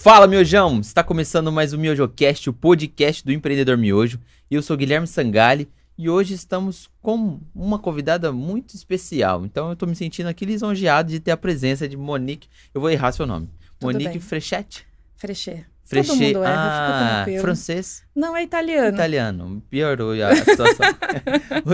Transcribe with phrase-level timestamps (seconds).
[0.00, 0.78] Fala, miojão!
[0.78, 4.20] Está começando mais o MiojoCast, o podcast do empreendedor miojo.
[4.48, 9.44] Eu sou Guilherme Sangali e hoje estamos com uma convidada muito especial.
[9.44, 12.48] Então eu estou me sentindo aqui lisonjeado de ter a presença de Monique.
[12.72, 13.50] Eu vou errar seu nome.
[13.80, 14.20] Tudo Monique bem.
[14.20, 14.86] Frechette.
[15.16, 15.64] Frechê.
[15.88, 16.08] Frechê.
[16.08, 18.04] Todo mundo erra, ah, francês.
[18.14, 18.94] Não, é italiano.
[18.94, 19.62] Italiano.
[19.70, 20.86] Piorou a situação.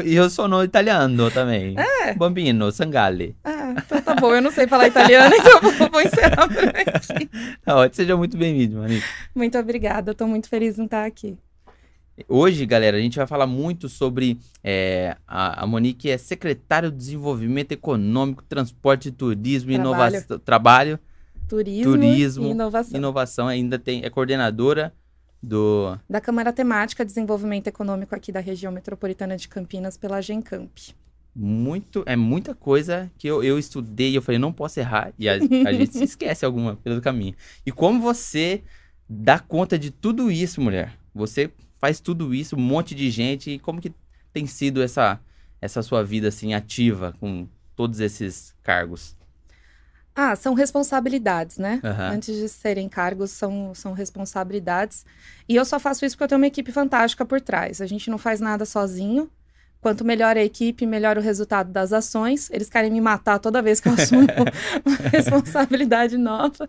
[0.05, 1.75] e eu sou no italiano também.
[1.77, 2.15] É.
[2.15, 3.37] Bambino, Sangali.
[3.43, 4.33] Ah, então tá bom.
[4.33, 7.29] Eu não sei falar italiano, então vou, vou encerrar por aqui.
[7.65, 7.97] Tá ótimo.
[7.97, 9.05] Seja muito bem-vindo, Monique.
[9.35, 10.13] Muito obrigada.
[10.13, 11.37] Eu tô muito feliz em estar aqui.
[12.29, 14.39] Hoje, galera, a gente vai falar muito sobre.
[14.63, 20.15] é, a, a Monique é secretária do Desenvolvimento Econômico, Transporte, Turismo e Trabalho.
[20.15, 20.39] Inovação.
[20.39, 20.99] Trabalho,
[21.49, 22.99] Turismo, Turismo, e inovação.
[22.99, 23.49] inovação.
[23.49, 24.05] Ainda tem.
[24.05, 24.93] É coordenadora
[25.43, 25.99] do.
[26.09, 30.77] Da Câmara Temática Desenvolvimento Econômico aqui da região metropolitana de Campinas pela Gencamp.
[31.35, 32.03] Muito.
[32.07, 35.13] É muita coisa que eu, eu estudei e eu falei, não posso errar.
[35.19, 37.35] E a, a gente se esquece alguma pelo caminho.
[37.67, 38.63] E como você
[39.09, 40.97] dá conta de tudo isso, mulher?
[41.15, 43.51] Você faz tudo isso, um monte de gente.
[43.51, 43.93] E como que
[44.33, 45.21] tem sido essa,
[45.61, 49.17] essa sua vida assim ativa com todos esses cargos?
[50.17, 51.81] Ah, são responsabilidades, né?
[51.83, 52.11] Aham.
[52.11, 55.05] Antes de serem cargos, são, são responsabilidades.
[55.49, 57.81] E eu só faço isso porque eu tenho uma equipe fantástica por trás.
[57.81, 59.29] A gente não faz nada sozinho.
[59.81, 62.49] Quanto melhor a equipe, melhor o resultado das ações.
[62.51, 64.27] Eles querem me matar toda vez que eu assumo
[64.85, 66.69] uma responsabilidade nova.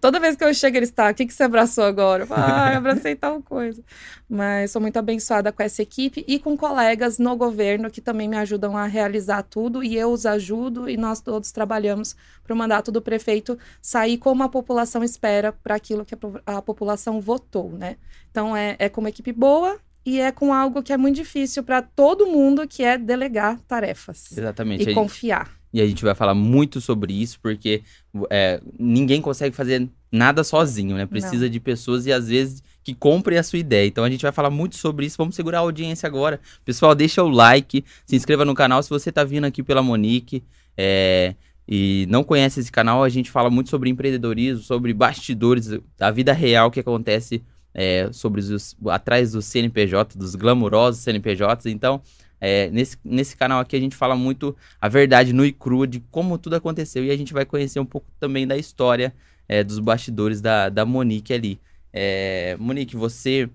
[0.00, 2.22] Toda vez que eu chego, eles estão, o que, que você abraçou agora?
[2.22, 3.82] Eu falo, ah, abracei tal coisa.
[4.28, 8.36] Mas sou muito abençoada com essa equipe e com colegas no governo que também me
[8.36, 12.92] ajudam a realizar tudo e eu os ajudo e nós todos trabalhamos para o mandato
[12.92, 17.70] do prefeito sair como a população espera para aquilo que a, po- a população votou,
[17.70, 17.96] né?
[18.30, 21.62] Então é, é com uma equipe boa e é com algo que é muito difícil
[21.64, 24.88] para todo mundo, que é delegar tarefas Exatamente.
[24.88, 25.50] e confiar.
[25.74, 27.82] E a gente vai falar muito sobre isso, porque
[28.30, 31.04] é, ninguém consegue fazer nada sozinho, né?
[31.04, 33.84] Precisa de pessoas e às vezes que comprem a sua ideia.
[33.84, 35.16] Então a gente vai falar muito sobre isso.
[35.18, 36.40] Vamos segurar a audiência agora.
[36.64, 40.44] Pessoal, deixa o like, se inscreva no canal se você tá vindo aqui pela Monique.
[40.78, 41.34] é,
[41.66, 46.32] e não conhece esse canal, a gente fala muito sobre empreendedorismo, sobre bastidores da vida
[46.32, 47.42] real que acontece
[47.72, 51.66] é, sobre os, atrás do CNPJ, dos glamurosos CNPJs.
[51.66, 52.02] Então,
[52.46, 56.00] é, nesse, nesse canal aqui a gente fala muito a verdade nua e crua de
[56.10, 59.14] como tudo aconteceu e a gente vai conhecer um pouco também da história
[59.48, 61.58] é, dos bastidores da, da Monique ali.
[61.90, 63.48] É, Monique, você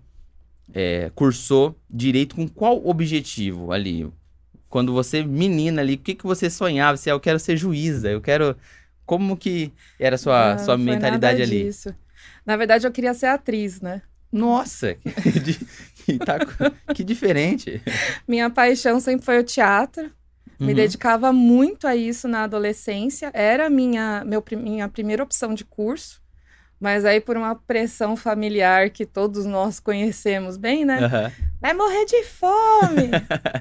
[0.73, 4.07] é, cursou direito com qual objetivo ali?
[4.67, 6.97] Quando você, menina ali, o que, que você sonhava?
[6.97, 8.55] Se eu quero ser juíza, eu quero.
[9.05, 11.63] Como que era a sua, Ah, sua mentalidade ali?
[11.63, 11.93] disso.
[12.45, 14.01] Na verdade, eu queria ser atriz, né?
[14.31, 15.57] Nossa, que
[16.19, 16.37] tá
[16.93, 17.81] que diferente.
[18.27, 20.11] Minha paixão sempre foi o teatro.
[20.59, 20.73] Me Uhum.
[20.75, 23.31] dedicava muito a isso na adolescência.
[23.33, 26.21] Era minha, meu, minha primeira opção de curso.
[26.79, 31.05] Mas aí, por uma pressão familiar que todos nós conhecemos bem, né?
[31.05, 31.31] Aham.
[31.61, 33.09] Vai morrer de fome!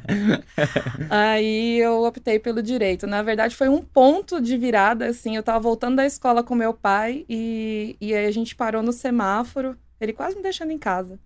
[1.11, 3.07] aí eu optei pelo direito.
[3.07, 5.37] Na verdade, foi um ponto de virada, assim.
[5.37, 8.93] Eu tava voltando da escola com meu pai e, e aí a gente parou no
[8.93, 9.77] semáforo.
[10.01, 11.19] Ele quase me deixando em casa.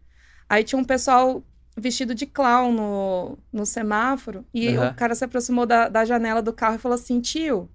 [0.52, 1.42] Aí tinha um pessoal
[1.74, 4.90] vestido de clown no, no semáforo e Aham.
[4.90, 7.70] o cara se aproximou da, da janela do carro e falou assim: tio,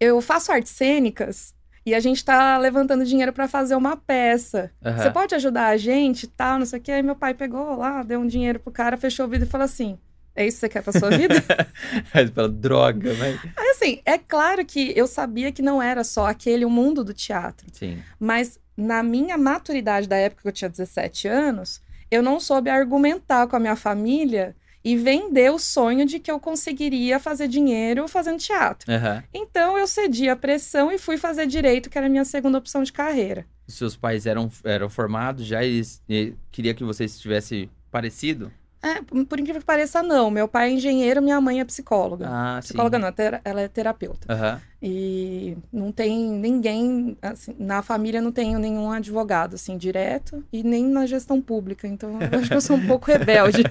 [0.00, 1.54] eu faço artes cênicas
[1.86, 4.72] e a gente tá levantando dinheiro para fazer uma peça.
[4.84, 4.98] Aham.
[4.98, 6.90] Você pode ajudar a gente e tal, não sei o que.
[6.90, 9.64] Aí meu pai pegou lá, deu um dinheiro pro cara, fechou o vidro e falou
[9.64, 9.96] assim:
[10.34, 11.36] É isso que você quer pra sua vida?
[12.12, 13.40] Aí você fala, droga, mas.
[13.56, 17.14] Aí assim, é claro que eu sabia que não era só aquele o mundo do
[17.14, 17.68] teatro.
[17.72, 18.02] Sim.
[18.18, 21.80] Mas na minha maturidade da época que eu tinha 17 anos,
[22.10, 24.54] eu não soube argumentar com a minha família
[24.84, 28.92] e vender o sonho de que eu conseguiria fazer dinheiro fazendo teatro.
[28.92, 29.24] Aham.
[29.32, 32.82] Então eu cedi a pressão e fui fazer direito, que era a minha segunda opção
[32.82, 33.46] de carreira.
[33.66, 38.52] Seus pais eram, eram formados já e, e queria que você estivesse parecido?
[38.84, 40.30] É, por incrível que pareça, não.
[40.30, 42.28] Meu pai é engenheiro, minha mãe é psicóloga.
[42.28, 44.30] Ah, Psicóloga não, tera- ela é terapeuta.
[44.30, 44.60] Aham.
[44.82, 50.84] E não tem ninguém, assim, na família não tenho nenhum advogado, assim, direto, e nem
[50.84, 51.88] na gestão pública.
[51.88, 53.62] Então, eu acho que eu sou um pouco rebelde.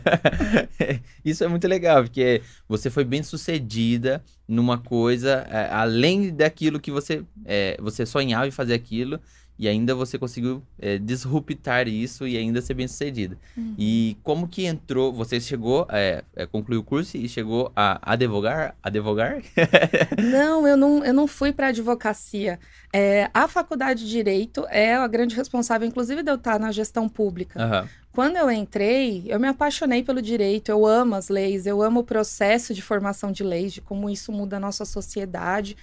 [1.24, 6.90] Isso é muito legal, porque você foi bem sucedida numa coisa é, além daquilo que
[6.90, 9.20] você, é, você sonhava em fazer aquilo,
[9.58, 13.38] e ainda você conseguiu é, disruptar isso e ainda ser bem sucedida.
[13.56, 13.76] Uhum.
[13.78, 18.76] E como que entrou, você chegou, é, é, concluiu o curso e chegou a advogar?
[18.82, 19.42] Advogar?
[20.22, 22.60] Não, eu não, eu não fui para advocacia.
[22.92, 27.10] É, a faculdade de Direito é a grande responsável, inclusive, de eu estar na gestão
[27.10, 27.62] pública.
[27.62, 27.90] Aham.
[28.14, 32.04] Quando eu entrei, eu me apaixonei pelo direito, eu amo as leis, eu amo o
[32.04, 35.76] processo de formação de leis, de como isso muda a nossa sociedade.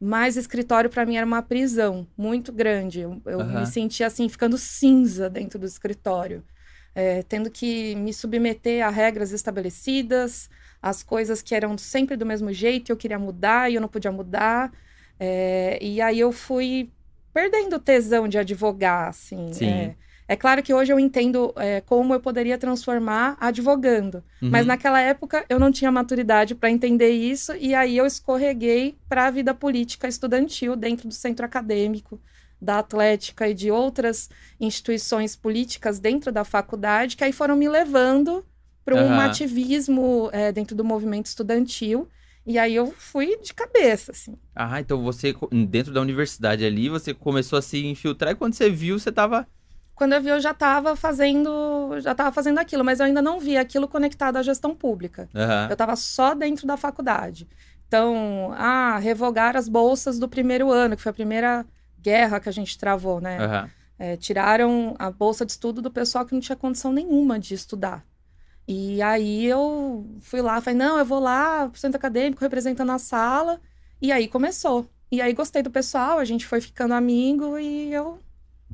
[0.00, 3.00] Mas escritório para mim era uma prisão muito grande.
[3.00, 3.60] Eu, eu Aham.
[3.60, 6.44] me sentia assim, ficando cinza dentro do escritório.
[6.94, 10.48] É, tendo que me submeter a regras estabelecidas,
[10.80, 14.12] as coisas que eram sempre do mesmo jeito, eu queria mudar e eu não podia
[14.12, 14.72] mudar.
[15.18, 16.90] É, e aí eu fui
[17.32, 19.52] perdendo o tesão de advogar, assim.
[19.52, 19.66] Sim.
[19.66, 19.96] É,
[20.28, 24.22] é claro que hoje eu entendo é, como eu poderia transformar advogando.
[24.48, 24.68] Mas Uhum.
[24.68, 29.30] naquela época eu não tinha maturidade para entender isso e aí eu escorreguei para a
[29.30, 32.20] vida política estudantil dentro do centro acadêmico
[32.60, 34.28] da Atlética e de outras
[34.58, 38.44] instituições políticas dentro da faculdade que aí foram me levando
[38.84, 39.24] para um Aham.
[39.26, 42.08] ativismo é, dentro do movimento estudantil
[42.46, 44.36] e aí eu fui de cabeça assim.
[44.54, 45.34] Ah, então você,
[45.68, 49.46] dentro da universidade ali, você começou a se infiltrar e quando você viu, você tava.
[49.96, 53.40] Quando eu vi eu já estava fazendo já estava fazendo aquilo, mas eu ainda não
[53.40, 55.28] via aquilo conectado à gestão pública.
[55.34, 55.66] Aham.
[55.68, 57.48] Eu estava só dentro da faculdade.
[57.88, 61.64] Então, ah, revogar as bolsas do primeiro ano, que foi a primeira
[61.98, 63.38] guerra que a gente travou, né?
[63.38, 63.70] Aham.
[63.98, 68.04] É, tiraram a bolsa de estudo do pessoal que não tinha condição nenhuma de estudar.
[68.68, 73.58] E aí eu fui lá, falei, não, eu vou lá centro acadêmico representando a sala.
[74.02, 74.86] E aí começou.
[75.10, 78.18] E aí gostei do pessoal, a gente foi ficando amigo e eu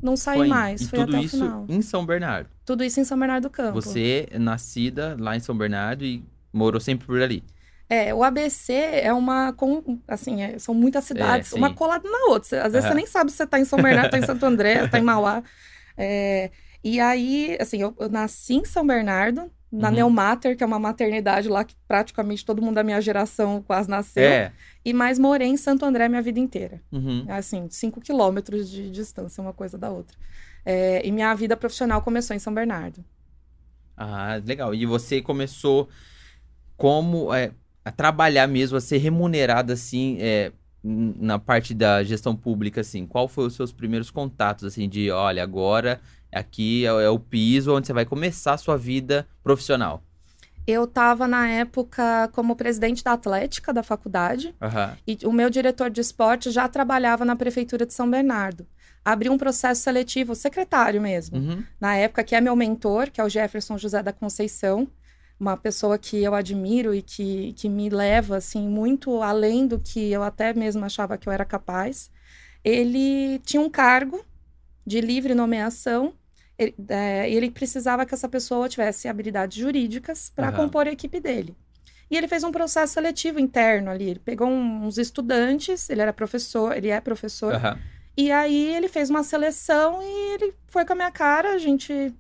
[0.03, 0.81] não saí Foi- mais.
[0.83, 1.67] E Fui tudo até isso o final.
[1.69, 2.51] em São Bernardo.
[2.67, 3.73] Tudo isso em São Bernardo do Campo.
[3.81, 6.23] Você é nascida lá em São Bernardo e
[6.53, 7.43] morou sempre por ali.
[7.89, 9.53] É, o ABC é uma.
[9.53, 11.59] com- Assim, é- são muitas cidades, sim.
[11.59, 12.65] uma colada na outra.
[12.67, 12.89] Às vezes Aham.
[12.89, 15.03] você nem sabe se você tá em São Bernardo, tá em Santo André, tá em
[15.03, 15.43] Mauá.
[15.95, 16.51] É,
[16.83, 19.95] e aí, assim, eu, eu nasci em São Bernardo, na Uhum.
[19.95, 24.23] Neomater, que é uma maternidade lá que praticamente todo mundo da minha geração quase nasceu.
[24.23, 24.53] É.
[24.85, 26.83] E mais morei em Santo André minha vida inteira.
[26.93, 27.25] Uhum.
[27.29, 30.17] Assim, cinco quilômetros de distância, uma coisa da outra.
[30.65, 33.03] É, e minha vida profissional começou em São Bernardo.
[33.97, 34.75] Ah, legal.
[34.75, 35.89] E você começou
[36.77, 37.53] como é,
[37.85, 40.53] a trabalhar mesmo, a ser remunerada assim, é,
[40.83, 43.07] na parte da gestão pública, assim.
[43.07, 46.01] Qual foi os seus primeiros contatos, assim, de, olha, agora
[46.33, 50.03] aqui é, é o piso onde você vai começar a sua vida profissional?
[50.67, 54.55] Eu estava, na época, como presidente da Atlética da faculdade.
[54.63, 54.97] Aham.
[55.07, 58.67] E o meu diretor de esporte já trabalhava na prefeitura de São Bernardo.
[59.05, 61.37] Abriu um processo seletivo, secretário mesmo.
[61.37, 61.65] Uhum.
[61.81, 64.89] Na época, que é meu mentor, que é o Jefferson José da Conceição,
[65.39, 70.13] uma pessoa que eu admiro e que, que me leva assim muito além do que
[70.13, 72.09] eu até mesmo achava que eu era capaz.
[72.65, 74.25] Ele tinha um cargo
[74.87, 76.15] de livre nomeação.
[76.63, 80.57] Ele, é, ele precisava que essa pessoa tivesse habilidades jurídicas para Aham.
[80.57, 81.55] compor a equipe dele.
[82.11, 84.11] E ele fez um processo seletivo interno ali.
[84.11, 87.79] Ele pegou um- uns estudantes, ele era professor, ele é professor, Aham.
[88.17, 92.13] e aí ele fez uma seleção e ele foi com a minha cara, a gente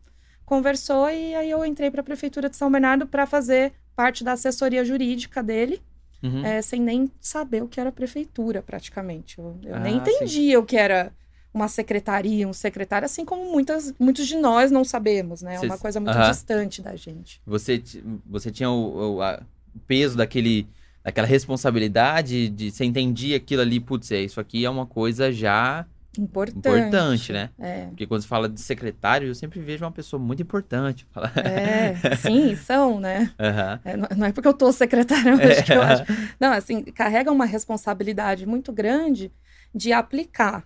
[0.46, 4.32] conversou e aí eu entrei para a prefeitura de São Bernardo para fazer parte da
[4.32, 5.80] assessoria jurídica dele,
[6.22, 6.44] Uhum.
[6.44, 9.38] é, sem nem saber o que era prefeitura praticamente.
[9.38, 11.12] Eu, eu nem Ah, entendia o que era
[11.54, 15.56] uma secretaria, um secretário, assim como muitas, muitos de nós não sabemos, né?
[15.56, 16.30] É uma coisa muito Aham.
[16.30, 17.40] distante da gente.
[17.46, 17.82] Você,
[18.26, 19.42] você tinha o, o- a-
[19.74, 20.66] o peso daquele,
[21.04, 25.86] daquela responsabilidade de você entendia aquilo ali, putz, é, isso aqui é uma coisa já
[26.18, 26.58] Importante.
[26.58, 27.48] importante, né?
[27.58, 27.86] É.
[27.86, 31.06] Porque quando você fala de secretário, eu sempre vejo uma pessoa muito importante.
[31.42, 33.30] É, sim, são, né?
[33.40, 33.80] Aham.
[33.84, 36.04] É, não- não é porque eu tô secretária hoje que eu acho.
[36.38, 39.32] Não, assim, carrega uma responsabilidade muito grande
[39.74, 40.64] de aplicar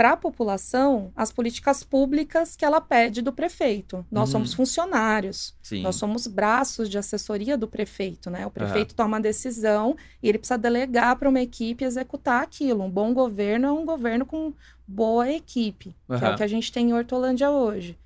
[0.00, 4.02] para a população as políticas públicas que ela pede do prefeito.
[4.10, 4.32] Nós Uhum.
[4.32, 5.82] somos funcionários, Sim.
[5.82, 8.46] nós somos braços de assessoria do prefeito, né?
[8.46, 12.82] O prefeito toma uma decisão e ele precisa delegar para uma equipe executar aquilo.
[12.82, 14.54] Um bom governo é um governo com
[14.88, 17.98] boa equipe, que é o que a gente tem em Hortolândia hoje.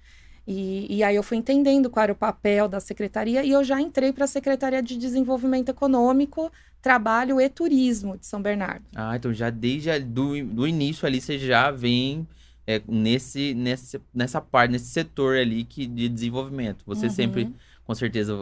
[0.49, 3.81] E, e aí eu fui entendendo qual era o papel da secretaria e eu já
[3.81, 6.51] entrei para a Secretaria de Desenvolvimento Econômico,
[6.85, 8.85] Trabalho e Turismo de São Bernardo.
[8.95, 12.29] Ah, então já desde a- do, do início ali você já vem
[12.67, 16.85] é, nesse, nesse, nessa parte, nesse setor ali que, de desenvolvimento.
[16.87, 17.13] Você Uhum.
[17.13, 17.55] sempre,
[17.87, 18.37] com certeza,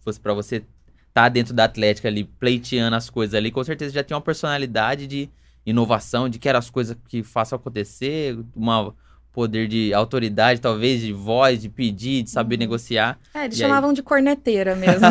[0.00, 0.64] fosse para você
[1.08, 5.06] estar dentro da Atlética ali, pleiteando as coisas ali, com certeza já tem uma personalidade
[5.06, 5.28] de
[5.66, 8.94] inovação, de querer as coisas que façam acontecer, uma
[9.32, 12.60] poder de autoridade, talvez, de voz, de pedir, de saber Uhum.
[12.60, 13.18] negociar.
[13.32, 13.68] É, eles E aí?
[13.68, 15.06] chamavam de corneteira mesmo.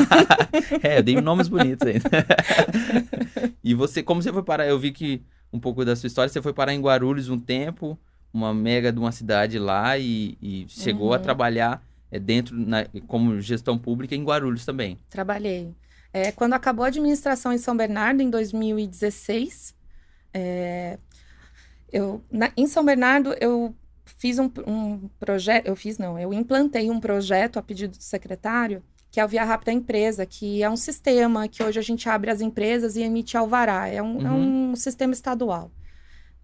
[0.83, 2.09] É, eu dei nomes bonitos ainda.
[3.63, 4.67] e você, como você foi parar?
[4.67, 7.97] Eu vi que um pouco da sua história, você foi parar em Guarulhos um tempo,
[8.33, 11.23] uma mega de uma cidade lá, e, e chegou a Uhum.
[11.23, 14.97] trabalhar é, dentro, na- como gestão pública em Guarulhos também.
[15.09, 15.73] Trabalhei.
[16.13, 19.73] É, quando acabou a administração em São Bernardo, em 2016,
[20.33, 20.97] é,
[21.91, 23.73] eu, na- em São Bernardo, eu
[24.05, 28.83] fiz um, um projeto, eu fiz não, eu implantei um projeto a pedido do secretário
[29.11, 32.31] que é o Via Rápida Empresa, que é um sistema que hoje a gente abre
[32.31, 33.85] as empresas e emite alvará.
[33.89, 34.71] É um, é Uhum.
[34.71, 35.69] um sistema estadual.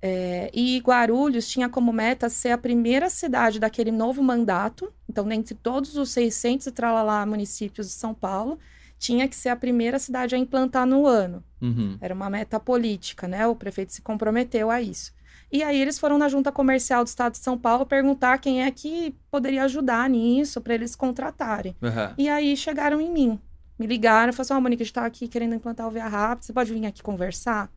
[0.02, 4.92] É, e Guarulhos tinha como meta ser a primeira cidade daquele novo mandato.
[5.10, 8.60] Então, dentre todos os 600 e tralalá municípios de São Paulo,
[9.00, 11.42] tinha que ser a primeira cidade a implantar no ano.
[11.62, 11.98] Uhum.
[12.02, 13.48] Era uma meta política, né?
[13.48, 15.14] O prefeito se comprometeu a isso.
[15.51, 18.72] E aí eles foram na junta comercial do estado de São Paulo perguntar quem é
[18.72, 21.75] que poderia ajudar nisso para eles contratarem.
[21.82, 22.13] Aham.
[22.18, 23.39] E aí chegaram em mim.
[23.80, 26.08] Me ligaram e falaram assim: Ó, Monique, a gente tá aqui querendo implantar o Via
[26.08, 27.72] Rápido, você pode vir aqui conversar?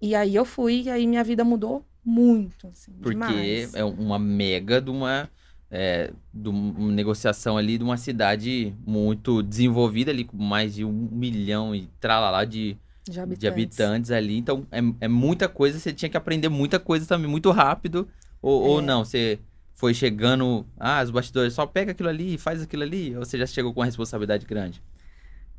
[0.00, 3.74] E aí eu fui, e aí minha vida mudou muito, assim, Porque demais.
[3.74, 5.30] é uma mega de uma,
[5.70, 10.92] é, de uma negociação ali de uma cidade muito desenvolvida ali, com mais de um
[10.92, 12.76] milhão e tralalá de,
[13.08, 13.38] de habitantes.
[13.40, 14.36] de habitantes ali.
[14.38, 18.08] Então, é, é muita coisa, você tinha que aprender muita coisa também, muito rápido.
[18.40, 18.82] Ou, ou É.
[18.82, 19.38] não, você
[19.74, 23.46] foi chegando, ah, os bastidores, só pega aquilo ali, faz aquilo ali, ou você já
[23.46, 24.82] chegou com uma responsabilidade grande?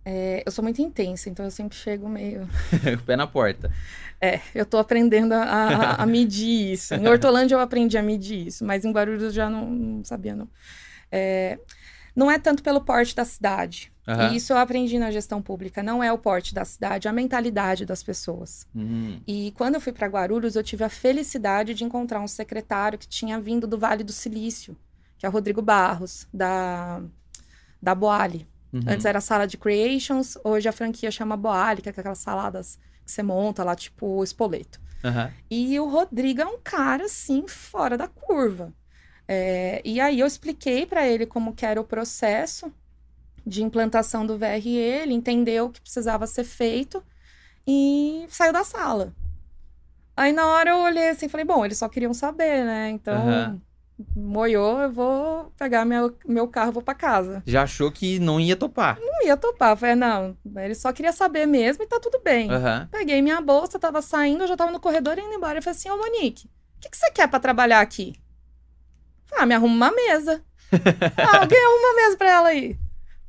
[0.07, 2.47] É, eu sou muito intensa, então eu sempre chego meio.
[3.07, 3.71] Pé na porta.
[4.21, 6.93] É, eu tô aprendendo a, a- a medir isso.
[6.93, 10.35] Em Hortolândia eu aprendi a medir isso, mas em Guarulhos eu já não, não sabia,
[10.35, 10.47] não.
[11.11, 11.59] É,
[12.15, 13.91] não é tanto pelo porte da cidade.
[14.07, 14.31] Aham.
[14.31, 15.81] E isso eu aprendi na gestão pública.
[15.81, 18.67] Não é o porte da cidade, é a mentalidade das pessoas.
[18.73, 19.19] Uhum.
[19.27, 23.07] E quando eu fui para Guarulhos, eu tive a felicidade de encontrar um secretário que
[23.07, 24.77] tinha vindo do Vale do Silício,
[25.17, 27.01] que é o Rodrigo Barros, da,
[27.81, 28.47] da Boali.
[28.71, 28.81] Uhum.
[28.87, 32.77] Antes era a sala de creations, hoje a franquia chama Boali, que é aquelas saladas
[33.03, 34.79] que você monta lá, tipo espoleto.
[35.49, 38.73] E o Rodrigo é um cara, assim, fora da curva.
[39.27, 42.71] É, e aí eu expliquei para ele como que era o processo
[43.45, 47.03] de implantação do VRE, ele entendeu o que precisava ser feito
[47.67, 49.13] e saiu da sala.
[50.17, 52.89] Aí na hora eu olhei assim e falei, bom, eles só queriam saber, né?
[52.89, 53.61] Então, Aham.
[54.15, 57.43] moiou, eu vou pegar meu, meu carro e vou para casa.
[57.45, 58.97] Já achou que não ia topar.
[58.99, 59.71] Não ia topar.
[59.71, 62.49] Eu Falei, não, ele só queria saber mesmo e tá tudo bem.
[62.49, 62.87] Aham.
[62.91, 65.59] Peguei minha bolsa, tava saindo, eu já tava no corredor indo embora.
[65.59, 68.15] Eu falei assim, ô Monique, o que, que você quer pra trabalhar aqui?
[69.37, 70.41] Ah, me arruma uma mesa.
[70.71, 72.77] ah, alguém arruma uma mesa pra ela aí.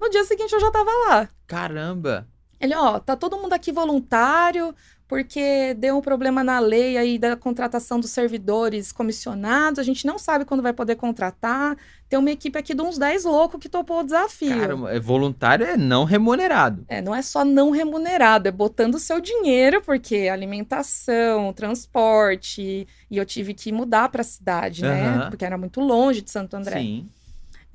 [0.01, 1.29] No dia seguinte eu já tava lá.
[1.47, 2.27] Caramba.
[2.61, 4.75] Ele, ó, tá todo mundo aqui voluntário,
[5.09, 10.19] porque deu um problema na lei aí da contratação dos servidores comissionados, a gente não
[10.19, 11.77] sabe quando vai poder contratar.
[12.09, 14.59] Tem uma equipe aqui de uns 10 loucos que topou o desafio.
[14.61, 16.85] Cara, é voluntário é não remunerado.
[16.89, 23.17] É, não é só não remunerado, é botando o seu dinheiro, porque alimentação, transporte, e
[23.17, 25.07] eu tive que mudar para a cidade, né?
[25.07, 25.31] Aham.
[25.31, 26.79] Porque era muito longe de Santo André.
[26.79, 27.09] Sim.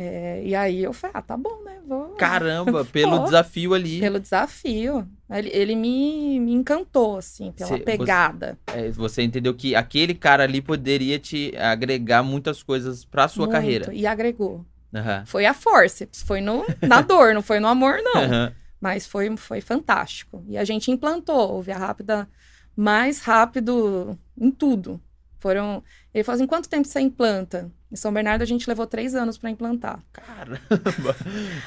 [0.03, 1.79] É, e aí eu falei, ah, tá bom, né?
[1.87, 2.09] Vou.
[2.17, 3.23] Caramba, pelo Pô.
[3.25, 3.99] desafio ali.
[3.99, 5.07] Pelo desafio.
[5.29, 8.57] Ele, ele me, me encantou, assim, pela Cê- você- pegada.
[8.67, 13.51] é, você entendeu que aquele cara ali poderia te agregar muitas coisas pra sua Muito,
[13.53, 13.93] carreira.
[13.93, 14.65] E agregou.
[14.93, 15.23] Aham.
[15.25, 18.21] Foi a forceps, foi no, na dor, não foi no amor, não.
[18.23, 18.53] Aham.
[18.79, 20.43] Mas foi, foi fantástico.
[20.49, 22.27] E a gente implantou o Via Rápida
[22.75, 24.99] mais rápido em tudo.
[25.37, 25.83] Foram.
[26.13, 27.71] Ele falou assim: quanto tempo você implanta?
[27.91, 30.01] Em São Bernardo a gente levou três anos para implantar.
[30.13, 31.15] Caramba.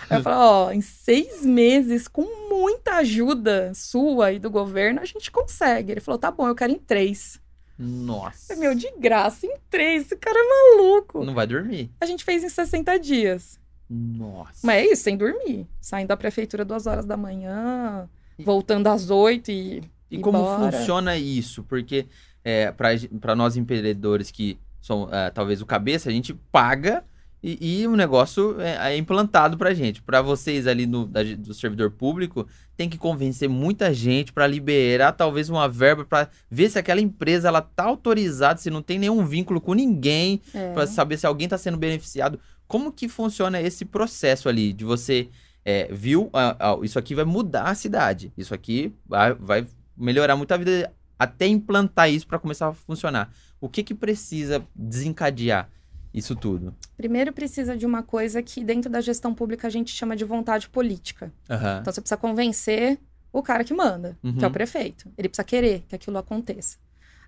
[0.09, 5.05] Aí eu falei: ó, em seis meses, com muita ajuda sua e do governo, a
[5.05, 5.93] gente consegue.
[5.93, 7.39] Ele falou: tá bom, eu quero em três.
[7.79, 8.57] Nossa.
[8.57, 10.07] Meu, de graça, em três.
[10.07, 11.25] Esse cara é maluco.
[11.25, 11.91] Não vai dormir.
[12.01, 13.59] A gente fez em 60 dias.
[13.91, 14.61] Nossa.
[14.63, 15.67] Mas é isso, sem dormir.
[15.81, 19.83] Saindo da prefeitura duas horas da manhã, voltando às oito e.
[20.11, 20.73] E como Embora.
[20.73, 21.65] funciona isso?
[21.65, 22.07] Porque
[22.45, 27.03] é, para nós empreendedores que são é, talvez o cabeça, a gente paga
[27.43, 30.03] e, e o negócio é, é implantado pra gente.
[30.03, 35.13] Para vocês ali no, da- do servidor público, tem que convencer muita gente para liberar
[35.13, 39.25] talvez uma verba para ver se aquela empresa ela tá autorizada, se não tem nenhum
[39.25, 40.73] vínculo com ninguém, É.
[40.75, 42.39] para saber se alguém está sendo beneficiado.
[42.67, 45.29] Como que funciona esse processo ali de você
[45.65, 50.37] é, viu, ah, ah, isso aqui vai mudar a cidade, isso aqui vai, vai melhorar
[50.37, 53.31] muito a vida até implantar isso para começar a funcionar.
[53.61, 55.69] O que que precisa desencadear
[56.13, 56.75] isso tudo?
[56.97, 60.69] Primeiro precisa de uma coisa que dentro da gestão pública a gente chama de vontade
[60.69, 61.33] política.
[61.51, 61.79] Aham.
[61.81, 62.99] Então você precisa convencer
[63.33, 64.53] o cara que manda, que é o Uhum.
[64.53, 65.11] prefeito.
[65.19, 66.79] Ele precisa querer que aquilo aconteça.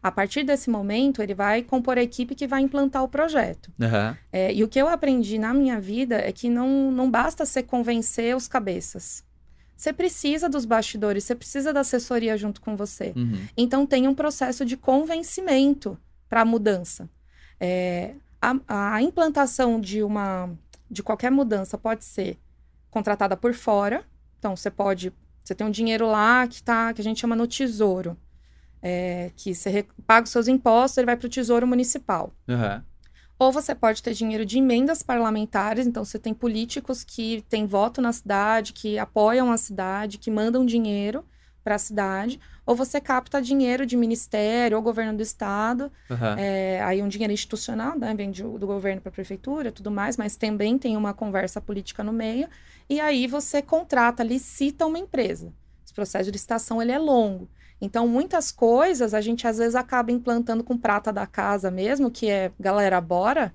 [0.02, 3.72] A partir desse momento, ele vai compor a equipe que vai implantar o projeto.
[3.80, 4.16] Aham.
[4.32, 7.60] É, e o que eu aprendi na minha vida é que não, não basta você
[7.60, 9.24] convencer os cabeças.
[9.76, 13.12] Você precisa dos bastidores, você precisa da assessoria junto com você.
[13.16, 13.40] Uhum.
[13.56, 17.08] Então tem um processo de convencimento para a mudança.
[17.60, 20.50] É, a, a implantação de uma
[20.88, 22.38] de qualquer mudança pode ser
[22.90, 24.04] contratada por fora.
[24.38, 27.46] Então você pode você tem um dinheiro lá que tá que a gente chama no
[27.46, 28.16] tesouro,
[28.82, 32.32] é, que você paga os seus impostos, ele vai para o tesouro municipal.
[32.48, 32.84] Aham.
[33.38, 38.00] Ou você pode ter dinheiro de emendas parlamentares, então você tem políticos que têm voto
[38.00, 41.22] na cidade, que apoiam a cidade, que mandam dinheiro
[41.62, 46.34] para a cidade, ou você capta dinheiro de ministério ou governo do estado, Aham.
[46.36, 50.16] é, aí um dinheiro institucional, né, vem de- do governo para a prefeitura, tudo mais,
[50.16, 52.48] mas também tem uma conversa política no meio,
[52.90, 55.52] e aí você contrata, licita uma empresa.
[55.84, 57.48] Esse processo de licitação ele é longo.
[57.80, 62.28] Então, muitas coisas a gente às vezes acaba implantando com prata da casa mesmo, que
[62.28, 63.52] é galera, bora.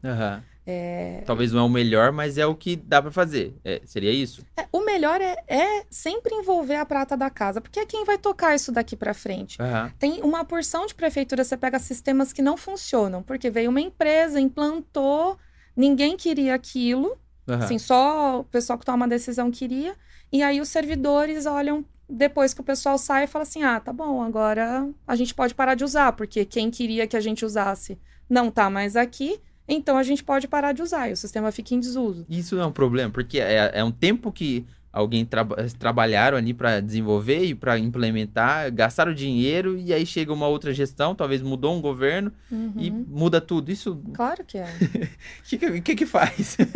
[0.68, 1.24] Aham.
[1.26, 3.56] Talvez não é o melhor, mas é o que dá pra fazer.
[3.64, 4.46] É, seria isso?
[4.58, 8.18] É, o melhor é, é sempre envolver a prata da casa, porque é quem vai
[8.18, 9.62] tocar isso daqui para frente.
[9.62, 9.92] Aham.
[9.98, 14.40] Tem uma porção de prefeitura, você pega sistemas que não funcionam, porque veio uma empresa,
[14.40, 15.38] implantou,
[15.76, 17.64] ninguém queria aquilo, Aham.
[17.64, 19.96] assim, só o pessoal que toma uma decisão queria,
[20.32, 23.94] e aí os servidores olham depois que o pessoal sai e fala assim: ah, tá
[23.94, 27.98] bom, agora a gente pode parar de usar, porque quem queria que a gente usasse
[28.30, 29.40] não tá mais aqui,
[29.74, 32.26] então a gente pode parar de usar, e o sistema fica em desuso.
[32.30, 36.54] Isso não é um problema, porque é, é um tempo que alguém traba- trabalharam ali
[36.54, 41.74] pra desenvolver e pra implementar, gastaram dinheiro e aí chega uma outra gestão, talvez mudou
[41.74, 42.30] um governo
[42.78, 43.06] e Uhum.
[43.08, 43.72] muda tudo.
[43.72, 44.66] Isso, Claro que é.
[45.40, 46.58] o que, que, que que faz?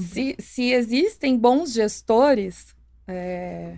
[0.00, 2.74] se, se existem bons gestores,
[3.08, 3.74] é,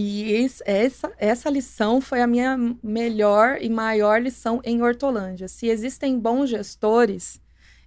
[0.00, 5.48] e es- essa, essa lição foi a minha melhor e maior lição em Hortolândia.
[5.48, 7.40] Se existem bons gestores,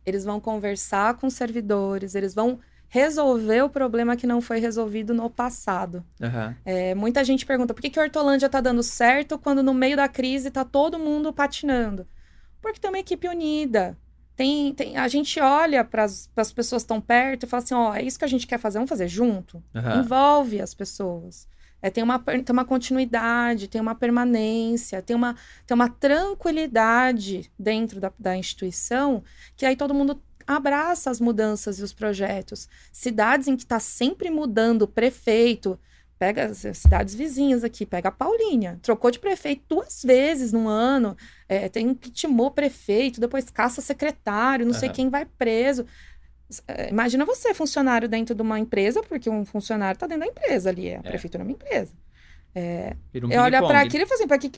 [0.05, 5.29] eles vão conversar com servidores, eles vão resolver o problema que não foi resolvido no
[5.29, 6.03] passado.
[6.21, 6.55] Aham.
[6.65, 9.95] É, muita gente pergunta por que, que a Hortolândia está dando certo quando no meio
[9.95, 12.05] da crise está todo mundo patinando?
[12.61, 13.97] Porque tem uma equipe unida.
[14.35, 17.93] Tem, tem- a gente olha para as pessoas que estão perto e fala assim: ó,
[17.95, 19.63] é isso que a gente quer fazer, vamos fazer junto?
[19.73, 19.99] Aham.
[19.99, 21.47] Envolve as pessoas.
[21.81, 25.35] É, tem, uma, tem uma continuidade, tem uma permanência, tem uma,
[25.65, 29.23] tem uma tranquilidade dentro da, da instituição
[29.57, 32.67] que aí todo mundo abraça as mudanças e os projetos.
[32.91, 35.79] Cidades em que está sempre mudando o prefeito,
[36.19, 41.17] pega as cidades vizinhas aqui, pega a Paulínia, trocou de prefeito duas vezes no ano,
[41.49, 44.95] é, tem um que timou prefeito, depois caça secretário, não sei Aham.
[44.95, 45.85] quem vai preso.
[46.67, 50.69] É, Imagina você, funcionário dentro de uma empresa, porque um funcionário está dentro da empresa
[50.69, 51.93] ali, a prefeitura é uma empresa.
[53.13, 54.51] Vira um Eu olho para aquilo e falo assim, pra que,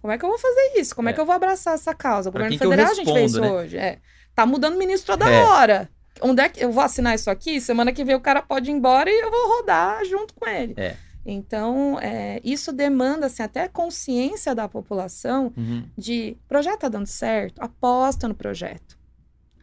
[0.00, 0.94] como é que eu vou fazer isso?
[0.94, 1.14] Como é, É.
[1.14, 2.28] que eu vou abraçar essa causa?
[2.28, 3.62] O Pra governo federal a gente fez isso respondo, né?
[3.64, 3.76] hoje.
[3.76, 3.98] É.
[4.34, 5.42] Tá mudando ministro toda É.
[5.44, 5.88] hora.
[6.22, 7.60] Onde é que eu vou assinar isso aqui?
[7.60, 10.74] Semana que vem o cara pode ir embora e eu vou rodar junto com ele.
[10.76, 10.94] É.
[11.24, 15.84] Então, é, isso demanda assim, até consciência da população Uhum.
[15.96, 18.98] de projeto tá dando certo, aposta no projeto.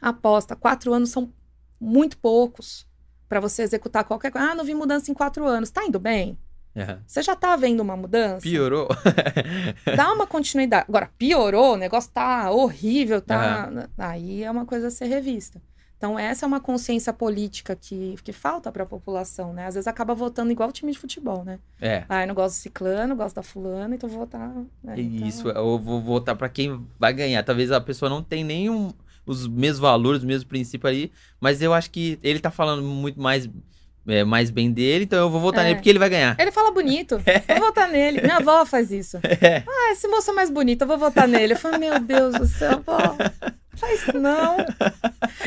[0.01, 0.55] Aposta.
[0.55, 1.31] Quatro anos são
[1.79, 2.85] muito poucos
[3.29, 4.51] para você executar qualquer coisa.
[4.51, 5.69] Ah, não vi mudança em quatro anos.
[5.69, 6.37] Tá indo bem?
[6.75, 7.01] Aham.
[7.07, 8.41] Você já tá vendo uma mudança?
[8.41, 8.87] Piorou?
[9.95, 10.85] Dá uma continuidade.
[10.87, 13.69] Agora, piorou, o negócio tá horrível, tá.
[13.97, 15.61] Aí é uma coisa a ser revista.
[15.97, 19.65] Então, essa é uma consciência política que, que falta para a população, né?
[19.65, 21.57] Às vezes acaba votando igual time de futebol, né?
[21.81, 22.05] É.
[22.07, 24.47] Ah, eu não gosto do ciclano, gosto da fulana, então vou votar.
[24.83, 24.93] né?
[24.95, 27.41] Então, Isso, eu vou votar pra quem vai ganhar.
[27.41, 28.93] Talvez a pessoa não tenha nenhum
[29.27, 33.21] os mesmos valores, os mesmos princípios ali, mas eu acho que ele tá falando muito
[33.21, 33.47] mais
[34.09, 35.63] é, mais bem dele, então eu vou votar É.
[35.65, 36.35] nele porque ele vai ganhar.
[36.39, 38.21] Ele fala bonito, vou votar nele.
[38.21, 39.19] Minha avó faz isso.
[39.41, 39.63] É.
[39.67, 41.53] Ah, esse moço é mais bonito, eu vou votar nele.
[41.53, 42.97] Eu falo, meu Deus do céu, vó,
[43.75, 44.55] faz isso não.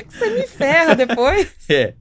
[0.08, 1.50] Você me ferra depois.
[1.70, 1.94] É,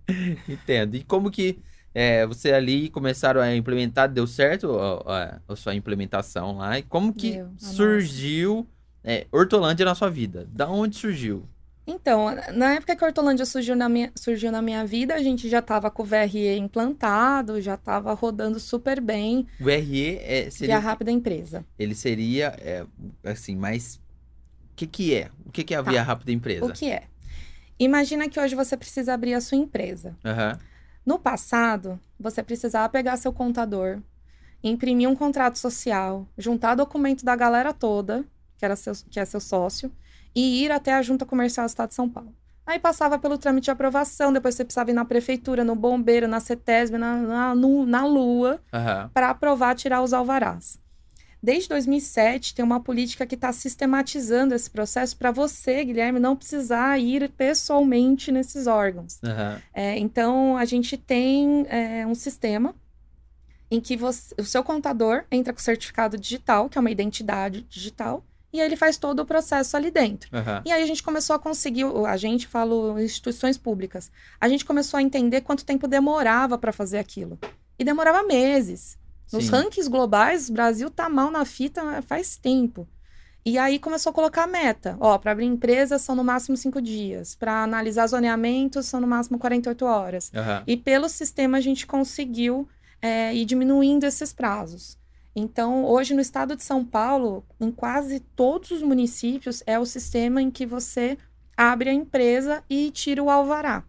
[0.50, 0.96] entendo.
[0.96, 1.60] E como que
[1.96, 6.78] é, você ali começaram a implementar, deu certo a, a- a sua implementação lá?
[6.78, 7.74] E como que nossa.
[7.74, 8.68] surgiu
[9.04, 10.46] é, Hortolândia na sua vida?
[10.52, 11.48] Da onde surgiu?
[11.92, 15.50] Então, na época que a Hortolândia surgiu na minha, surgiu na minha vida, a gente
[15.50, 19.48] já estava com o VRE implantado, já estava rodando super bem.
[19.60, 21.66] O RE é, Via seria, rápida empresa.
[21.80, 22.86] ele seria é,
[23.24, 25.30] assim, mais o que que é?
[25.46, 25.90] O que que é a Tá.
[25.90, 26.66] via rápida empresa?
[26.66, 27.04] O que é?
[27.80, 30.16] Imagina que hoje você precisa abrir a sua empresa.
[30.24, 30.60] Aham.
[31.06, 34.00] No passado, você precisava pegar seu contador,
[34.64, 38.24] imprimir um contrato social, juntar documento da galera toda,
[38.58, 39.92] que, era seu, que é seu sócio,
[40.36, 42.34] e ir até a Junta Comercial do Estado de São Paulo.
[42.66, 46.40] Aí passava pelo trâmite de aprovação, depois você precisava ir na prefeitura, no bombeiro, na
[46.40, 49.10] CETESB, na, na, no- na Lua, Aham.
[49.14, 50.78] para aprovar tirar os alvarás.
[51.42, 57.00] Desde 2007, tem uma política que está sistematizando esse processo para você, Guilherme, não precisar
[57.00, 59.20] ir pessoalmente nesses órgãos.
[59.24, 59.62] Aham.
[59.74, 62.76] É, então, a gente tem é, um sistema
[63.72, 67.62] em que você- o seu contador entra com o certificado digital, que é uma identidade
[67.70, 70.30] digital, e aí ele faz todo o processo ali dentro.
[70.36, 70.62] Aham.
[70.66, 74.98] E aí a gente começou a conseguir, a gente fala instituições públicas, a gente começou
[74.98, 77.38] a entender quanto tempo demorava para fazer aquilo.
[77.78, 78.98] E demorava meses.
[79.32, 79.52] Nos Sim.
[79.52, 82.88] rankings globais, o Brasil tá mal na fita faz tempo.
[83.46, 84.98] E aí começou a colocar meta.
[85.00, 87.36] Ó, para abrir empresa são no máximo cinco dias.
[87.36, 90.32] Para analisar zoneamentos são no máximo 48 horas.
[90.36, 90.64] Aham.
[90.68, 92.68] E pelo sistema a gente conseguiu
[93.02, 94.98] é, ir diminuindo esses prazos.
[95.40, 100.42] Então, hoje no estado de São Paulo, em quase todos os municípios, é o sistema
[100.42, 101.18] em que você
[101.56, 103.84] abre a empresa e tira o alvará.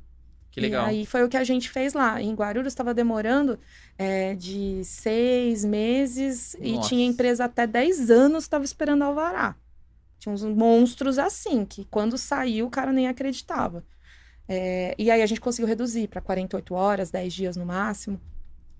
[0.50, 0.86] Que legal.
[0.86, 2.20] E aí foi o que a gente fez lá.
[2.20, 3.58] Em Guarulhos estava demorando
[3.96, 6.88] é, de seis meses e Nossa.
[6.88, 9.54] tinha empresa até 10 anos estava esperando alvará.
[10.18, 13.84] Tinha uns monstros assim, que quando saiu o cara nem acreditava.
[14.48, 18.20] É, e aí a gente conseguiu reduzir para 48 horas, 10 dias no máximo.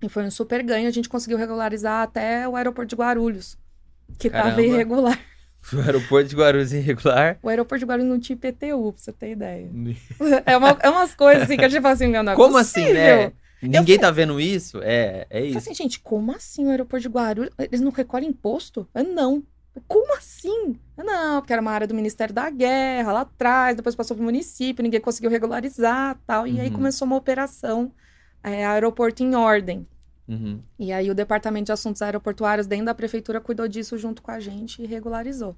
[0.01, 0.87] E foi um super ganho.
[0.87, 3.57] A gente conseguiu regularizar até o aeroporto de Guarulhos,
[4.17, 5.17] que estava irregular.
[5.73, 7.37] O aeroporto de Guarulhos irregular.
[7.43, 9.69] O aeroporto de Guarulhos não tinha IPTU, pra você ter ideia.
[10.43, 12.57] É, uma, é umas coisas assim que a gente fala assim, meu, não é Como
[12.57, 12.93] assim, possível.
[12.95, 13.31] né?
[13.61, 14.79] Ninguém fui- tá vendo isso?
[14.81, 15.57] É, é Eu isso.
[15.59, 17.53] assim, gente, como assim o aeroporto de Guarulhos?
[17.59, 18.89] Eles não recolhem imposto?
[18.95, 19.43] Eu, não.
[19.87, 20.75] Como assim?
[20.97, 24.25] Eu, não, porque era uma área do Ministério da Guerra, lá atrás, depois passou pro
[24.25, 26.47] município, ninguém conseguiu regularizar tal.
[26.47, 26.73] E aí Uhum.
[26.73, 27.91] começou uma operação
[28.43, 29.87] é, aeroporto em ordem.
[30.27, 30.61] Uhum.
[30.79, 34.39] E aí o Departamento de Assuntos Aeroportuários dentro da prefeitura cuidou disso junto com a
[34.39, 35.55] gente e regularizou.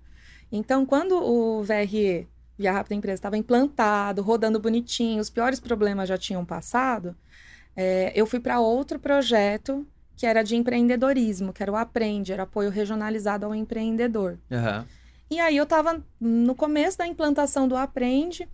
[0.52, 6.18] Então, quando o VRE, Via Rápida Empresa, estava implantado, rodando bonitinho, os piores problemas já
[6.18, 7.16] tinham passado,
[7.76, 12.44] é, eu fui para outro projeto que era de empreendedorismo, que era o Aprende, era
[12.44, 14.38] apoio regionalizado ao empreendedor.
[14.52, 14.86] Aham.
[15.30, 18.48] E aí eu estava no começo da implantação do Aprende,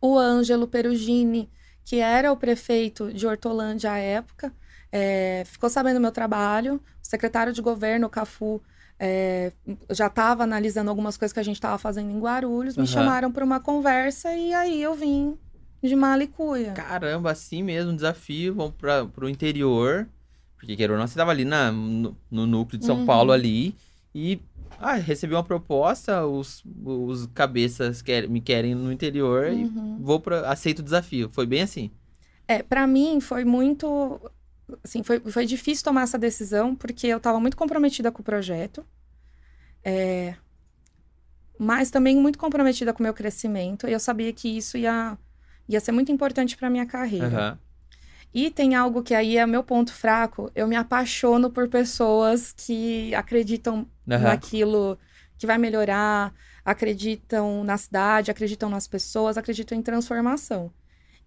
[0.00, 1.50] o Ângelo Perugini,
[1.84, 4.52] que era o prefeito de Hortolândia à época,
[4.92, 8.60] é, ficou sabendo do meu trabalho, o secretário de governo, o Cafu,
[8.98, 9.52] é,
[9.90, 13.44] já estava analisando algumas coisas que a gente estava fazendo em Guarulhos, me chamaram para
[13.44, 15.36] uma conversa e aí eu vim
[15.82, 16.72] de Malicuia.
[16.72, 18.54] Caramba, assim mesmo, desafio.
[18.54, 20.06] Vamos para pro interior.
[20.58, 23.06] Porque, queira ou não, você tava ali na, no, no núcleo de São Uhum.
[23.06, 23.74] Paulo ali.
[24.14, 24.38] E
[24.78, 29.98] ah, recebi uma proposta, os, os cabeças quer, me querem no interior e Uhum.
[30.00, 31.28] vou para aceito o desafio.
[31.30, 31.90] Foi bem assim.
[32.48, 34.20] É, para mim foi muito.
[34.84, 38.84] Assim, foi, foi difícil tomar essa decisão, porque eu estava muito comprometida com o projeto.
[39.84, 40.34] é,
[41.58, 43.86] mas também muito comprometida com o meu crescimento.
[43.86, 45.18] E eu sabia que isso ia,
[45.68, 47.26] ia ser muito importante para minha carreira.
[47.26, 47.58] Aham.
[48.32, 50.50] E tem algo que aí é meu ponto fraco.
[50.54, 54.24] Eu me apaixono por pessoas que acreditam Aham.
[54.24, 54.98] naquilo
[55.36, 56.32] que vai melhorar,
[56.64, 60.70] acreditam na cidade, acreditam nas pessoas, acreditam em transformação.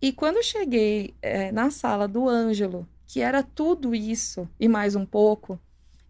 [0.01, 4.95] E quando eu cheguei eh, na sala do Ângelo, que era tudo isso e mais
[4.95, 5.59] um pouco,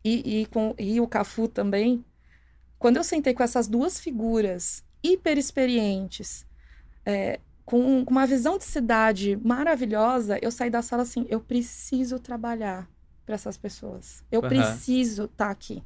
[0.03, 2.03] e, e, com, e o Cafu também,
[2.77, 6.45] quando eu sentei com essas duas figuras hiper experientes,
[7.05, 12.89] eh, com, uma visão de cidade maravilhosa, eu saí da sala assim: eu preciso trabalhar
[13.25, 14.23] para essas pessoas.
[14.31, 14.49] Eu Aham.
[14.49, 15.83] preciso estar aqui.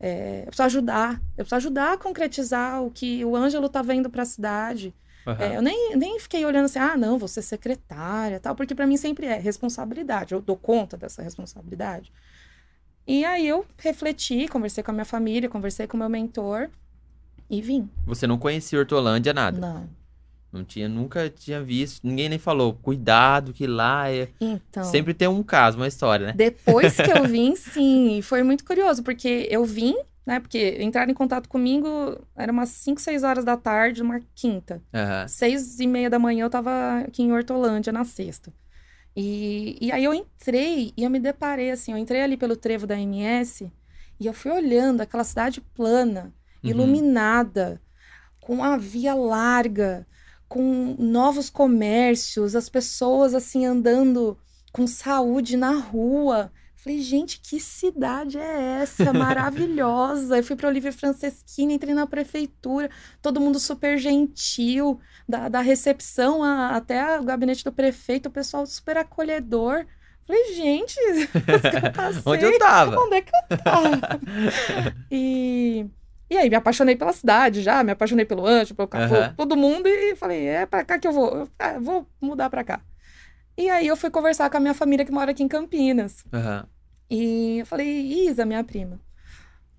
[0.00, 1.22] É, eu preciso ajudar.
[1.36, 4.94] Eu preciso ajudar a concretizar o que o Ângelo tá vendo para a cidade.
[5.26, 5.44] Aham.
[5.44, 8.96] É, eu nem, nem fiquei olhando assim, ah, não, ser secretária, tal, porque para mim
[8.96, 10.34] sempre é responsabilidade.
[10.34, 12.12] Eu dou conta dessa responsabilidade.
[13.06, 16.70] E aí eu refleti, conversei com a minha família, conversei com o meu mentor
[17.50, 17.88] e vim.
[18.06, 19.58] Você não conhecia Hortolândia, nada.
[19.58, 20.01] Não.
[20.52, 22.06] Não tinha, nunca tinha visto.
[22.06, 24.28] Ninguém nem falou, cuidado que lá é.
[24.40, 24.84] Então.
[24.84, 26.32] Sempre tem um caso, uma história, né?
[26.36, 29.94] Depois que eu vim, sim, e foi muito curioso, porque eu vim,
[30.26, 30.38] né?
[30.40, 31.88] Porque entraram em contato comigo,
[32.36, 34.82] era umas 5, 6 horas da tarde, uma quinta.
[35.26, 38.52] Seis e meia da manhã eu tava aqui em Hortolândia na sexta.
[39.16, 42.86] E, e aí eu entrei e eu me deparei assim, eu entrei ali pelo trevo
[42.86, 43.70] da MS
[44.18, 46.32] e eu fui olhando aquela cidade plana,
[46.64, 46.70] Uhum.
[46.70, 47.80] iluminada,
[48.40, 50.06] com a via larga,
[50.52, 54.36] com novos comércios, as pessoas assim andando
[54.70, 56.52] com saúde na rua.
[56.76, 59.12] Falei, gente, que cidade é essa?
[59.14, 60.36] Maravilhosa.
[60.36, 62.90] Eu fui para Olivia Franceschini, entrei na prefeitura,
[63.22, 68.66] todo mundo super gentil, da, da recepção a- até o gabinete do prefeito, o pessoal
[68.66, 69.86] super acolhedor.
[70.26, 72.98] Falei, gente, eu passei, Onde eu tava?
[73.00, 74.00] onde é que eu tava?
[75.10, 75.86] e,
[76.32, 79.34] e aí, me apaixonei pela cidade já, me apaixonei pelo Anjo, pelo Cafu, Aham.
[79.36, 82.64] todo mundo, e falei, é pra cá que eu vou, eu, ah, vou mudar pra
[82.64, 82.80] cá.
[83.56, 86.24] E aí eu fui conversar com a minha família que mora aqui em Campinas.
[86.32, 86.66] Aham.
[87.10, 87.86] E eu falei,
[88.26, 88.98] Isa, minha prima.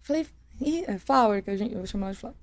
[0.03, 0.27] Falei,
[0.61, 2.35] "Ih, é Flower, que a gente, eu chamo ela de Flower.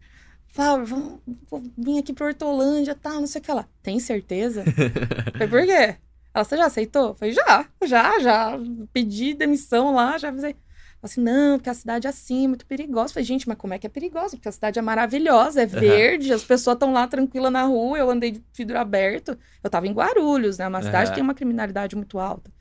[0.48, 3.68] Flower, vamos, vou vir aqui pra Hortolândia, tá, não sei o que lá.
[3.82, 4.64] Tem certeza?
[5.38, 5.96] Falei, por quê?
[6.34, 7.14] Ela, você já aceitou?
[7.14, 8.58] Falei, já, já, já.
[8.92, 10.56] Pedi demissão lá, já avisei.
[11.02, 13.14] Assim, não, porque a cidade é assim, muito perigosa.
[13.14, 14.36] Falei, gente, mas como é que é perigosa?
[14.36, 18.10] Porque a cidade é maravilhosa, é verde, as pessoas estão lá tranquilas na rua, eu
[18.10, 19.38] andei de vidro aberto.
[19.64, 20.68] Eu tava em Guarulhos, né?
[20.68, 21.10] Uma cidade Aham.
[21.10, 22.52] que tem uma criminalidade muito alta.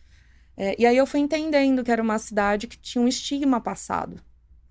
[0.55, 4.21] É, e aí eu fui entendendo que era uma cidade que tinha um estigma passado,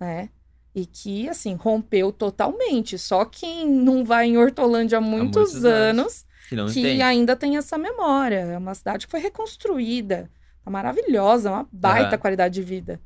[0.01, 0.29] né?
[0.75, 2.99] E que, assim, rompeu totalmente.
[2.99, 7.57] Só quem não vai em Hortolândia há muitos, muitos anos, anos que, que ainda tem
[7.57, 8.37] essa memória.
[8.37, 10.31] É uma cidade que foi reconstruída.
[10.65, 12.19] Tá maravilhosa, uma baita Aham.
[12.19, 13.01] qualidade de vida.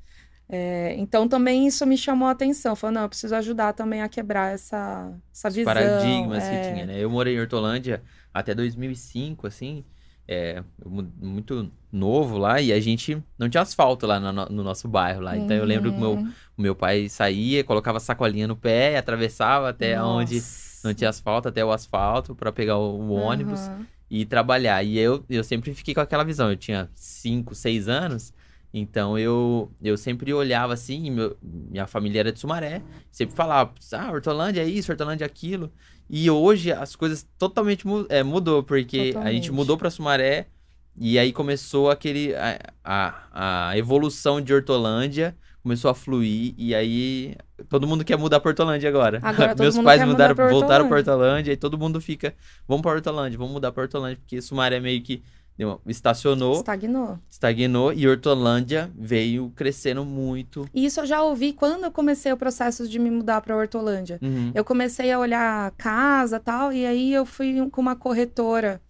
[0.48, 2.76] É, então também isso me chamou a atenção.
[2.76, 5.72] Falei, não, eu preciso ajudar também a quebrar essa, essa Os visão.
[5.72, 6.50] paradigmas é.
[6.50, 6.98] que tinha, né?
[6.98, 8.02] Eu morei em Hortolândia
[8.34, 9.84] até 2005, assim,
[10.28, 15.20] é, muito novo lá, e a gente não tinha asfalto lá no, no nosso bairro
[15.20, 15.36] lá.
[15.36, 16.32] Então eu lembro que o meu, Uhum.
[16.56, 20.86] meu pai saía, colocava sacolinha no pé, atravessava até onde Nossa.
[20.86, 23.86] não tinha asfalto, até o asfalto, para pegar o, o ônibus Aham.
[24.10, 24.82] e trabalhar.
[24.82, 26.50] E eu, eu sempre fiquei com aquela visão.
[26.50, 28.32] Eu tinha 5, 6 anos,
[28.72, 34.10] então eu, eu sempre olhava assim, meu- minha família era de Sumaré, sempre falava, ah,
[34.12, 35.70] Hortolândia é isso, Hortolândia é aquilo.
[36.08, 39.52] E hoje as coisas totalmente é, mudou, porque a gente Totalmente.
[39.52, 40.48] mudou para Sumaré
[40.96, 47.36] e aí começou aquele a, a, a evolução de Hortolândia começou a fluir e aí
[47.68, 49.20] todo mundo quer mudar para Hortolândia agora.
[49.22, 51.52] Agora Meus pais mudaram, pra voltaram para Hortolândia.
[51.52, 52.34] E todo mundo fica,
[52.66, 55.22] vamos para Hortolândia, vamos mudar para Hortolândia, porque Sumaré meio que
[55.62, 57.18] deu estacionou, Estagnou.
[57.30, 60.68] estagnou e Hortolândia veio crescendo muito.
[60.74, 64.18] E isso eu já ouvi quando eu comecei o processo de me mudar para Hortolândia.
[64.22, 64.52] Uhum.
[64.54, 68.80] Eu comecei a olhar casa tal, e aí eu fui com uma corretora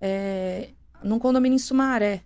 [0.00, 0.68] é,
[1.02, 2.22] num condomínio em Sumaré.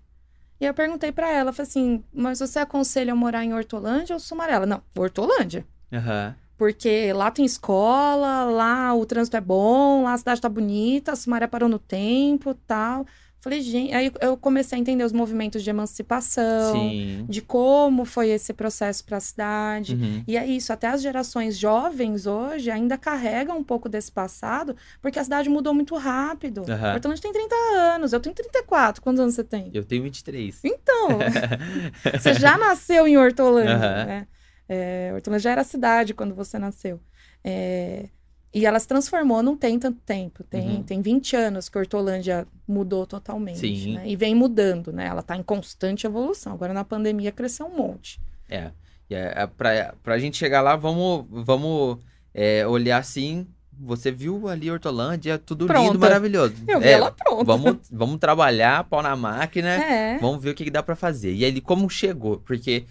[0.60, 4.20] E eu perguntei para ela, falei assim, mas você aconselha eu morar em Hortolândia ou
[4.20, 4.54] Sumaré?
[4.54, 5.66] Ela, não, Hortolândia.
[5.92, 6.34] Aham.
[6.56, 11.16] Porque lá tem escola, lá o trânsito é bom, lá a cidade tá bonita, a
[11.16, 13.04] Sumaré parou no tempo tal.
[13.44, 17.26] Falei, gente, aí eu comecei a entender os movimentos de emancipação, Sim.
[17.28, 19.94] de como foi esse processo para a cidade.
[19.94, 20.24] Uhum.
[20.26, 25.18] E é isso, até as gerações jovens hoje ainda carregam um pouco desse passado, porque
[25.18, 26.62] a cidade mudou muito rápido.
[26.94, 29.02] Hortolândia tem 30 anos, eu tenho 34.
[29.02, 29.70] Quantos anos você tem?
[29.74, 30.60] Eu tenho 23.
[30.64, 31.18] Então,
[32.18, 34.04] você já nasceu em Hortolândia, Aham.
[34.06, 34.26] né?
[34.66, 36.98] É, Hortolândia já era cidade quando você nasceu.
[37.44, 38.08] É,
[38.54, 40.44] e ela se transformou não tem tanto tempo.
[40.44, 40.82] Tem, Uhum.
[40.82, 43.58] tem 20 anos que Hortolândia mudou totalmente.
[43.58, 43.94] Sim.
[43.94, 44.08] né?
[44.08, 45.06] E vem mudando, né?
[45.06, 46.52] Ela está em constante evolução.
[46.52, 48.20] Agora na pandemia cresceu um monte.
[48.48, 48.70] É.
[49.10, 51.98] E é, é pra, pra gente chegar lá, vamos, vamos
[52.32, 53.46] é, olhar assim.
[53.76, 55.98] Você viu ali Hortolândia, tudo lindo, Pronta.
[55.98, 56.54] maravilhoso.
[56.68, 57.44] Eu vi É, ela pronta.
[57.44, 59.68] Vamos, vamos trabalhar, pau na máquina.
[59.70, 60.16] É.
[60.18, 61.34] Vamos ver o que, que dá pra fazer.
[61.34, 62.38] E aí, como chegou?
[62.38, 62.84] Porque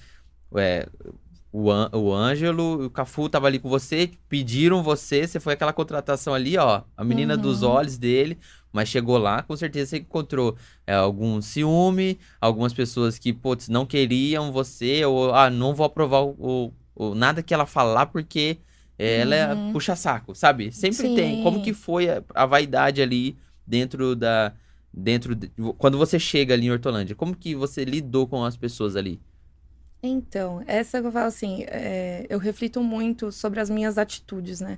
[0.57, 0.85] é,
[1.53, 5.71] o, An- o Ângelo o Cafu tava ali com você, pediram você, você foi aquela
[5.71, 7.41] contratação ali, ó, a menina Uhum.
[7.41, 8.39] dos olhos dele,
[8.73, 13.85] mas chegou lá, com certeza você encontrou é, algum ciúme, algumas pessoas que, putz, não
[13.85, 16.73] queriam você, ou, ah, não vou aprovar o, o-
[17.11, 18.57] o- nada que ela falar porque
[18.97, 19.73] é, ela é Uhum.
[19.73, 20.71] puxa-saco, sabe?
[20.71, 21.15] Sempre Sim.
[21.15, 21.43] tem.
[21.43, 24.53] Como que foi a, a vaidade ali dentro da
[24.95, 28.95] dentro de- quando você chega ali em Hortolândia, como que você lidou com as pessoas
[28.95, 29.19] ali?
[30.05, 34.77] Então, essa que eu falo assim, é, eu reflito muito sobre as minhas atitudes, né?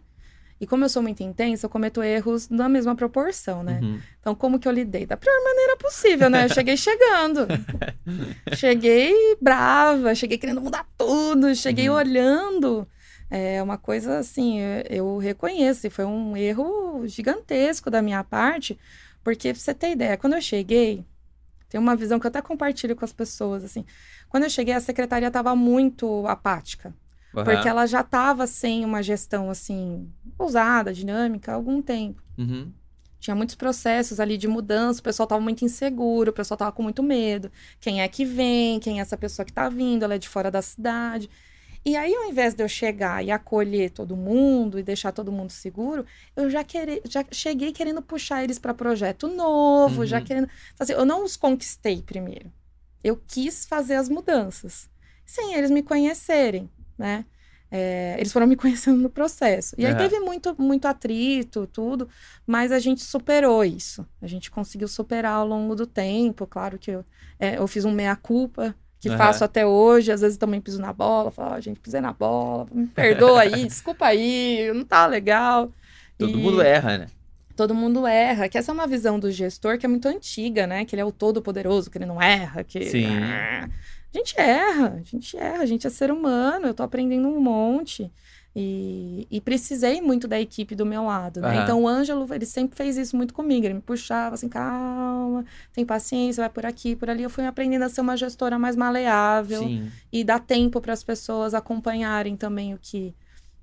[0.62, 3.80] E como eu sou muito intensa, eu cometo erros na mesma proporção, né?
[3.82, 4.00] Uhum.
[4.20, 5.06] Então, como que eu lidei?
[5.06, 6.46] Da pior maneira possível, né?
[6.46, 7.48] Eu cheguei chegando.
[8.56, 11.96] cheguei brava, cheguei querendo mudar tudo, cheguei Uhum.
[11.96, 12.88] olhando.
[13.30, 18.78] É uma coisa assim, eu, eu reconheço, e foi um erro gigantesco da minha parte,
[19.24, 21.04] porque pra você ter ideia, quando eu cheguei,
[21.70, 23.86] tem uma visão que eu até compartilho com as pessoas, assim.
[24.30, 26.94] Quando eu cheguei, a secretaria estava muito apática.
[27.32, 27.68] Porque Aham.
[27.68, 32.24] ela já estava sem uma gestão, assim, ousada, dinâmica, há algum tempo.
[32.38, 32.72] Uhum.
[33.20, 36.84] Tinha muitos processos ali de mudança, o pessoal estava muito inseguro, o pessoal estava com
[36.84, 37.52] muito medo.
[37.80, 38.80] Quem é que vem?
[38.80, 40.04] Quem é essa pessoa que está vindo?
[40.04, 41.30] Ela é de fora da cidade.
[41.86, 45.52] E aí, ao invés de eu chegar e acolher todo mundo e deixar todo mundo
[45.52, 46.04] seguro,
[46.36, 50.06] eu já, querer, já cheguei querendo puxar eles para projeto novo, Uhum.
[50.08, 50.50] já querendo.
[50.80, 52.52] Assim, eu não os conquistei primeiro.
[53.04, 54.90] Eu quis fazer as mudanças,
[55.26, 57.24] sem eles me conhecerem, né?
[57.70, 59.76] É, eles foram me conhecendo no processo.
[59.78, 62.08] E aí teve muito, muito atrito, tudo,
[62.48, 64.08] mas a gente superou isso.
[64.22, 66.48] A gente conseguiu superar ao longo do tempo.
[66.48, 67.06] Claro que eu,
[67.40, 69.18] é, eu fiz um meia-culpa, que Aham.
[69.18, 70.12] faço até hoje.
[70.12, 71.30] Às vezes também piso na bola.
[71.30, 75.72] Falo, ó, gente, pisei na bola, me perdoa aí, desculpa aí, não tá legal.
[76.18, 77.08] Todo E mundo erra, né?
[77.56, 80.84] Todo mundo erra, que essa é uma visão do gestor que é muito antiga, né?
[80.86, 82.84] Que ele é o todo-poderoso, que ele não erra, que...
[82.86, 83.06] Sim.
[84.14, 87.40] A gente erra, a gente erra, a gente é ser humano, eu tô aprendendo um
[87.40, 88.12] monte.
[88.58, 91.56] E, e precisei muito da equipe do meu lado, né?
[91.56, 91.64] Aham.
[91.64, 93.66] Então o Ângelo, ele sempre fez isso muito comigo.
[93.66, 97.24] Ele me puxava assim, calma, tem paciência, vai por aqui, por ali.
[97.24, 99.92] Eu fui aprendendo a ser uma gestora mais maleável Sim.
[100.10, 103.14] e dar tempo para as pessoas acompanharem também o que,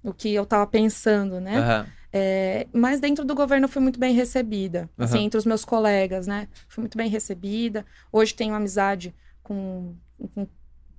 [0.02, 1.58] o que eu tava pensando, né?
[1.58, 1.86] Aham.
[2.14, 4.90] É, mas dentro do governo eu fui muito bem recebida.
[4.98, 5.24] Assim, Aham.
[5.24, 6.48] entre os meus colegas, né?
[6.68, 7.86] Fui muito bem recebida.
[8.12, 9.94] Hoje tenho amizade com,
[10.34, 10.46] com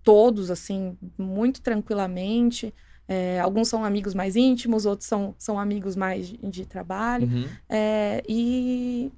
[0.04, 2.74] todos, assim, muito tranquilamente.
[3.08, 7.28] É, alguns são amigos mais íntimos, outros são, são amigos mais de, de trabalho.
[7.28, 7.48] Uhum.
[7.70, 9.12] É, e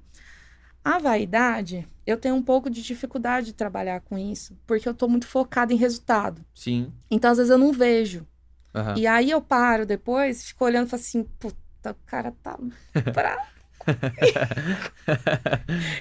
[0.84, 5.08] a vaidade, eu tenho um pouco de dificuldade de trabalhar com isso, porque eu tô
[5.08, 6.44] muito focada em resultado.
[6.54, 6.92] Sim.
[7.10, 8.26] Então, às vezes, eu não vejo.
[8.74, 8.94] Aham.
[8.96, 12.58] E aí eu paro depois, fico olhando e falo assim, puta, o cara tá
[13.14, 13.55] bravo.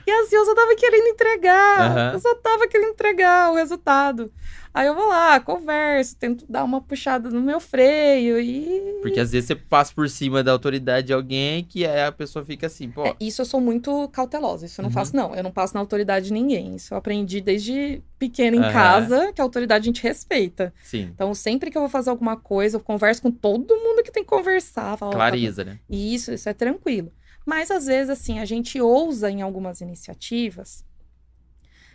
[0.05, 1.81] E assim, eu só tava querendo entregar.
[1.91, 2.11] Aham.
[2.13, 4.31] Eu só tava querendo entregar o resultado.
[4.73, 8.99] Aí eu vou lá, converso, tento dar uma puxada no meu freio e.
[9.01, 12.43] Porque às vezes você passa por cima da autoridade de alguém que aí a pessoa
[12.43, 13.05] fica assim, pô.
[13.05, 14.65] É, isso eu sou muito cautelosa.
[14.65, 14.93] Isso eu não Uhum.
[14.93, 15.33] faço, não.
[15.33, 16.75] Eu não passo na autoridade de ninguém.
[16.75, 18.73] Isso eu aprendi desde pequena em Aham.
[18.73, 20.73] casa, que a autoridade a gente respeita.
[20.83, 21.09] Sim.
[21.13, 24.23] Então, sempre que eu vou fazer alguma coisa, eu converso com todo mundo que tem
[24.23, 24.97] que conversar.
[24.97, 25.31] Falo, ó, tá
[25.63, 25.79] né?
[25.89, 27.11] E isso, isso é tranquilo.
[27.45, 30.83] Mas às vezes, assim, a gente ousa em algumas iniciativas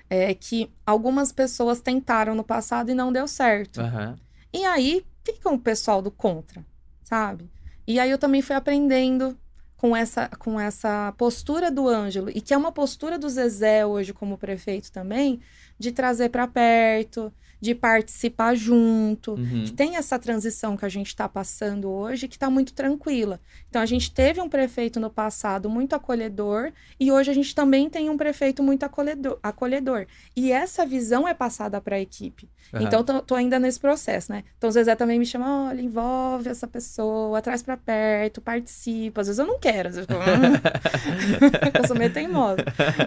[0.09, 3.81] é, que algumas pessoas tentaram no passado e não deu certo.
[3.81, 4.19] Aham.
[4.53, 6.65] E aí fica o pessoal do contra,
[7.03, 7.49] sabe?
[7.87, 9.39] E aí eu também fui aprendendo
[9.77, 14.13] com essa, com essa postura do Ângelo, e que é uma postura do Zezé hoje
[14.13, 15.41] como prefeito também,
[15.79, 19.65] de trazer para perto, de participar junto Uhum.
[19.65, 23.41] que tem essa transição que a gente está passando hoje, que está muito tranquila.
[23.69, 27.89] Então, a gente teve um prefeito no passado muito acolhedor, e hoje a gente também
[27.91, 29.39] tem um prefeito muito acolhedor.
[29.43, 30.07] acolhedor.
[30.37, 32.49] E essa visão é passada para a equipe.
[32.73, 32.85] Aham.
[32.85, 34.45] Então, tô, tô ainda nesse processo, né?
[34.57, 39.21] Então, o Zezé também me chama, olha, envolve essa pessoa, traz para perto, participa.
[39.21, 40.61] Às vezes eu não quero, às vezes eu, fico, "Hum."
[41.83, 42.65] eu sou meio teimosa.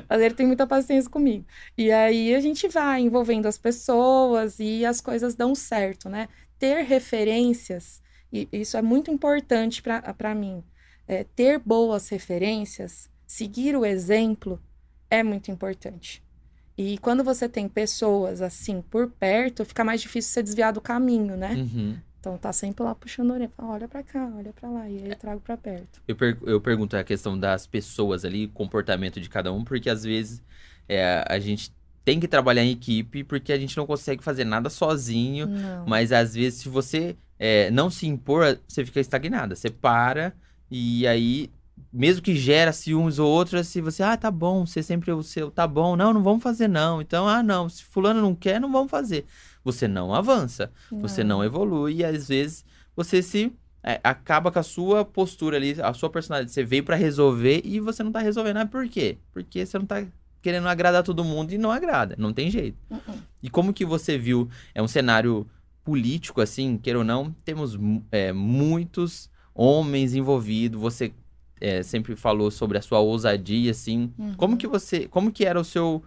[0.10, 1.46] Mas ele tem muita paciência comigo.
[1.78, 6.28] E aí a gente vai envolvendo as pessoas e as coisas dão certo, né?
[6.60, 8.02] Ter referências,
[8.32, 10.64] e isso é muito importante para mim.
[11.08, 14.60] É, ter boas referências, seguir o exemplo,
[15.10, 16.24] é muito importante.
[16.78, 21.38] E quando você tem pessoas assim por perto, fica mais difícil você desviar do caminho,
[21.38, 21.54] né?
[21.56, 21.98] Uhum.
[22.20, 24.98] Então tá sempre lá puxando a orelha, fala, olha pra cá, olha pra lá, e
[24.98, 26.02] aí eu trago pra perto.
[26.08, 30.04] Eu, per- eu pergunto a questão das pessoas ali, comportamento de cada um, porque às
[30.04, 30.42] vezes
[30.88, 31.72] é, a gente
[32.04, 35.48] tem que trabalhar em equipe, porque a gente não consegue fazer nada sozinho.
[35.48, 35.86] Não.
[35.88, 39.56] Mas às vezes, se você é, não se impor, você fica estagnada.
[39.56, 40.34] Você para
[40.76, 41.52] e aí,
[41.92, 45.22] mesmo que gera ciúmes ou outros, se você, ah, tá bom, você sempre é o
[45.22, 47.00] seu, tá bom, não, não vamos fazer não.
[47.00, 49.26] Então, ah, não, se fulano não quer, não vamos fazer.
[49.64, 54.64] Você não avança, você não evolui e às vezes você se é, acaba com a
[54.64, 56.52] sua postura ali, a sua personalidade.
[56.52, 58.58] Você veio pra resolver e você não tá resolvendo.
[58.58, 59.18] Ah, por quê?
[59.32, 60.04] Porque você não tá
[60.44, 62.78] querendo agradar todo mundo e não agrada, não tem jeito.
[62.92, 63.16] Uh-uh.
[63.42, 64.48] E como que você viu?
[64.76, 65.48] É um cenário
[65.84, 67.76] político, assim, queira ou não, temos
[68.12, 70.80] é, muitos homens envolvidos.
[70.80, 71.12] Você
[71.60, 74.12] é, sempre falou sobre a sua ousadia, assim.
[74.18, 74.34] Uhum.
[74.36, 75.08] Como que você.
[75.08, 76.04] Como que era o seu.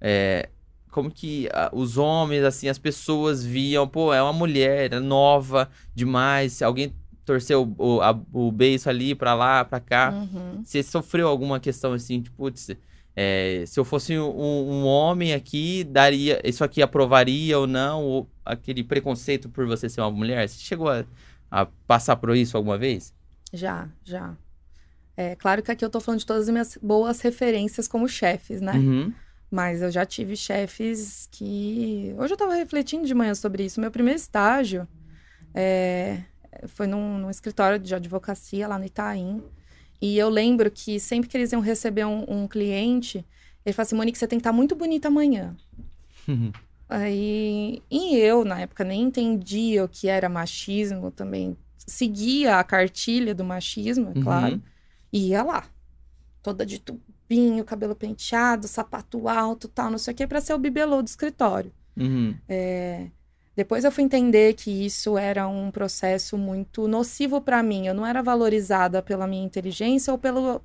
[0.00, 0.48] é,
[0.90, 5.68] como que ah, os homens, assim, as pessoas viam, pô, é uma mulher, é nova
[5.94, 6.62] demais.
[6.62, 10.10] Alguém torceu o, a- o beiço ali pra lá, pra cá.
[10.12, 10.62] Uhum.
[10.64, 12.70] Você sofreu alguma questão assim, tipo, putz,
[13.18, 16.38] é, se eu fosse um, um homem aqui, daria.
[16.44, 18.04] Isso aqui aprovaria ou não?
[18.04, 20.46] Ou aquele preconceito por você ser uma mulher?
[20.46, 21.02] Você chegou a,
[21.50, 23.14] a passar por isso alguma vez?
[23.54, 24.36] Já, já.
[25.16, 28.60] É claro que aqui eu tô falando de todas as minhas boas referências como chefes,
[28.60, 28.74] né?
[28.74, 29.14] Uhum.
[29.50, 32.14] Mas eu já tive chefes que.
[32.18, 33.80] Hoje eu tava refletindo de manhã sobre isso.
[33.80, 34.86] Meu primeiro estágio
[35.54, 36.20] é,
[36.66, 39.42] foi num, num escritório de advocacia lá no Itaim.
[40.00, 43.24] E eu lembro que sempre que eles iam receber um, um cliente,
[43.64, 45.56] ele falava assim: Monique, você tem que estar muito bonita amanhã.
[46.88, 51.56] Aí, e eu, na época, nem entendia o que era machismo também.
[51.78, 54.22] Seguia a cartilha do machismo, é Uhum.
[54.22, 54.62] claro.
[55.12, 55.64] E ia lá.
[56.42, 60.58] Toda de tubinho, cabelo penteado, sapato alto, tal, não sei o que, pra ser o
[60.58, 61.72] bibelô do escritório.
[61.96, 62.36] Uhum.
[62.48, 63.08] É,
[63.56, 67.86] Depois eu fui entender que isso era um processo muito nocivo pra mim.
[67.86, 70.60] Eu não era valorizada pela minha inteligência ou pelo,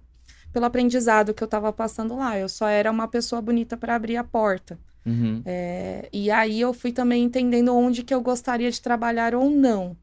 [0.51, 2.38] pelo aprendizado que eu tava passando lá.
[2.38, 4.77] Eu só era uma pessoa bonita pra abrir a porta.
[5.06, 5.41] Uhum.
[5.45, 9.95] É, e aí eu fui também entendendo onde que eu gostaria de trabalhar ou não,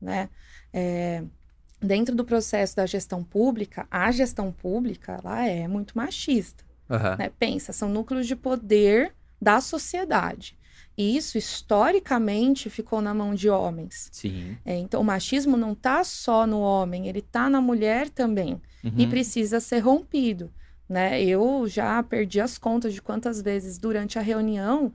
[0.00, 0.28] né?
[0.72, 1.24] É,
[1.80, 7.16] dentro do processo da gestão pública, a gestão pública, ela é muito machista, Aham.
[7.18, 7.32] né?
[7.38, 10.56] Pensa, são núcleos de poder da sociedade.
[10.98, 14.08] E isso, historicamente, ficou na mão de homens.
[14.12, 14.56] Sim.
[14.64, 18.88] É, então, o machismo não tá só no homem, ele tá na mulher também e
[19.04, 19.08] Uhum.
[19.10, 20.50] precisa ser rompido,
[20.88, 21.22] né?
[21.22, 24.92] Eu já perdi as contas de quantas vezes durante a reunião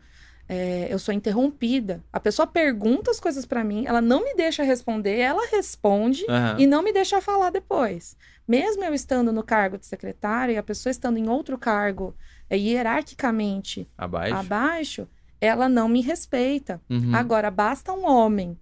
[0.50, 2.04] é, eu sou interrompida.
[2.12, 6.58] A pessoa pergunta as coisas para mim, ela não me deixa responder, ela responde Aham.
[6.60, 8.18] e não me deixa falar depois.
[8.48, 12.14] Mesmo eu estando no cargo de secretária e a pessoa estando em outro cargo
[12.50, 14.36] é, hierarquicamente Abaixo.
[14.36, 15.08] abaixo,
[15.42, 16.80] ela não me respeita.
[16.90, 17.14] Uhum.
[17.14, 18.58] Agora, basta um homem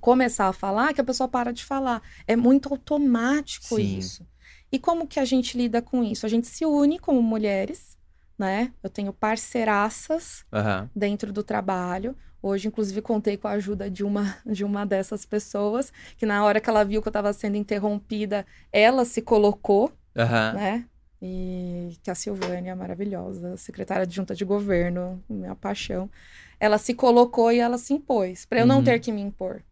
[0.00, 2.02] começar a falar que a pessoa para de falar.
[2.26, 3.98] É muito automático Sim.
[3.98, 4.26] isso.
[4.72, 6.26] E como que a gente lida com isso?
[6.26, 7.96] A gente se une como mulheres,
[8.38, 8.72] né?
[8.82, 10.90] Eu tenho parceiraças Aham.
[10.94, 12.16] dentro do trabalho.
[12.42, 16.60] Hoje, inclusive, contei com a ajuda de uma, de uma dessas pessoas, que na hora
[16.60, 20.54] que ela viu que eu estava sendo interrompida, ela se colocou, Aham.
[20.54, 20.86] né?
[21.22, 26.10] E que a Silvânia, maravilhosa, secretária de junta de governo, minha paixão,
[26.58, 28.84] ela se colocou e ela se impôs, para eu não Uhum.
[28.84, 29.62] ter que me impor.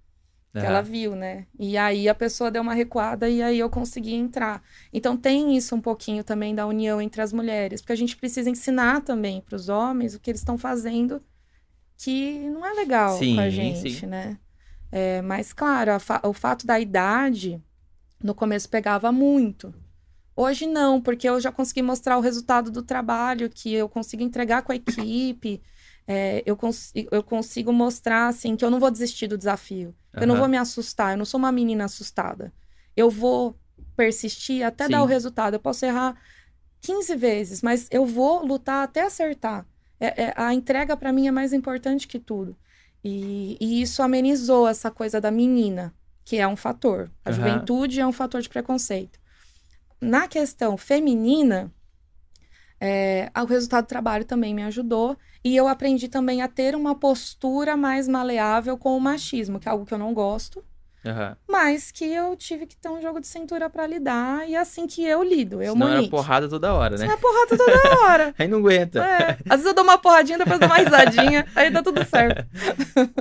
[0.59, 1.46] Que ela viu, né?
[1.59, 4.62] E aí a pessoa deu uma recuada e aí eu consegui entrar.
[4.92, 8.51] Então tem isso um pouquinho também da união entre as mulheres, porque a gente precisa
[8.51, 11.22] ensinar também para os homens o que eles estão fazendo
[11.96, 14.07] que não é legal com a Sim, gente, sim.
[14.07, 14.38] né?
[14.92, 17.62] É, mas claro, fa- o fato da idade
[18.22, 19.74] no começo pegava muito.
[20.41, 24.62] Hoje não, porque eu já consegui mostrar o resultado do trabalho que eu consigo entregar
[24.62, 25.61] com a equipe.
[26.07, 29.93] é, eu, cons eu consigo mostrar assim que eu não vou desistir do desafio.
[30.14, 32.53] Eu não vou me assustar, eu não sou uma menina assustada.
[32.97, 33.59] Eu vou
[33.97, 34.93] persistir até Sim.
[34.93, 35.55] dar o resultado.
[35.55, 36.16] Eu posso errar
[36.80, 39.66] 15 vezes, mas eu vou lutar até acertar.
[39.99, 42.57] É- é- a entrega para mim é mais importante que tudo.
[43.03, 45.93] E, e isso amenizou essa coisa da menina,
[46.24, 47.11] que é um fator.
[47.24, 47.36] A Aham.
[47.36, 49.18] juventude é um fator de preconceito.
[50.01, 51.72] Na questão feminina,
[52.80, 55.16] é, o resultado do trabalho também me ajudou.
[55.44, 59.70] E eu aprendi também a ter uma postura mais maleável com o machismo, que é
[59.70, 60.64] algo que eu não gosto,
[61.07, 61.36] Aham.
[61.49, 64.49] mas que eu tive que ter um jogo de cintura para lidar.
[64.49, 65.62] E é assim que eu lido.
[65.62, 66.99] Eu, Senão era porrada toda hora, né?
[66.99, 68.34] Senão é porrada toda hora.
[68.38, 69.05] Aí não aguenta.
[69.05, 69.38] É.
[69.49, 72.46] Às vezes eu dou uma porradinha, depois dou uma risadinha, aí dá tudo certo.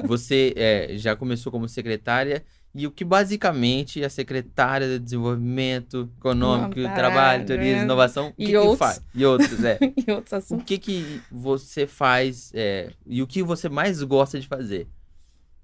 [0.05, 2.43] Você é, já começou como secretária
[2.77, 7.83] e o que basicamente a secretária de Desenvolvimento Econômico, Não, Trabalho, Turismo, né?
[7.83, 8.77] Inovação, o E que, que outros.
[8.79, 9.01] faz?
[9.15, 9.79] E outros, é.
[10.07, 10.65] e outros O assuntos.
[10.65, 14.87] que que você faz é, e o que você mais gosta de fazer?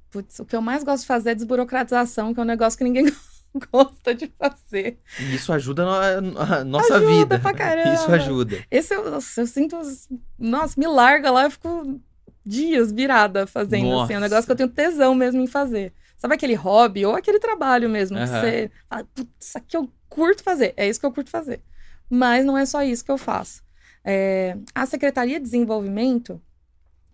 [0.10, 2.84] Putz, o que eu mais gosto de fazer é desburocratização, que é um negócio que
[2.84, 3.06] ninguém
[3.72, 4.98] gosta de fazer.
[5.20, 6.18] E isso ajuda a,
[6.60, 7.40] a nossa Ajuda vida.
[7.40, 7.94] pra caramba.
[7.96, 8.64] Isso ajuda.
[8.72, 9.78] Esse eu, nossa, eu sinto.
[9.78, 10.08] os-
[10.40, 12.00] Nossa, me larga lá, eu fico
[12.46, 14.14] dias virada fazendo assim.
[14.14, 14.20] É um Nossa.
[14.20, 15.94] negócio que eu tenho tesão mesmo em fazer.
[16.24, 18.16] Sabe aquele hobby ou aquele trabalho mesmo?
[18.16, 18.40] Que Aham.
[18.40, 20.74] você fala, putz, isso aqui eu curto fazer.
[20.78, 21.62] É isso que eu curto fazer.
[22.10, 23.62] Mas não é só isso que eu faço.
[24.06, 26.42] É, a Secretaria de Desenvolvimento.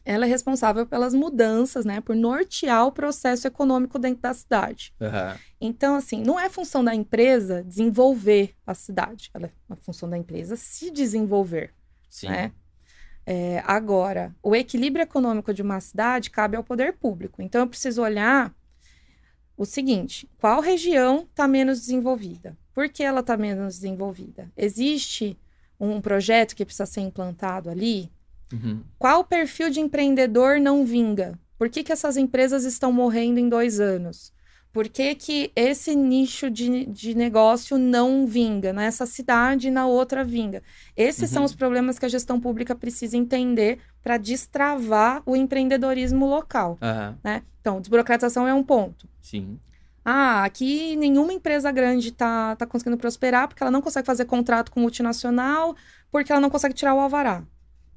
[0.05, 2.01] Ela é responsável pelas mudanças, né?
[2.01, 4.93] Por nortear o processo econômico dentro da cidade.
[5.01, 5.36] Aham.
[5.60, 9.32] Então, assim, não é função da empresa desenvolver a cidade.
[9.34, 11.74] Ela é uma função da empresa se desenvolver,
[12.07, 12.30] Sim.
[12.30, 12.51] né?
[13.26, 17.41] É, agora, o equilíbrio econômico de uma cidade cabe ao poder público.
[17.41, 18.53] Então, eu preciso olhar
[19.60, 22.57] o seguinte: qual região está menos desenvolvida?
[22.74, 24.49] Por que ela está menos desenvolvida?
[24.55, 25.38] Existe
[25.78, 28.10] um projeto que precisa ser implantado ali?
[28.53, 28.82] Uhum.
[28.97, 31.38] Qual perfil de empreendedor não vinga?
[31.57, 34.32] Por que, que essas empresas estão morrendo em dois anos?
[34.72, 38.72] Por que, que esse nicho de, de negócio não vinga?
[38.72, 40.62] Nessa cidade e na outra vinga.
[40.95, 41.45] Esses são Uhum.
[41.47, 46.78] os problemas que a gestão pública precisa entender para destravar o empreendedorismo local.
[46.82, 47.18] Aham.
[47.24, 47.41] Né?
[47.70, 49.07] Então, desburocratização é um ponto.
[49.22, 49.59] Sim.
[50.03, 54.72] Ah, aqui nenhuma empresa grande tá, tá conseguindo prosperar porque ela não consegue fazer contrato
[54.72, 55.76] com multinacional,
[56.11, 57.43] porque ela não consegue tirar o alvará.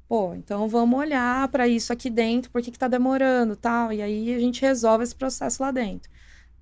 [0.07, 3.99] Pô, então vamos olhar para isso aqui dentro, por que que tá demorando, tal, e
[3.99, 6.11] aí a gente resolve esse processo lá dentro.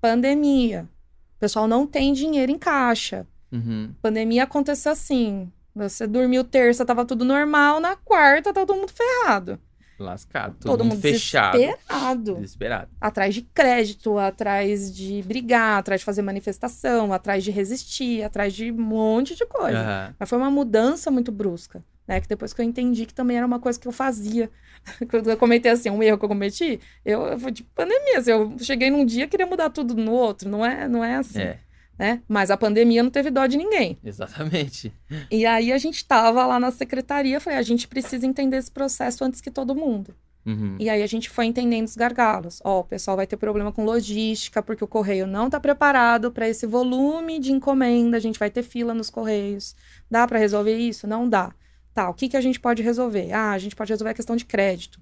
[0.00, 0.88] Pandemia.
[1.36, 3.26] O pessoal não tem dinheiro em caixa.
[3.52, 3.92] Uhum.
[4.00, 5.52] Pandemia aconteceu assim.
[5.74, 9.60] Você dormiu terça, tava tudo normal, na quarta tá todo mundo ferrado.
[10.02, 10.56] Lascado.
[10.60, 11.58] Todo, todo mundo, mundo fechado.
[11.58, 12.90] desesperado Desesperado.
[13.00, 18.70] atrás de crédito, atrás de brigar, atrás de fazer manifestação, atrás de resistir, atrás de
[18.70, 19.78] um monte de coisa.
[19.78, 20.14] Aham.
[20.18, 22.20] Mas foi uma mudança muito brusca, né?
[22.20, 24.50] Que depois que eu entendi que também era uma coisa que eu fazia.
[25.10, 28.18] Quando eu comentei assim, um erro que eu cometi, eu, eu fui de pandemia.
[28.18, 30.48] Assim, eu cheguei num dia e queria mudar tudo no outro.
[30.48, 31.58] Não é, não é assim, É,
[31.98, 32.22] né?
[32.28, 33.98] Mas a pandemia não teve dó de ninguém.
[34.04, 34.92] exatamente.
[35.30, 39.24] E aí a gente tava lá na secretaria, falei, a gente precisa entender esse processo
[39.24, 40.14] antes que todo mundo.
[40.44, 40.76] Uhum.
[40.78, 42.60] E aí a gente foi entendendo os gargalos.
[42.64, 46.48] Ó, o pessoal vai ter problema com logística, porque o correio não está preparado para
[46.48, 49.76] esse volume de encomenda, a gente vai ter fila nos correios.
[50.10, 51.06] Dá para resolver isso?
[51.06, 51.54] Não dá.
[51.94, 53.32] Tá, o que, que a gente pode resolver?
[53.32, 54.98] Ah, a gente pode resolver a questão de crédito.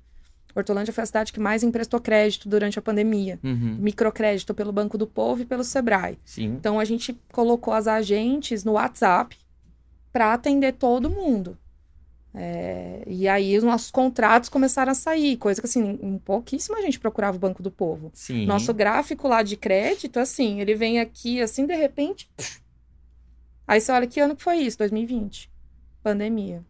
[0.55, 3.39] Hortolândia foi a cidade que mais emprestou crédito durante a pandemia.
[3.43, 3.77] Uhum.
[3.79, 6.19] Microcrédito pelo Banco do Povo e pelo Sebrae.
[6.25, 6.45] Sim.
[6.45, 9.37] Então a gente colocou as agentes no WhatsApp
[10.13, 11.57] para atender todo mundo.
[12.33, 17.01] É, e aí os nossos contratos começaram a sair, coisa que assim, um pouquíssima gente
[17.01, 18.11] procurava o Banco do Povo.
[18.15, 18.47] Sim.
[18.47, 22.31] Nosso gráfico lá de crédito, assim, ele vem aqui assim, de repente.
[23.67, 24.79] Aí você olha que ano que foi isso?
[24.79, 25.51] 2020.
[26.03, 26.65] Pandemia.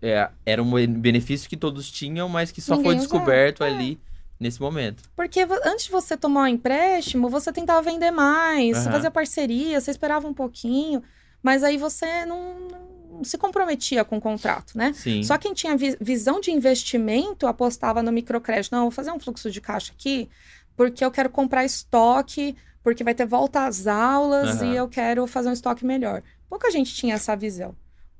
[0.00, 3.08] É, era um benefício que todos tinham, mas que só Ninguém foi usava.
[3.08, 3.68] descoberto É.
[3.68, 4.00] ali
[4.38, 5.02] nesse momento.
[5.16, 8.82] Porque antes de você tomar um empréstimo, você tentava vender mais, uhum.
[8.84, 11.02] você fazia parceria, você esperava um pouquinho,
[11.42, 14.92] mas aí você não, não se comprometia com o contrato, né?
[14.92, 15.22] Sim.
[15.22, 18.74] Só quem tinha vi visão de investimento apostava no microcrédito.
[18.74, 20.28] Não, vou fazer um fluxo de caixa aqui,
[20.76, 24.72] porque eu quero comprar estoque, porque vai ter volta às aulas uhum.
[24.72, 26.22] e eu quero fazer um estoque melhor.
[26.48, 27.74] Pouca gente tinha essa visão.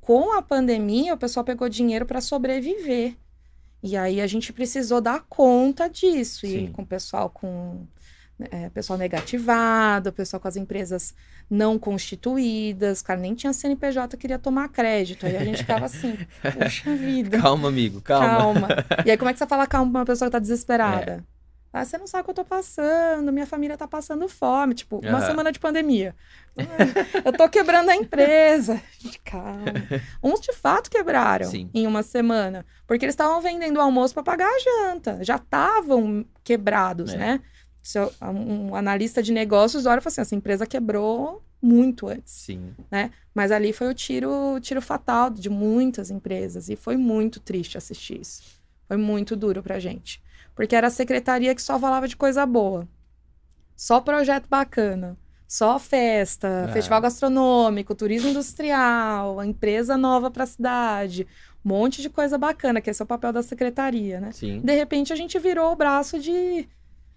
[0.05, 3.17] Com a pandemia, o pessoal pegou dinheiro para sobreviver.
[3.83, 6.47] E aí a gente precisou dar conta disso.
[6.47, 6.67] Sim.
[6.67, 7.87] E com o pessoal com
[8.51, 11.15] é, pessoal negativado, pessoal com as empresas
[11.49, 15.25] não constituídas, cara, nem tinha CNPJ, queria tomar crédito.
[15.25, 16.19] Aí a gente ficava assim,
[16.53, 17.41] puxa vida.
[17.41, 18.29] Calma, amigo, calma.
[18.37, 18.69] Calma.
[19.07, 21.25] E aí, como é que você fala calma pra uma pessoa que tá desesperada?
[21.31, 21.34] É.
[21.75, 24.75] Ah, você não sabe o que eu tô passando, minha família tá passando fome.
[24.75, 25.27] Tipo, uma uhum.
[25.27, 26.15] semana de pandemia.
[27.25, 28.81] eu tô quebrando a empresa.
[28.97, 29.65] Gente, calma.
[30.23, 31.69] Uns de fato quebraram Sim.
[31.75, 32.65] em uma semana.
[32.87, 35.19] Porque eles estavam vendendo o almoço para pagar a janta.
[35.25, 37.17] Já estavam quebrados, é.
[37.17, 37.41] né?
[38.23, 42.35] Um analista de negócios olha e fala assim: essa empresa quebrou muito antes.
[42.35, 42.73] Sim.
[42.89, 43.11] Né?
[43.35, 46.69] Mas ali foi o tiro, tiro fatal de muitas empresas.
[46.69, 48.45] E foi muito triste assistir isso.
[48.87, 50.23] Foi muito duro pra gente.
[50.55, 52.89] Porque era a secretaria que só falava de coisa boa.
[53.77, 55.17] Só projeto bacana.
[55.47, 56.73] Só festa, é.
[56.73, 61.27] festival gastronômico, turismo industrial, empresa nova para a cidade,
[61.65, 64.33] um monte de coisa bacana, que esse é o papel da secretaria, né?
[64.33, 64.61] Sim.
[64.61, 66.67] De repente a gente virou o braço de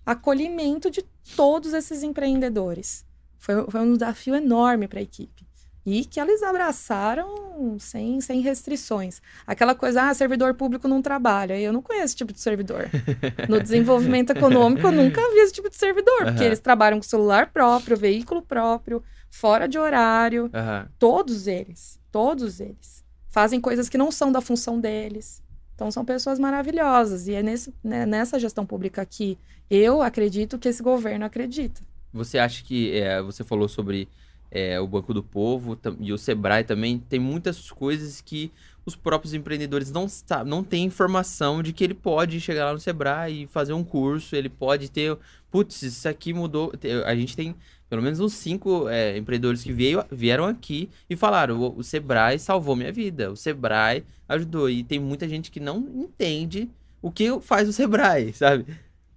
[0.06, 1.04] acolhimento de
[1.36, 3.06] todos esses empreendedores.
[3.40, 5.47] Foi, foi um desafio enorme para a equipe
[5.88, 9.22] e que eles abraçaram sem, sem restrições.
[9.48, 11.58] Aquela coisa, ah, servidor público não trabalha.
[11.58, 12.90] Eu não conheço esse tipo de servidor.
[13.48, 16.26] No desenvolvimento econômico, eu nunca vi esse tipo de servidor, uhum.
[16.26, 20.46] porque eles trabalham com celular próprio, veículo próprio, fora de horário.
[20.46, 20.90] Uhum.
[21.00, 23.06] Todos eles, todos eles.
[23.30, 25.42] Fazem coisas que não são da função deles.
[25.74, 27.28] Então, são pessoas maravilhosas.
[27.30, 29.38] E é nesse, né, nessa gestão pública que
[29.70, 31.80] eu acredito que esse governo acredita.
[32.12, 34.10] Você acha que, é, você falou sobre
[34.52, 38.52] é, o Banco do Povo e o Sebrae também, tem muitas coisas que
[38.86, 40.08] os próprios empreendedores não,
[40.46, 44.34] não têm informação de que ele pode chegar lá no Sebrae e fazer um curso,
[44.36, 45.18] ele pode ter,
[45.52, 46.72] putz, isso aqui mudou.
[47.06, 47.54] A gente tem
[47.90, 52.40] pelo menos uns cinco é, empreendedores que veio, vieram aqui e falaram: o, o Sebrae
[52.40, 54.70] salvou minha vida, o Sebrae ajudou.
[54.70, 56.70] E tem muita gente que não entende
[57.02, 58.66] o que faz o Sebrae, sabe?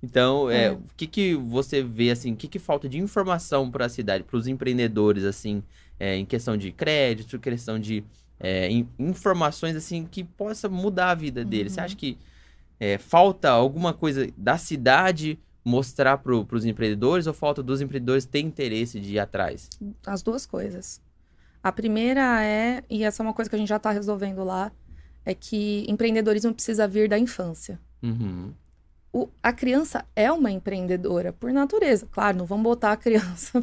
[0.02, 0.72] Então, é, é.
[0.72, 4.24] o que, que você vê, assim, o que, que falta de informação para a cidade,
[4.24, 5.62] para os empreendedores, assim,
[5.98, 8.02] é, em questão de crédito, questão de
[8.38, 11.72] é, in, informações, assim, que possa mudar a vida deles?
[11.72, 11.74] Uhum.
[11.74, 12.18] Você acha que
[12.78, 18.40] é, falta alguma coisa da cidade mostrar para os empreendedores ou falta dos empreendedores ter
[18.40, 19.68] interesse de ir atrás?
[20.06, 21.02] As duas coisas.
[21.62, 24.72] A primeira é, e essa é uma coisa que a gente já está resolvendo lá,
[25.26, 27.78] é que empreendedorismo precisa vir da infância.
[28.02, 28.54] Uhum
[29.12, 32.06] o, a criança é uma empreendedora por natureza.
[32.10, 33.62] Claro, não vamos botar a criança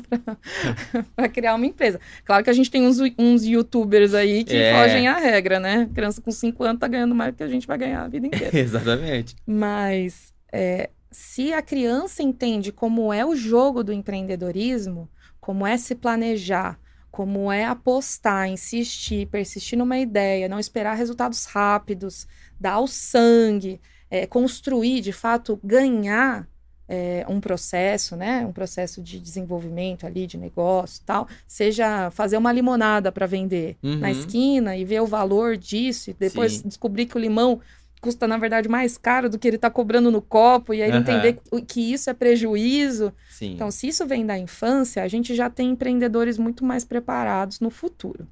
[1.16, 2.00] para criar uma empresa.
[2.26, 4.74] Claro que a gente tem uns, uns youtubers aí que é.
[4.74, 5.90] fogem à regra, né?
[5.94, 8.28] criança com 5 anos tá ganhando mais do que a gente vai ganhar a vida
[8.28, 8.52] inteira.
[8.58, 9.36] Exatamente.
[9.46, 15.96] Mas é, se a criança entende como é o jogo do empreendedorismo, como é se
[15.96, 16.78] planejar,
[17.10, 22.28] como é apostar, insistir, persistir numa ideia, não esperar resultados rápidos,
[22.60, 23.80] dar o sangue
[24.10, 26.48] é, construir, de fato, ganhar
[26.88, 32.52] é, um processo, né, um processo de desenvolvimento ali, de negócio tal, seja fazer uma
[32.52, 33.98] limonada para vender uhum.
[33.98, 36.68] na esquina e ver o valor disso, e depois Sim.
[36.68, 37.60] descobrir que o limão
[38.00, 40.98] custa, na verdade, mais caro do que ele está cobrando no copo, e aí uhum.
[40.98, 43.12] entender que isso é prejuízo.
[43.30, 43.54] Sim.
[43.54, 47.70] Então, se isso vem da infância, a gente já tem empreendedores muito mais preparados no
[47.70, 48.28] futuro.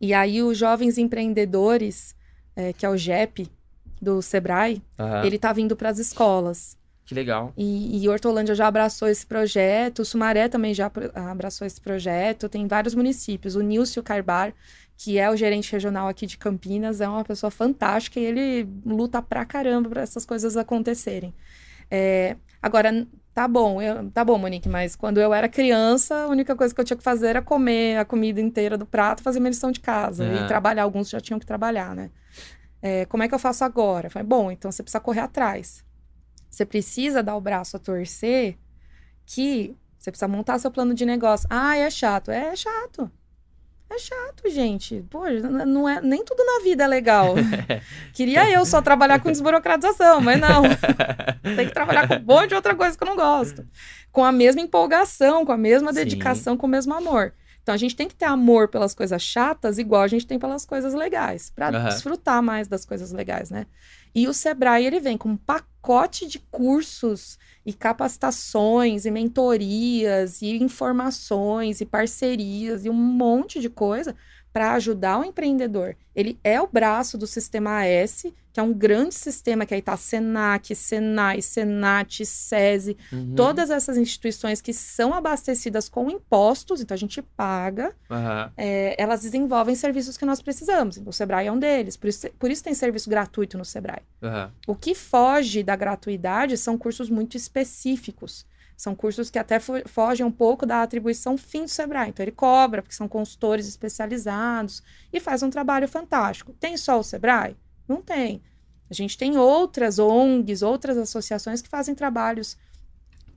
[0.00, 2.14] E aí, os jovens empreendedores,
[2.56, 3.50] é, que é o JEP,
[4.02, 5.24] do Sebrae, uhum.
[5.24, 6.76] ele tá vindo para as escolas.
[7.04, 7.52] Que legal.
[7.56, 12.66] E, e Hortolândia já abraçou esse projeto, o Sumaré também já abraçou esse projeto, tem
[12.66, 13.54] vários municípios.
[13.54, 14.52] O Nilcio Carbar,
[14.96, 19.22] que é o gerente regional aqui de Campinas, é uma pessoa fantástica e ele luta
[19.22, 21.32] pra caramba para essas coisas acontecerem.
[21.90, 26.56] É, agora, tá bom, eu, tá bom, Monique, mas quando eu era criança, a única
[26.56, 29.50] coisa que eu tinha que fazer era comer a comida inteira do prato, fazer minha
[29.50, 30.44] lição de casa é.
[30.44, 30.84] e trabalhar.
[30.84, 32.10] Alguns já tinham que trabalhar, né?
[32.82, 34.08] É, como é que eu faço agora?
[34.08, 35.84] Eu falei, bom, então você precisa correr atrás.
[36.50, 38.58] Você precisa dar o braço a torcer
[39.24, 41.46] que você precisa montar seu plano de negócio.
[41.48, 42.32] Ah, é chato.
[42.32, 43.10] É, é chato.
[43.88, 45.04] É chato, gente.
[45.10, 47.34] Pô, não é, nem tudo na vida é legal.
[48.12, 50.62] Queria eu só trabalhar com desburocratização, mas não.
[51.56, 53.66] Tem que trabalhar com um monte de outra coisa que eu não gosto.
[54.10, 56.58] Com a mesma empolgação, com a mesma dedicação, Sim.
[56.58, 57.34] com o mesmo amor.
[57.62, 60.66] Então a gente tem que ter amor pelas coisas chatas, igual a gente tem pelas
[60.66, 61.84] coisas legais, para uhum.
[61.84, 63.66] desfrutar mais das coisas legais, né?
[64.14, 70.62] E o Sebrae, ele vem com um pacote de cursos e capacitações e mentorias e
[70.62, 74.14] informações e parcerias e um monte de coisa
[74.52, 75.96] para ajudar o empreendedor.
[76.14, 79.96] Ele é o braço do sistema AS, que é um grande sistema que aí está
[79.96, 83.34] Senac, Senai, Senat, SESI, uhum.
[83.34, 88.50] todas essas instituições que são abastecidas com impostos, então a gente paga, uhum.
[88.58, 90.98] é, elas desenvolvem serviços que nós precisamos.
[90.98, 94.02] Então, o Sebrae é um deles, por isso, por isso tem serviço gratuito no Sebrae.
[94.20, 94.50] Uhum.
[94.66, 98.44] O que foge da gratuidade são cursos muito específicos.
[98.82, 102.08] São cursos que até fogem um pouco da atribuição fim do Sebrae.
[102.08, 106.52] Então, ele cobra, porque são consultores especializados e faz um trabalho fantástico.
[106.58, 107.56] Tem só o Sebrae?
[107.86, 108.42] Não tem.
[108.90, 112.58] A gente tem outras ONGs, outras associações que fazem trabalhos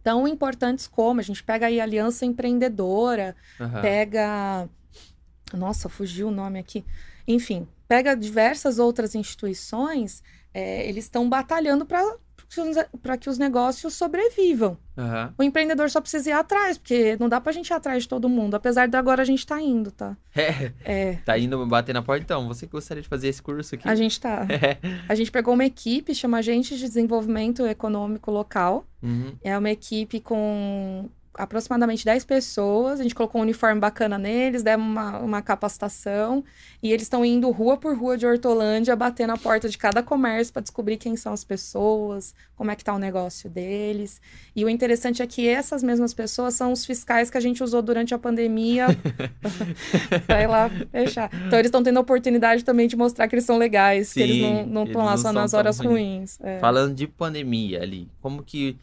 [0.01, 3.81] tão importantes como a gente pega aí a Aliança Empreendedora, uhum.
[3.83, 4.67] pega.
[5.53, 6.83] Nossa, fugiu o nome aqui.
[7.27, 12.01] Enfim, pega diversas outras instituições, é, eles estão batalhando para
[13.01, 14.77] para que os negócios sobrevivam.
[14.97, 15.33] Uhum.
[15.37, 18.29] O empreendedor só precisa ir atrás, porque não dá pra gente ir atrás de todo
[18.29, 18.55] mundo.
[18.55, 20.15] Apesar de agora a gente tá indo, tá?
[20.35, 20.71] É.
[20.83, 21.13] é.
[21.25, 22.47] Tá indo bater na porta, então.
[22.47, 23.87] Você que gostaria de fazer esse curso aqui?
[23.87, 24.45] A gente tá.
[24.55, 24.77] É.
[25.07, 28.85] A gente pegou uma equipe, chama Agente de Desenvolvimento Econômico Local.
[29.01, 29.33] Uhum.
[29.43, 34.87] É uma equipe com aproximadamente 10 pessoas, a gente colocou um uniforme bacana neles, demos
[34.87, 36.43] uma, uma capacitação,
[36.81, 40.53] e eles estão indo rua por rua de Hortolândia, bater na porta de cada comércio
[40.53, 44.21] para descobrir quem são as pessoas, como é que tá o negócio deles.
[44.55, 47.81] E o interessante é que essas mesmas pessoas são os fiscais que a gente usou
[47.81, 48.87] durante a pandemia
[50.25, 51.29] para ir lá fechar.
[51.47, 54.21] Então eles estão tendo a oportunidade também de mostrar que eles são legais, Sim, que
[54.21, 56.39] eles não estão lá só nas horas ruins.
[56.41, 56.59] É.
[56.59, 58.77] Falando de pandemia ali, como que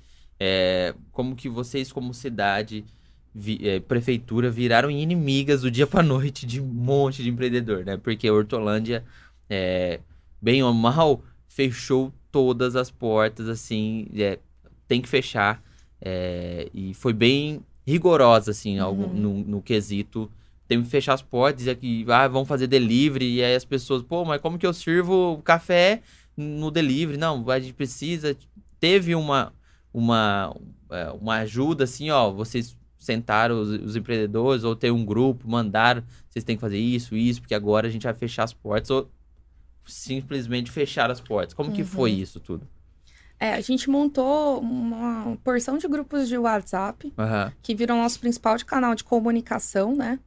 [0.44, 2.84] é, como que vocês, como cidade,
[3.32, 7.96] vi, é, prefeitura, viraram inimigas do dia para noite de um monte de empreendedor, né?
[7.96, 9.04] Porque Hortolândia,
[9.48, 10.00] é,
[10.40, 14.40] bem ou mal, fechou todas as portas, assim, é,
[14.88, 15.62] tem que fechar.
[16.00, 18.84] É, e foi bem rigorosa, assim, uhum.
[18.84, 20.28] algum, no, no quesito
[20.66, 24.02] tem que fechar as portas e aqui, ah, vão fazer delivery, e aí as pessoas,
[24.02, 26.00] pô, mas como que eu sirvo café
[26.36, 27.18] no delivery?
[27.18, 28.34] Não, a gente precisa.
[28.80, 29.52] Teve uma,
[29.92, 30.54] uma,
[30.90, 36.02] é, uma ajuda, assim, ó, vocês sentaram os, os, empreendedores ou tem um grupo, mandaram,
[36.28, 39.10] vocês têm que fazer isso, isso, porque agora a gente vai fechar as portas ou
[39.84, 41.52] simplesmente fechar as portas.
[41.52, 41.74] Como uhum.
[41.74, 42.18] que foi uhum.
[42.18, 42.66] isso tudo?
[43.40, 47.52] É, a gente montou uma porção de grupos de WhatsApp uhum.
[47.60, 50.20] que viram nosso principal canal de comunicação, né?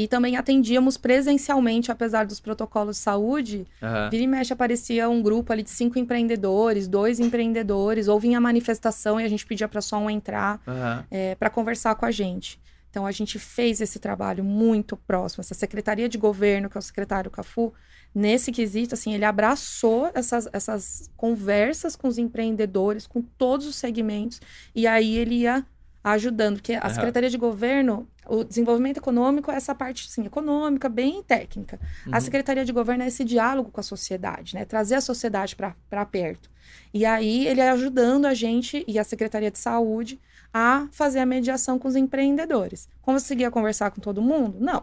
[0.00, 3.66] E também atendíamos presencialmente, apesar dos protocolos de saúde.
[3.82, 4.08] Uhum.
[4.10, 8.40] Vira e mexe aparecia um grupo ali de cinco empreendedores, dois empreendedores, ou vinha a
[8.40, 11.04] manifestação e a gente pedia para só um entrar uhum.
[11.10, 12.58] é, para conversar com a gente.
[12.88, 15.42] Então a gente fez esse trabalho muito próximo.
[15.42, 17.70] Essa secretaria de governo, que é o secretário Cafu,
[18.14, 24.40] nesse quesito, assim, ele abraçou essas, essas conversas com os empreendedores, com todos os segmentos,
[24.74, 25.62] e aí ele ia
[26.02, 31.22] ajudando, porque a Secretaria de Governo, o desenvolvimento econômico é essa parte assim, econômica, bem
[31.22, 31.78] técnica.
[32.06, 32.14] Uhum.
[32.14, 34.64] A Secretaria de Governo é esse diálogo com a sociedade, né?
[34.64, 36.50] Trazer a sociedade para perto.
[36.92, 40.18] E aí ele é ajudando a gente e a Secretaria de Saúde
[40.52, 42.88] a fazer a mediação com os empreendedores.
[43.02, 44.56] Como você seguia conversar com todo mundo?
[44.58, 44.82] Não.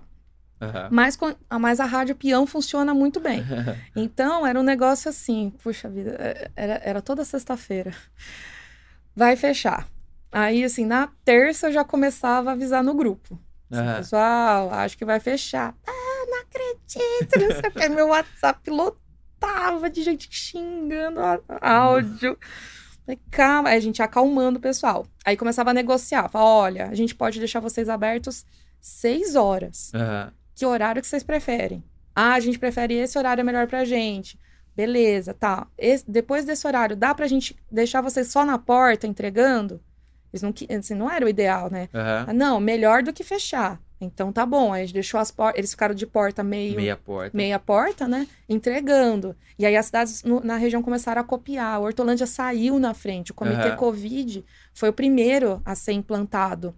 [0.61, 0.87] Uhum.
[0.91, 1.17] Mas,
[1.59, 3.43] mas a rádio peão funciona muito bem.
[3.95, 7.93] então, era um negócio assim, puxa vida, é, era, era toda sexta-feira.
[9.15, 9.87] Vai fechar
[10.31, 13.39] Aí, assim, na terça eu já começava a avisar no grupo.
[13.71, 13.95] Assim, uhum.
[13.95, 15.75] Pessoal, acho que vai fechar.
[15.85, 17.89] Ah, não acredito, não sei o que.
[17.89, 21.19] Meu WhatsApp lotava de gente xingando
[21.61, 22.37] áudio.
[23.05, 23.69] Falei, calma.
[23.69, 25.05] Aí a gente acalmando o pessoal.
[25.25, 26.29] Aí começava a negociar.
[26.29, 28.45] Falava, olha, a gente pode deixar vocês abertos
[28.79, 29.91] seis horas.
[29.93, 30.31] Uhum.
[30.55, 31.83] Que horário que vocês preferem?
[32.15, 34.39] Ah, a gente prefere esse horário, é melhor pra gente.
[34.75, 35.67] Beleza, tá.
[35.77, 39.81] Esse, depois desse horário, dá pra gente deixar vocês só na porta entregando?
[40.31, 41.89] Eles não, assim, não era o ideal, né?
[41.93, 42.33] Uhum.
[42.33, 43.79] Não, melhor do que fechar.
[43.99, 46.95] Então tá bom, aí a gente deixou as portas, eles ficaram de porta meio meia
[46.95, 48.27] porta, meia porta, né?
[48.47, 49.35] Entregando.
[49.57, 51.81] E aí as cidades no, na região começaram a copiar.
[51.81, 53.31] O Hortolândia saiu na frente.
[53.31, 53.75] O comitê uhum.
[53.75, 56.75] Covid foi o primeiro a ser implantado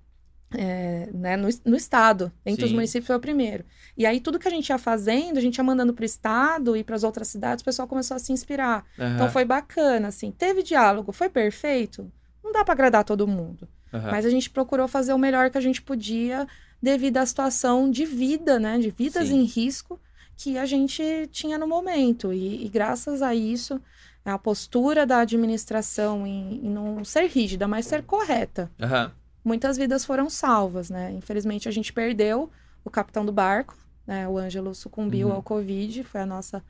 [0.51, 2.31] é, né, no, no, estado.
[2.45, 2.67] Entre Sim.
[2.67, 3.65] os municípios foi o primeiro.
[3.97, 6.77] E aí tudo que a gente ia fazendo, a gente ia mandando para o estado
[6.77, 8.85] e para as outras cidades, o pessoal começou a se inspirar.
[8.97, 9.15] Uhum.
[9.15, 10.31] Então foi bacana, assim.
[10.31, 12.09] Teve diálogo, foi perfeito?
[12.43, 13.67] Não dá para agradar todo mundo.
[13.91, 14.01] Uhum.
[14.01, 16.47] Mas a gente procurou fazer o melhor que a gente podia
[16.81, 18.77] devido à situação de vida, né?
[18.77, 19.41] De vidas Sim.
[19.41, 19.99] em risco
[20.37, 22.31] que a gente tinha no momento.
[22.31, 23.81] E, e, graças a isso,
[24.23, 28.71] a postura da administração em, em não ser rígida, mas ser correta.
[28.79, 29.11] Uhum.
[29.43, 31.11] Muitas vidas foram salvas, né?
[31.11, 32.49] Infelizmente, a gente perdeu
[32.85, 33.75] o capitão do barco,
[34.07, 34.27] né?
[34.27, 35.33] O Ângelo sucumbiu uhum.
[35.35, 36.63] ao Covid, foi a nossa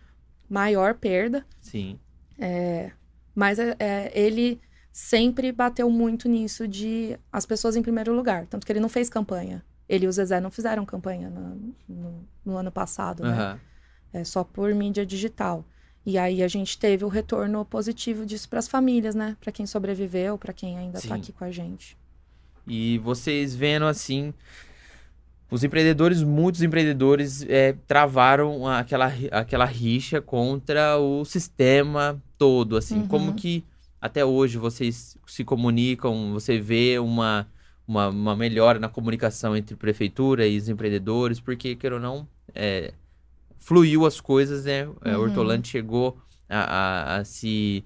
[0.49, 1.45] maior perda.
[1.61, 1.99] Sim.
[2.39, 2.91] É,
[3.36, 4.59] mas é, é, ele
[4.92, 8.46] sempre bateu muito nisso de as pessoas em primeiro lugar.
[8.48, 9.64] Tanto que ele não fez campanha.
[9.88, 13.30] Ele e o Zezé não fizeram campanha no, no, no ano passado, uhum.
[13.30, 13.60] né?
[14.14, 15.66] É só por mídia digital.
[16.06, 19.36] E aí a gente teve o retorno positivo disso para as famílias, né?
[19.40, 21.98] Para quem sobreviveu, para quem ainda está aqui com a gente.
[22.68, 24.34] E vocês vendo assim,
[25.52, 33.00] os empreendedores, muitos empreendedores é, travaram aquela, aquela rixa contra o sistema todo, assim.
[33.00, 33.08] Uhum.
[33.08, 33.66] Como que
[34.02, 37.47] até hoje vocês se comunicam, você vê uma,
[37.88, 42.93] uma, uma melhora na comunicação entre prefeitura e os empreendedores, porque, queira ou não, é,
[43.58, 44.89] fluiu as coisas, né?
[45.04, 45.24] É, uhum.
[45.24, 47.84] Hortolândia chegou a, a, a, se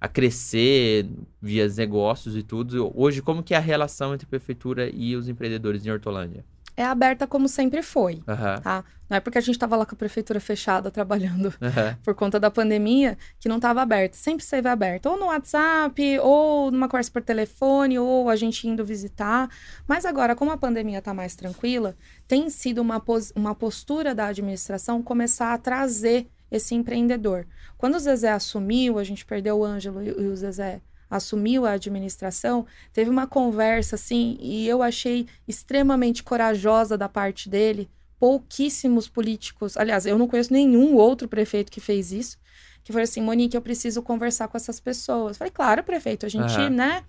[0.00, 1.08] a crescer
[1.42, 2.92] via negócios e tudo.
[2.94, 6.44] Hoje, como que é a relação entre prefeitura e os empreendedores em Hortolândia?
[6.76, 8.60] É aberta como sempre foi, uhum.
[8.62, 8.84] tá?
[9.08, 11.96] Não é porque a gente estava lá com a prefeitura fechada trabalhando uhum.
[12.02, 14.16] por conta da pandemia que não estava aberta.
[14.16, 18.84] Sempre esteve aberta, ou no WhatsApp, ou numa conversa por telefone, ou a gente indo
[18.84, 19.48] visitar.
[19.86, 21.96] Mas agora, como a pandemia está mais tranquila,
[22.28, 27.46] tem sido uma, pos uma postura da administração começar a trazer esse empreendedor.
[27.78, 30.80] Quando o Zezé assumiu, a gente perdeu o Ângelo e o Zezé
[31.10, 37.88] assumiu a administração, teve uma conversa assim, e eu achei extremamente corajosa da parte dele.
[38.18, 42.38] Pouquíssimos políticos, aliás, eu não conheço nenhum outro prefeito que fez isso,
[42.82, 45.36] que foi assim, Monique, eu preciso conversar com essas pessoas.
[45.36, 46.70] Falei, claro, prefeito, a gente, uhum.
[46.70, 47.04] né?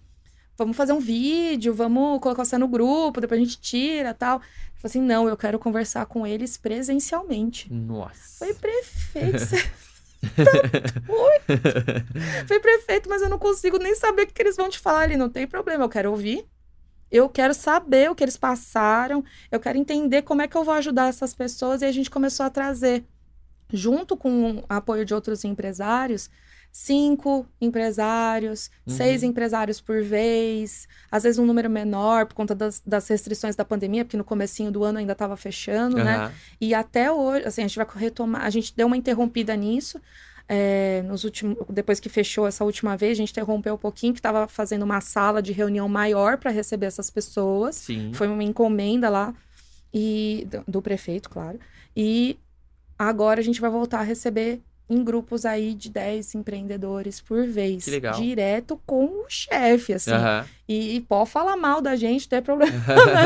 [0.58, 4.40] Vamos fazer um vídeo, vamos colocar você no grupo, depois a gente tira tal.
[4.40, 7.72] Falou assim: não, eu quero conversar com eles presencialmente.
[7.72, 8.40] Nossa.
[8.40, 9.38] Foi prefeito.
[12.48, 15.18] Fui prefeito, mas eu não consigo nem saber o que eles vão te falar ali.
[15.18, 16.46] Não tem problema, eu quero ouvir.
[17.10, 19.24] Eu quero saber o que eles passaram.
[19.52, 21.82] Eu quero entender como é que eu vou ajudar essas pessoas.
[21.82, 23.06] E a gente começou a trazer,
[23.72, 26.30] junto com o apoio de outros empresários,
[26.72, 28.94] cinco empresários, uhum.
[28.94, 33.66] seis empresários por vez, às vezes um número menor por conta das, das restrições da
[33.66, 36.04] pandemia, porque no comecinho do ano ainda estava fechando, uhum.
[36.04, 36.32] né?
[36.62, 40.00] E até hoje, assim, a gente vai retomar, a gente deu uma interrompida nisso,
[40.50, 44.20] é, nos últimos, depois que fechou essa última vez, a gente interrompeu um pouquinho, que
[44.20, 47.76] estava fazendo uma sala de reunião maior para receber essas pessoas.
[47.76, 48.12] Sim.
[48.14, 49.34] Foi uma encomenda lá
[49.94, 51.60] e do, do prefeito, claro.
[51.96, 52.38] E
[52.98, 57.86] agora a gente vai voltar a receber em grupos aí de 10 empreendedores por vez.
[57.86, 58.20] Que legal.
[58.20, 60.12] Direto com o chefe, assim.
[60.12, 60.46] Uhum.
[60.68, 62.74] E, e, pode falar mal da gente, não tem problema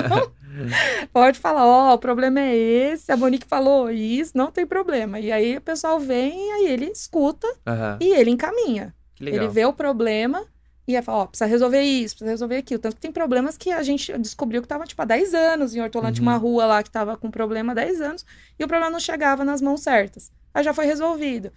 [0.09, 0.31] não.
[1.13, 5.19] pode falar, ó, oh, o problema é esse, a Monique falou isso, não tem problema.
[5.19, 7.97] E aí o pessoal vem, aí ele escuta uhum.
[7.99, 8.93] e ele encaminha.
[9.19, 10.43] Ele vê o problema
[10.87, 12.79] e aí fala, ó, precisa resolver isso, precisa resolver aquilo.
[12.79, 15.75] Tanto que tem problemas que a gente descobriu que tava, tipo, há 10 anos.
[15.75, 16.27] Em Hortolândia, uhum.
[16.27, 18.25] uma rua lá que tava com problema há 10 anos.
[18.59, 21.51] E o problema não chegava nas mãos certas aí já foi resolvido.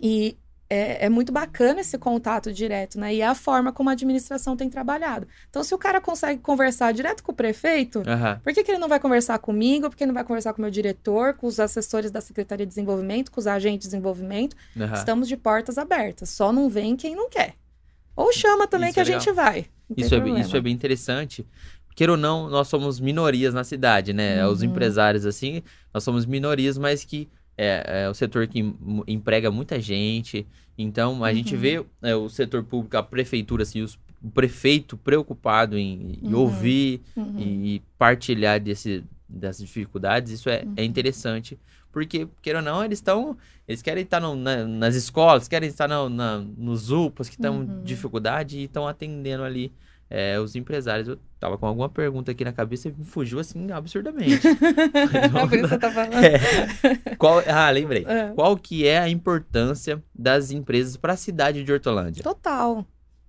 [0.00, 0.36] E
[0.68, 3.14] é, é, muito bacana esse contato direto, né?
[3.14, 5.26] E é a forma como a administração tem trabalhado.
[5.48, 8.40] Então, se o cara consegue conversar direto com o prefeito, uhum.
[8.42, 9.88] por que, que ele não vai conversar comigo?
[9.88, 12.66] Por que ele não vai conversar com o meu diretor, com os assessores da Secretaria
[12.66, 14.56] de Desenvolvimento, com os agentes de desenvolvimento?
[14.74, 14.92] Uhum.
[14.92, 16.30] Estamos de portas abertas.
[16.30, 17.54] Só não vem quem não quer.
[18.16, 19.66] Ou chama também isso que é a gente vai.
[19.94, 21.46] Isso é, isso é bem interessante.
[21.94, 24.44] Queira ou não, nós somos minorias na cidade, né?
[24.44, 24.52] Uhum.
[24.52, 25.62] Os empresários, assim,
[25.94, 28.74] nós somos minorias, mas que é, é o setor que
[29.06, 30.46] emprega muita gente.
[30.76, 31.34] Então, a uhum.
[31.34, 36.34] gente vê é, o setor público, a prefeitura, assim, os, o prefeito preocupado em, em
[36.34, 36.40] uhum.
[36.40, 37.38] ouvir uhum.
[37.38, 40.32] E, partilhar desse, dessas dificuldades.
[40.32, 40.84] Isso é, é uhum.
[40.84, 41.58] interessante.
[41.92, 43.36] Porque, queira ou não, eles estão.
[43.66, 47.60] Eles querem estar no, na, nas escolas, querem estar no, na, nos UPAs que estão
[47.60, 47.82] uhum.
[47.82, 49.72] dificuldade e estão atendendo ali
[50.08, 51.08] é, os empresários.
[51.08, 54.40] Eu tava com alguma pergunta aqui na cabeça e me fugiu assim absurdamente.
[55.48, 56.14] Por isso você tá falando.
[56.22, 57.16] É.
[57.16, 58.04] Qual, ah, lembrei.
[58.06, 58.32] É.
[58.34, 62.22] Qual que é a importância das empresas para a cidade de Hortolândia?
[62.22, 62.86] Total.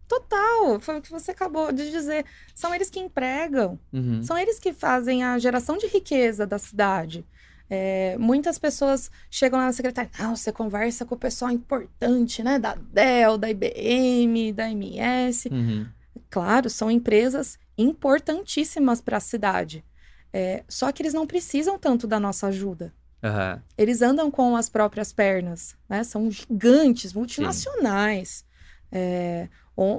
[0.08, 2.24] Total, foi o que você acabou de dizer.
[2.55, 4.24] São eles que empregam, uhum.
[4.24, 7.26] são eles que fazem a geração de riqueza da cidade.
[7.70, 12.57] É, muitas pessoas chegam lá na secretaria, não, você conversa com o pessoal importante, né?
[12.57, 15.49] Da Dell, da IBM, da MS.
[15.49, 15.88] Uhum.
[16.30, 19.84] Claro, são empresas importantíssimas para a cidade.
[20.32, 22.93] É, só que eles não precisam tanto da nossa ajuda.
[23.24, 23.61] Uhum.
[23.78, 26.03] Eles andam com as próprias pernas, né?
[26.03, 28.45] São gigantes, multinacionais.
[28.91, 29.49] É,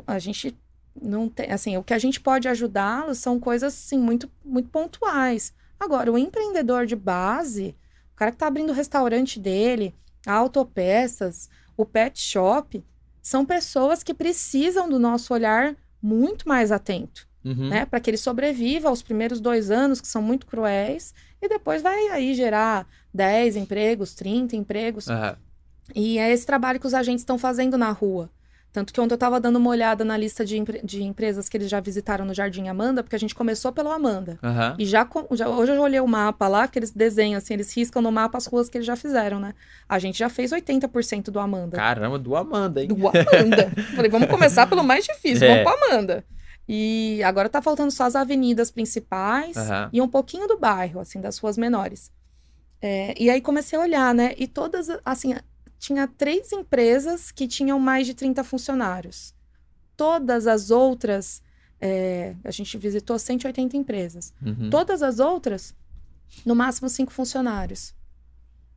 [0.07, 0.57] a gente
[1.01, 5.53] não tem, assim, o que a gente pode ajudá-los são coisas assim muito, muito pontuais.
[5.79, 7.74] Agora, o empreendedor de base,
[8.12, 9.95] o cara que está abrindo o restaurante dele,
[10.26, 12.85] a autopeças, o pet shop,
[13.22, 17.68] são pessoas que precisam do nosso olhar muito mais atento, uhum.
[17.68, 17.87] né?
[17.87, 22.09] Para que ele sobreviva aos primeiros dois anos, que são muito cruéis, e depois vai
[22.09, 25.07] aí gerar 10 empregos, 30 empregos.
[25.07, 25.37] Uhum.
[25.95, 28.31] E é esse trabalho que os agentes estão fazendo na rua.
[28.73, 31.71] Tanto que ontem eu estava dando uma olhada na lista de, de, empresas que eles
[31.71, 34.39] já visitaram no Jardim Amanda, porque a gente começou pelo Amanda.
[34.43, 34.77] Uhum.
[34.79, 38.03] E já, já, hoje eu olhei o mapa lá, que eles desenham, assim, eles riscam
[38.03, 39.55] no mapa as ruas que eles já fizeram, né?
[39.89, 41.77] A gente já fez 80% do Amanda.
[41.77, 42.89] Caramba, do Amanda, hein?
[42.89, 43.73] Do Amanda.
[43.97, 45.64] Falei, vamos começar pelo mais difícil, é.
[45.64, 46.25] vamos pro Amanda.
[46.69, 49.89] E agora tá faltando só as avenidas principais uhum.
[49.95, 52.12] e um pouquinho do bairro, assim, das ruas menores.
[52.81, 54.35] É, e aí comecei a olhar, né?
[54.37, 55.35] E todas, assim,
[55.79, 59.35] tinha três empresas que tinham mais de 30 funcionários.
[59.97, 61.43] Todas as outras,
[61.81, 64.33] é, a gente visitou 180 empresas.
[64.45, 64.70] Uhum.
[64.70, 65.74] Todas as outras,
[66.45, 67.95] no máximo cinco funcionários.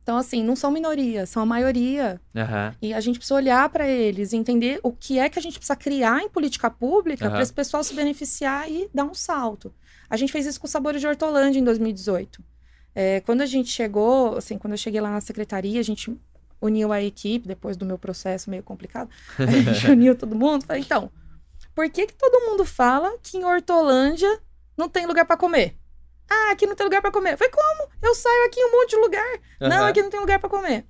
[0.02, 2.20] Então, assim, não são minoria, são a maioria.
[2.34, 2.74] Uhum.
[2.82, 5.76] E a gente precisa olhar para eles, entender o que é que a gente precisa
[5.76, 7.30] criar em política pública uhum.
[7.30, 9.72] para esse pessoal se beneficiar e dar um salto.
[10.10, 12.42] A gente fez isso com o Sabores de Hortolândia em 2018.
[12.94, 16.18] É, quando a gente chegou, assim, quando eu cheguei lá na secretaria, a gente
[16.62, 20.64] uniu a equipe, depois do meu processo meio complicado, a gente uniu todo mundo.
[20.64, 21.10] Falei, então,
[21.74, 24.40] por que, que todo mundo fala que em Hortolândia
[24.76, 25.76] não tem lugar para comer?
[26.30, 27.36] Ah, aqui não tem lugar para comer.
[27.36, 27.90] Falei, como?
[28.00, 29.32] Eu saio aqui em um monte de lugar.
[29.60, 29.68] Uhum.
[29.68, 30.86] Não, aqui não tem lugar para comer.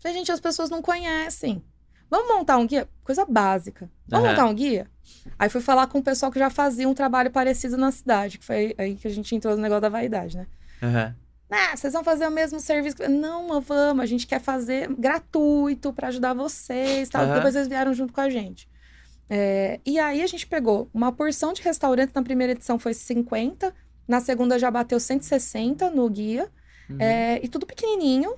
[0.00, 1.62] Falei, gente, as pessoas não conhecem.
[2.10, 2.88] Vamos montar um guia?
[3.04, 3.90] Coisa básica.
[4.08, 4.34] Vamos uhum.
[4.34, 4.90] montar um guia?
[5.38, 8.44] Aí fui falar com o pessoal que já fazia um trabalho parecido na cidade, que
[8.44, 10.46] foi aí que a gente entrou no negócio da vaidade, né?
[10.82, 11.14] Uhum.
[11.50, 12.96] Ah, vocês vão fazer o mesmo serviço.
[13.08, 17.08] Não, vamos, a gente quer fazer gratuito para ajudar vocês.
[17.08, 17.26] Tal.
[17.26, 17.34] Uhum.
[17.34, 18.68] Depois eles vieram junto com a gente.
[19.30, 23.74] É, e aí a gente pegou uma porção de restaurante, na primeira edição foi 50,
[24.06, 26.50] na segunda já bateu 160 no guia,
[26.88, 26.96] uhum.
[26.98, 28.34] é, e tudo pequenininho,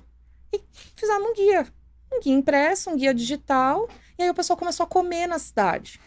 [0.53, 0.61] e
[0.95, 1.65] fizemos um guia.
[2.13, 3.87] Um guia impresso, um guia digital,
[4.19, 5.99] e aí o pessoal começou a comer na cidade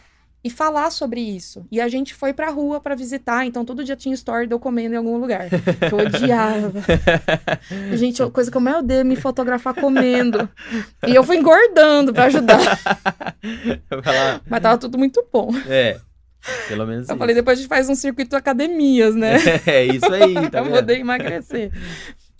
[0.45, 1.65] e falar sobre isso.
[1.71, 4.59] E a gente foi pra rua para visitar, então todo dia tinha story de eu
[4.59, 5.49] comendo em algum lugar.
[5.49, 6.71] Que eu odiava.
[7.97, 10.47] gente, a coisa que eu mais odeio é me fotografar comendo.
[11.07, 12.59] E eu fui engordando para ajudar.
[14.47, 15.49] Mas tava tudo muito bom.
[15.67, 15.99] É.
[16.67, 17.09] Pelo menos.
[17.09, 17.17] Eu isso.
[17.19, 19.37] falei, depois a gente faz um circuito academias, né?
[19.65, 20.47] É, isso aí.
[20.51, 21.71] Tá eu poder emagrecer.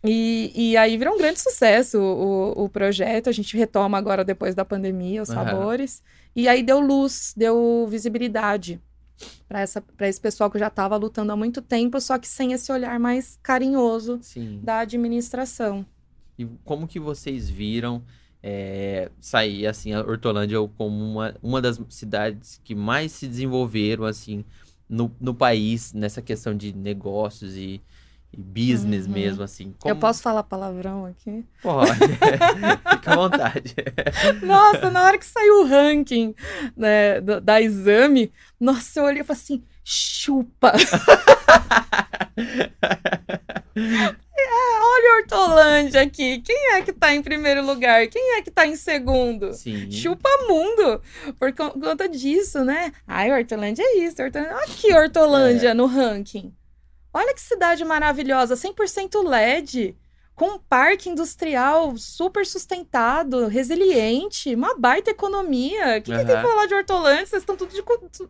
[0.03, 3.29] E, e aí virou um grande sucesso o, o projeto.
[3.29, 5.35] A gente retoma agora depois da pandemia os uhum.
[5.35, 6.03] sabores.
[6.35, 8.81] E aí deu luz, deu visibilidade
[9.47, 9.63] para
[10.09, 13.39] esse pessoal que já estava lutando há muito tempo, só que sem esse olhar mais
[13.41, 14.59] carinhoso Sim.
[14.61, 15.85] da administração.
[16.37, 18.03] E como que vocês viram
[18.43, 24.43] é, sair assim a Hortolândia como uma, uma das cidades que mais se desenvolveram assim
[24.87, 27.81] no, no país nessa questão de negócios e
[28.37, 29.13] business uhum.
[29.13, 29.73] mesmo, assim.
[29.79, 29.93] Como...
[29.93, 31.45] Eu posso falar palavrão aqui?
[31.61, 33.75] Pode, fica à vontade.
[34.43, 36.35] Nossa, na hora que saiu o ranking
[36.75, 40.73] né, da, da exame, nossa, eu olhei e falei assim, chupa.
[43.75, 46.41] é, olha Hortolândia aqui.
[46.41, 48.07] Quem é que tá em primeiro lugar?
[48.07, 49.53] Quem é que tá em segundo?
[49.53, 49.91] Sim.
[49.91, 51.01] Chupa mundo.
[51.39, 52.91] Por conta disso, né?
[53.07, 54.21] Ai, Hortolândia é isso.
[54.21, 54.57] Hortolândia...
[54.57, 55.73] Aqui, Hortolândia é.
[55.73, 56.53] no ranking.
[57.15, 59.95] Olha que cidade maravilhosa, 100% LED,
[60.35, 65.97] com um parque industrial super sustentado, resiliente, uma baita economia.
[65.97, 66.19] O que, uhum.
[66.19, 67.25] que tem que falar de Hortolândia?
[67.25, 67.81] Vocês estão tudo de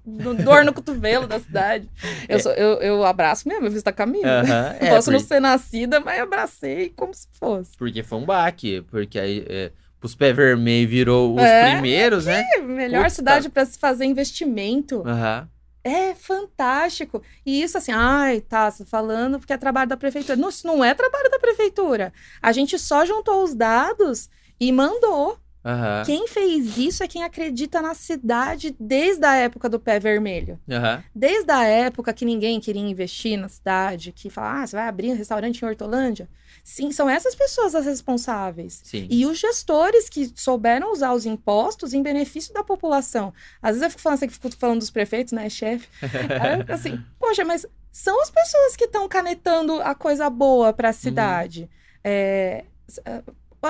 [0.05, 1.89] do, dor no cotovelo da cidade.
[2.29, 2.39] Eu, é.
[2.39, 4.27] sou, eu, eu abraço mesmo, eu fiz da caminho.
[4.27, 4.77] Uhum.
[4.79, 5.11] É, Posso porque...
[5.11, 7.75] não ser nascida, mas abracei como se fosse.
[7.75, 9.43] Porque foi um baque, porque aí...
[9.49, 9.71] É
[10.05, 12.45] os pé vermelho virou os é, primeiros, né?
[12.63, 13.15] Melhor Puta.
[13.15, 14.97] cidade para se fazer investimento.
[14.97, 15.47] Uhum.
[15.87, 17.21] É fantástico.
[17.45, 20.35] E isso assim, ai, tá, falando porque é trabalho da prefeitura.
[20.35, 22.11] Não, isso não é trabalho da prefeitura.
[22.41, 24.27] A gente só juntou os dados
[24.59, 25.39] e mandou.
[25.65, 26.05] Uhum.
[26.05, 30.59] Quem fez isso é quem acredita na cidade desde a época do pé vermelho.
[30.67, 31.03] Uhum.
[31.13, 35.11] Desde a época que ninguém queria investir na cidade, que fala, ah, você vai abrir
[35.11, 36.29] um restaurante em Hortolândia.
[36.63, 38.79] Sim, são essas pessoas as responsáveis.
[38.83, 39.07] Sim.
[39.09, 43.33] E os gestores que souberam usar os impostos em benefício da população.
[43.59, 45.87] Às vezes eu fico falando assim, fico falando dos prefeitos, né, chefe?
[46.71, 50.97] assim, poxa, mas são as pessoas que estão canetando a coisa boa para a uhum.
[50.97, 51.61] cidade.
[51.61, 51.67] Uhum.
[52.03, 52.65] É,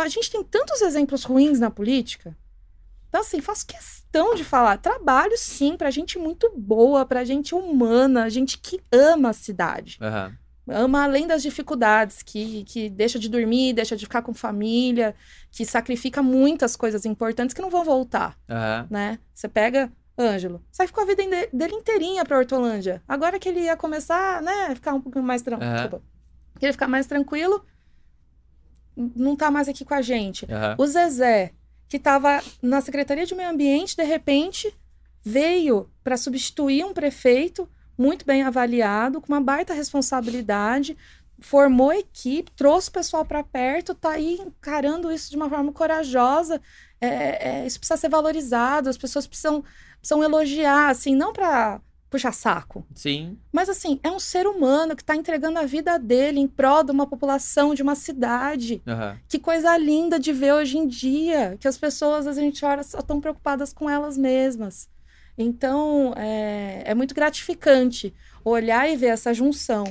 [0.03, 2.35] a gente tem tantos exemplos ruins na política.
[3.09, 4.77] Então, assim, faço questão de falar.
[4.77, 9.97] Trabalho, sim, pra gente muito boa, pra gente humana, gente que ama a cidade.
[10.01, 10.33] Uhum.
[10.67, 15.15] Ama além das dificuldades, que, que deixa de dormir, deixa de ficar com família,
[15.51, 18.87] que sacrifica muitas coisas importantes que não vão voltar, uhum.
[18.89, 19.19] né?
[19.33, 21.23] Você pega Ângelo, sai ficou a vida
[21.53, 23.03] dele inteirinha pra Hortolândia.
[23.07, 25.97] Agora que ele ia começar, né, ficar um pouquinho mais tranquilo.
[25.97, 26.01] Uhum.
[26.57, 27.63] Queria ficar mais tranquilo,
[28.95, 30.45] não tá mais aqui com a gente.
[30.45, 30.75] Uhum.
[30.77, 31.51] O Zezé,
[31.87, 34.73] que estava na Secretaria de Meio Ambiente, de repente
[35.23, 37.67] veio para substituir um prefeito
[37.97, 40.97] muito bem avaliado, com uma baita responsabilidade,
[41.39, 46.61] formou equipe, trouxe o pessoal para perto, tá aí encarando isso de uma forma corajosa.
[46.99, 49.63] É, é, isso precisa ser valorizado, as pessoas precisam,
[49.99, 51.81] precisam elogiar, assim, não para
[52.15, 52.85] puxar saco.
[52.95, 53.37] Sim.
[53.51, 56.91] Mas assim, é um ser humano que está entregando a vida dele em prol de
[56.91, 58.81] uma população, de uma cidade.
[58.87, 59.17] Uhum.
[59.27, 62.99] Que coisa linda de ver hoje em dia, que as pessoas, a gente olha, só
[62.99, 64.87] estão preocupadas com elas mesmas.
[65.37, 68.13] Então, é, é muito gratificante
[68.43, 69.83] olhar e ver essa junção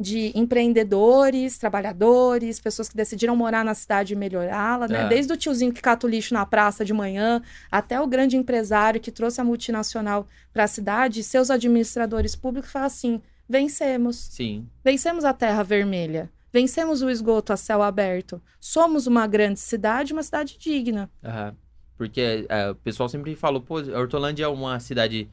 [0.00, 5.02] de empreendedores, trabalhadores, pessoas que decidiram morar na cidade e melhorá-la, né?
[5.02, 5.08] É.
[5.08, 8.98] Desde o tiozinho que cata o lixo na praça de manhã, até o grande empresário
[8.98, 14.66] que trouxe a multinacional para a cidade, seus administradores públicos falam assim: vencemos, Sim.
[14.82, 20.22] vencemos a Terra Vermelha, vencemos o esgoto a céu aberto, somos uma grande cidade, uma
[20.22, 21.10] cidade digna.
[21.22, 21.54] Aham.
[21.98, 25.28] Porque é, o pessoal sempre falou, pô, a Hortolândia é uma cidade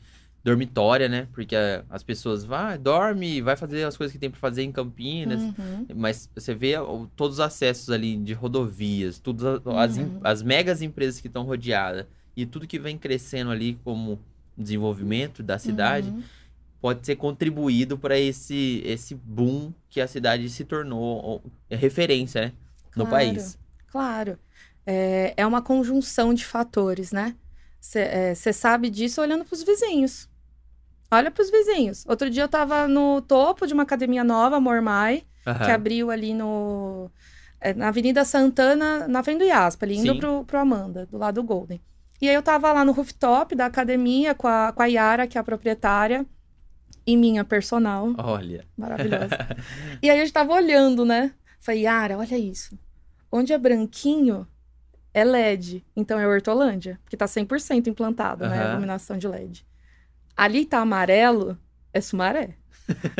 [0.47, 1.27] dormitória, né?
[1.33, 4.71] Porque é, as pessoas vai, dorme, vai fazer as coisas que tem pra fazer em
[4.71, 5.41] Campinas.
[5.41, 5.85] Uhum.
[5.93, 6.73] Mas você vê
[7.17, 10.19] todos os acessos ali de rodovias, todas a- as, Uhum.
[10.23, 14.19] as megas empresas que estão rodeadas e tudo que vem crescendo ali como
[14.57, 16.23] desenvolvimento da cidade Uhum.
[16.79, 22.51] pode ser contribuído para esse, esse boom que a cidade se tornou é referência, né?
[22.95, 23.09] No Claro.
[23.09, 23.59] país.
[23.87, 24.39] Claro.
[24.85, 27.35] É, é uma conjunção de fatores, né?
[27.81, 30.27] Você sabe disso olhando para os vizinhos.
[31.09, 32.05] Olha para os vizinhos.
[32.07, 35.23] Outro dia eu estava no topo de uma academia nova, Mormai,
[35.65, 37.09] que abriu ali no
[37.59, 40.19] é, na Avenida Santana, na frente do IASP, ali indo Sim.
[40.19, 41.81] pro, pro Amanda, do lado do Golden.
[42.21, 45.37] E aí eu tava lá no rooftop da academia com a, com a Yara, que
[45.37, 46.25] é a proprietária,
[47.05, 48.65] e minha personal, Olha.
[48.75, 49.29] maravilhosa.
[50.01, 51.31] e aí a gente tava olhando, né?
[51.59, 52.77] Falei, Yara, olha isso.
[53.31, 54.47] Onde é branquinho,
[55.13, 55.85] é LED.
[55.95, 58.61] Então é Hortolândia, porque tá 100% implantado, né?
[58.61, 59.65] A iluminação de LED.
[60.37, 61.57] Ali tá amarelo,
[61.91, 62.51] é Sumaré.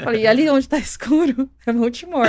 [0.04, 2.28] Falei, e ali onde tá escuro, é Montemor.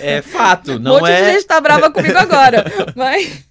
[0.00, 1.32] É fato, um não monte de é.
[1.32, 2.64] gente tá brava comigo agora.
[2.94, 3.48] Mas,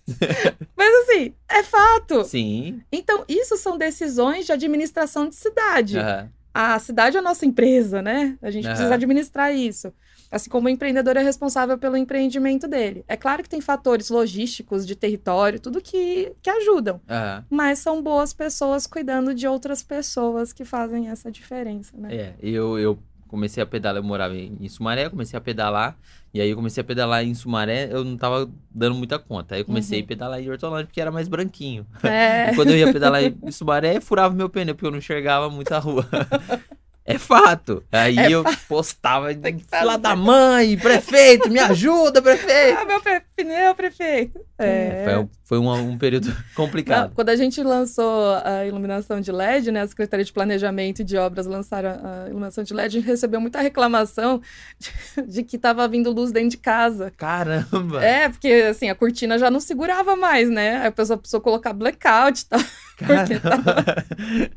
[0.76, 2.24] mas assim, é fato.
[2.26, 2.82] Sim.
[2.92, 5.98] Então, isso são decisões de administração de cidade.
[5.98, 6.30] Aham.
[6.54, 8.38] A cidade é a nossa empresa, né?
[8.42, 8.74] A gente Aham.
[8.76, 9.92] precisa administrar isso.
[10.34, 13.06] Assim como o empreendedor é responsável pelo empreendimento dele.
[13.08, 17.00] É claro que tem fatores logísticos, de território, tudo que, que ajudam.
[17.10, 17.46] Aham.
[17.50, 22.14] Mas são boas pessoas cuidando de outras pessoas que fazem essa diferença, né?
[22.16, 25.98] É, eu, eu comecei a pedalar, eu morava em Sumaré, comecei a pedalar,
[26.34, 29.56] e aí eu comecei a pedalar em Sumaré, eu não tava dando muita conta.
[29.56, 30.06] Aí eu comecei Uhum.
[30.06, 31.86] a pedalar em Hortolândia, porque era mais branquinho.
[32.04, 32.50] É.
[32.54, 35.78] E quando eu ia pedalar em Sumaré, furava meu pneu, porque eu não enxergava muita
[35.80, 36.08] rua.
[37.06, 37.84] É fato.
[37.92, 39.98] Aí É eu postava, que fila fazer.
[39.98, 42.78] da mãe, prefeito, me ajuda, prefeito.
[42.80, 44.40] Ah, meu pre- pneu, prefeito.
[44.58, 45.04] É.
[45.06, 47.14] Foi, um- foi um, um período Não, complicado.
[47.14, 49.82] Quando a gente lançou a iluminação de LED, né?
[49.82, 53.40] A Secretaria de Planejamento e de Obras lançaram a iluminação de LED, a gente recebeu
[53.42, 54.42] muita reclamação
[54.80, 57.12] de, de que estava vindo luz dentro de casa.
[57.18, 58.04] Caramba!
[58.04, 60.78] É, porque assim, a cortina já não segurava mais, né?
[60.78, 62.60] Aí a pessoa precisou colocar blackout e tal.
[62.98, 64.06] porque Caramba.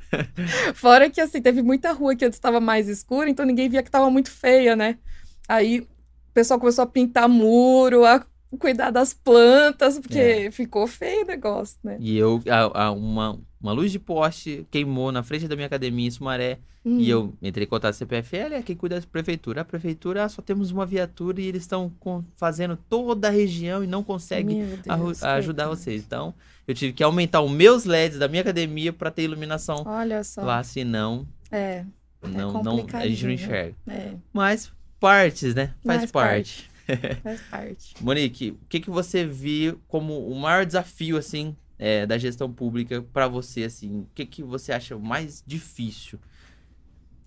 [0.75, 3.89] Fora que assim, teve muita rua que antes estava mais escura, então ninguém via que
[3.89, 4.99] estava muito feia, né?
[5.49, 5.87] Aí o
[6.35, 8.25] pessoal começou a pintar muro, a
[8.59, 10.51] cuidar das plantas, porque É.
[10.51, 11.97] ficou feio o negócio, né?
[12.01, 16.07] E eu, a- a- uma, uma luz de poste queimou na frente da minha academia
[16.07, 16.59] em Sumaré.
[16.85, 17.01] Hum.
[17.01, 19.63] E eu entrei em contato com a CPFL, é quem cuida da prefeitura.
[19.63, 21.93] A prefeitura ah, só temos uma viatura e eles estão
[22.37, 26.05] fazendo toda a região e não conseguem Deus, ajudar vocês.
[26.07, 26.33] Então,
[26.69, 30.43] eu tive que aumentar os meus LEDs da minha academia para ter iluminação Olha só.
[30.43, 31.85] lá, senão É,
[32.23, 33.31] não, não, a gente não complicadinho.
[33.33, 33.75] enxerga.
[33.89, 34.13] é.
[34.33, 34.71] Mas
[35.01, 35.75] partes, né?
[35.85, 36.71] Faz Faz parte.
[37.23, 37.95] Faz parte.
[38.01, 43.03] Monique, o que, que você viu como o maior desafio, assim, é, da gestão pública
[43.13, 44.01] para você, assim?
[44.01, 46.19] O que, que você acha mais difícil?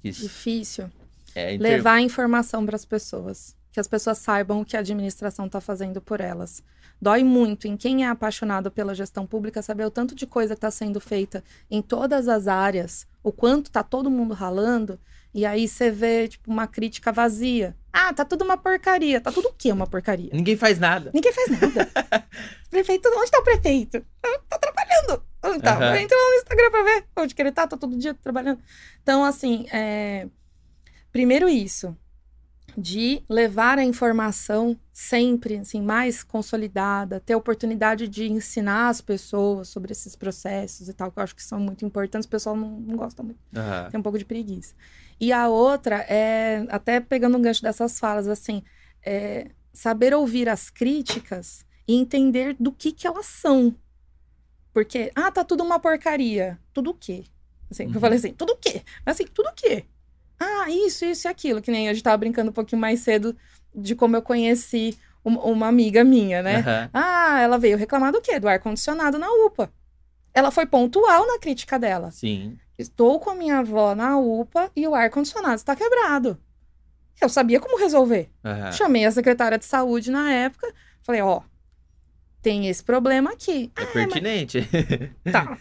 [0.04, 0.22] Isso.
[0.24, 0.90] Difícil.
[1.36, 3.56] É, em ter- Levar a informação para as pessoas.
[3.72, 6.64] Que as pessoas saibam o que a administração está fazendo por elas.
[7.02, 10.58] Dói muito em quem é apaixonado pela gestão pública saber o tanto de coisa que
[10.58, 15.00] está sendo feita em todas as áreas, o quanto tá todo mundo ralando,
[15.34, 17.76] e aí você vê, tipo, uma crítica vazia.
[17.92, 19.20] Ah, tá tudo uma porcaria.
[19.22, 20.30] Tá tudo o quê uma porcaria?
[20.34, 21.12] Ninguém faz nada.
[21.14, 21.90] Ninguém faz nada.
[22.70, 24.06] prefeito, onde tá o prefeito?
[24.24, 25.24] Ah, Tá trabalhando.
[25.44, 25.76] Onde tá?
[25.76, 25.98] Aham.
[25.98, 28.60] Entra lá no Instagram pra ver onde que ele tá, tá todo dia trabalhando.
[29.02, 30.28] Então, assim, é...
[31.12, 31.96] primeiro isso,
[32.78, 39.70] de levar a informação sempre, assim, mais consolidada, ter a oportunidade de ensinar as pessoas
[39.70, 42.72] sobre esses processos e tal, que eu acho que são muito importantes, o pessoal não,
[42.80, 43.90] não gosta muito Aham.
[43.90, 44.74] tem um pouco de preguiça.
[45.20, 48.64] E a outra é, até pegando um gancho dessas falas, assim,
[49.06, 53.76] é saber ouvir as críticas e entender do que que elas são.
[54.74, 56.60] Porque, ah, tá tudo uma porcaria.
[56.74, 57.26] Tudo o quê?
[57.70, 57.92] Assim, Uhum.
[57.96, 58.82] Eu falei assim, tudo o quê?
[59.06, 59.86] Mas assim, tudo o quê?
[60.40, 61.62] Ah, isso, isso e aquilo.
[61.62, 63.36] Que nem a gente tava brincando um pouquinho mais cedo
[63.76, 66.60] de como eu conheci um- uma amiga minha, né?
[66.60, 66.90] Aham.
[66.94, 68.40] Ah, ela veio reclamar do quê?
[68.40, 69.72] Do ar-condicionado na UPA.
[70.34, 72.10] Ela foi pontual na crítica dela.
[72.12, 72.58] Sim.
[72.80, 76.38] Estou com a minha avó na UPA e o ar-condicionado está quebrado.
[77.22, 78.30] Eu sabia como resolver.
[78.44, 78.72] Aham.
[78.72, 80.74] Chamei a secretária de saúde na época.
[81.04, 81.42] Falei, ó,
[82.42, 83.70] tem esse problema aqui.
[83.76, 84.66] É pertinente.
[85.30, 85.58] Tá.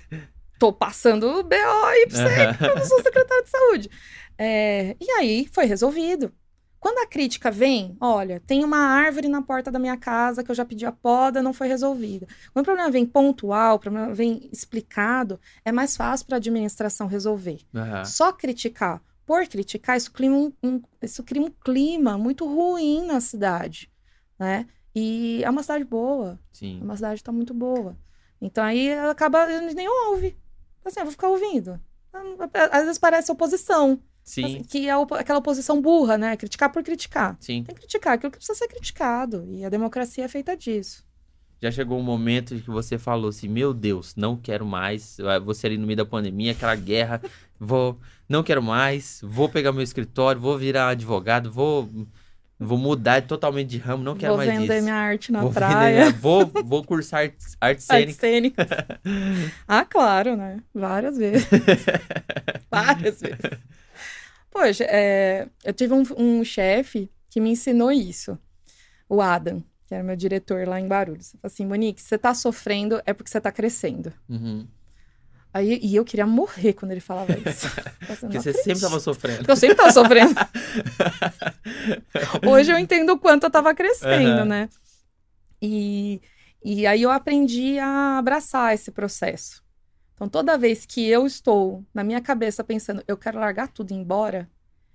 [0.61, 1.55] Tô passando o BO
[1.87, 3.91] aí pra você, que eu não sou secretária de saúde.
[4.37, 6.33] É, e aí foi resolvido.
[6.81, 10.55] Quando a crítica vem, olha, tem uma árvore na porta da minha casa que eu
[10.55, 12.27] já pedi a poda, não foi resolvida.
[12.53, 17.07] Quando o problema vem pontual, o problema vem explicado, é mais fácil para a administração
[17.09, 17.61] resolver.
[17.75, 18.05] Aham.
[18.05, 23.21] Só criticar por criticar, isso cria um, um- isso cria um clima muito ruim na
[23.21, 23.91] cidade,
[24.39, 24.67] né?
[24.95, 26.81] E é uma cidade boa, é Sim.
[26.81, 27.95] uma cidade tá muito boa.
[28.41, 30.35] Então aí ela acaba, nem ouve.
[30.83, 31.79] Assim, eu vou ficar ouvindo.
[32.73, 34.45] Às vezes parece oposição, Sim.
[34.45, 36.37] assim, que é aquela oposição burra, né?
[36.37, 37.37] Criticar por criticar.
[37.41, 37.63] Sim.
[37.65, 39.45] Tem que criticar aquilo que precisa ser criticado.
[39.51, 41.03] E a democracia é feita disso.
[41.61, 45.17] Já chegou um momento que você falou assim: Meu Deus, não quero mais.
[45.45, 47.21] Você ali no meio da pandemia, aquela guerra.
[47.59, 47.99] Vou,
[48.29, 49.19] não quero mais.
[49.25, 51.91] Vou pegar meu escritório, vou virar advogado, vou,
[52.57, 54.83] vou mudar totalmente de ramo, não quero vou mais vender isso.
[54.85, 55.99] minha arte na vou vender praia.
[55.99, 58.21] minha- vou, vou cursar arte, arte Artes cênica.
[58.21, 58.69] cênicas.
[59.67, 60.59] ah, claro, né?
[60.73, 61.45] Várias vezes.
[62.71, 63.39] Várias vezes.
[64.51, 68.39] Poxa, é, eu tive um, um chefe que me ensinou isso.
[69.09, 71.33] O Adam, que era meu diretor lá em Guarulhos.
[71.33, 74.13] Ele falou assim, Monique, você tá sofrendo é porque você tá crescendo.
[74.29, 74.67] Uhum.
[75.53, 77.67] Aí, e eu queria morrer quando ele falava isso.
[78.07, 79.39] Porque "Não você sempre acredito." tava sofrendo.
[79.39, 80.35] Porque eu sempre tava sofrendo.
[82.47, 84.45] Hoje eu entendo o quanto eu tava crescendo, Aham.
[84.45, 84.69] né?
[85.61, 86.21] E,
[86.63, 89.63] e aí eu aprendi a abraçar esse processo.
[90.19, 93.95] Então, toda vez que eu estou na minha cabeça pensando, eu quero largar tudo e
[93.95, 94.51] ir embora,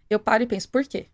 [0.10, 1.08] eu paro e penso, por quê?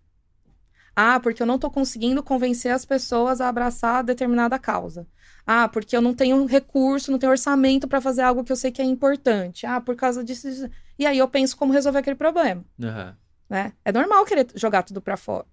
[0.95, 5.05] Ah, porque eu não tô conseguindo convencer as pessoas a abraçar determinada causa.
[5.45, 8.71] Ah, porque eu não tenho recurso, não tenho orçamento para fazer algo que eu sei
[8.71, 9.67] que é importante.
[9.67, 10.49] Ah, por causa disso.
[10.49, 10.69] disso.
[10.97, 13.15] E aí eu penso como resolver aquele problema Aham.
[13.47, 13.73] né?
[13.85, 15.45] É normal querer jogar tudo pra fora,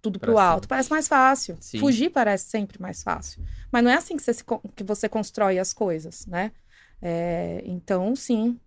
[0.00, 0.42] tudo pro cima.
[0.42, 0.68] alto.
[0.68, 1.56] Parece mais fácil.
[1.58, 1.78] Sim.
[1.78, 3.42] Fugir parece sempre mais fácil.
[3.72, 4.44] Mas não é assim que você, se
[4.76, 6.52] que você constrói as coisas, né?
[7.02, 8.58] É, então, sim.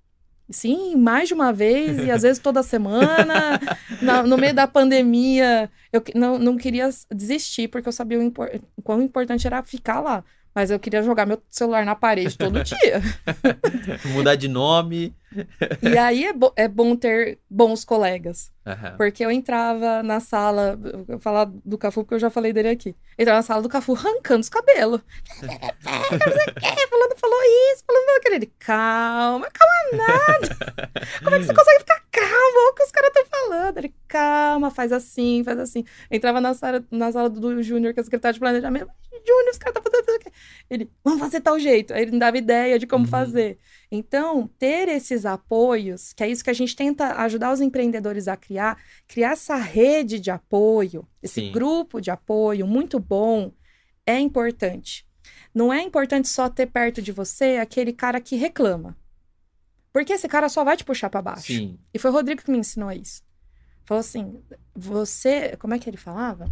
[0.50, 3.58] Sim, mais de uma vez, e às vezes toda semana.
[4.02, 8.60] Na- no meio da pandemia, eu não, não queria desistir, porque eu sabia o, impor-
[8.76, 10.24] o quão importante era ficar lá.
[10.54, 13.02] Mas eu queria jogar meu celular na parede todo dia.
[14.14, 15.16] Mudar de nome.
[15.82, 18.52] e aí é, bo- é bom ter bons colegas.
[18.66, 18.96] Aham.
[18.96, 22.96] Porque eu entrava na sala, vou falar do Cafu porque eu já falei dele aqui.
[23.18, 25.02] Entrava na sala do Cafu arrancando os cabelos.
[25.82, 27.40] Falando, falou
[27.74, 28.36] isso, falando aquele.
[28.36, 30.56] Ele, calma, calma nada.
[31.24, 32.58] Como é que você consegue ficar calmo?
[32.60, 33.78] Olha o que os caras estão falando.
[33.78, 35.84] Ele, calma, faz assim, faz assim.
[36.10, 38.90] Entrava na sala, na sala do Júnior, que é secretário de planejamento.
[39.28, 40.08] Júnior, os caras estão fazendo.
[40.10, 40.32] isso aqui."
[40.70, 41.94] Ele, vamos fazer tal jeito.
[41.94, 43.10] Aí ele me dava ideia de como Uhum.
[43.12, 43.58] fazer.
[43.94, 48.38] Então, ter esses apoios, que é isso que a gente tenta ajudar os empreendedores a
[48.38, 51.52] criar, criar essa rede de apoio, esse Sim.
[51.52, 53.52] grupo de apoio muito bom,
[54.06, 55.06] é importante.
[55.54, 58.98] Não é importante só ter perto de você aquele cara que reclama.
[59.92, 61.48] Porque esse cara só vai te puxar para baixo.
[61.48, 61.78] Sim.
[61.94, 63.22] E foi o Rodrigo que me ensinou isso.
[63.84, 64.42] Falou assim:
[64.74, 65.58] você.
[65.58, 66.50] Como é que ele falava?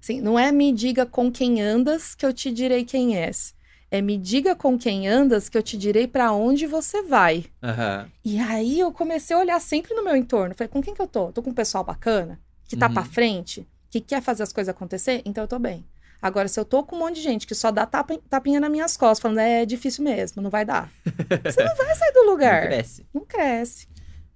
[0.00, 3.54] Assim, não é me diga com quem andas que eu te direi quem és.
[3.90, 7.44] É me diga com quem andas que eu te direi para onde você vai.
[7.62, 8.08] Aham.
[8.24, 10.54] E aí eu comecei a olhar sempre no meu entorno.
[10.56, 11.30] Falei, com quem que eu tô?
[11.32, 12.94] Tô com um pessoal bacana, que tá Uhum.
[12.94, 15.84] pra frente, que quer fazer as coisas acontecer, então eu tô bem.
[16.20, 18.70] Agora, se eu tô com um monte de gente que só dá tapa, tapinha nas
[18.70, 20.90] minhas costas, falando, é difícil mesmo, não vai dar.
[21.44, 22.62] Você não vai sair do Não lugar.
[22.66, 23.06] cresce.
[23.14, 23.86] Não cresce.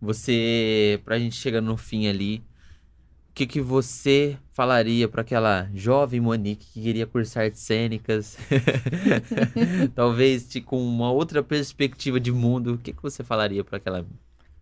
[0.00, 2.42] Você, pra gente chegar no fim ali,
[3.30, 8.36] o que que você falaria pra aquela jovem Monique que queria cursar artes cênicas?
[9.94, 14.04] Talvez te- com uma outra perspectiva de mundo, o que que você falaria pra aquela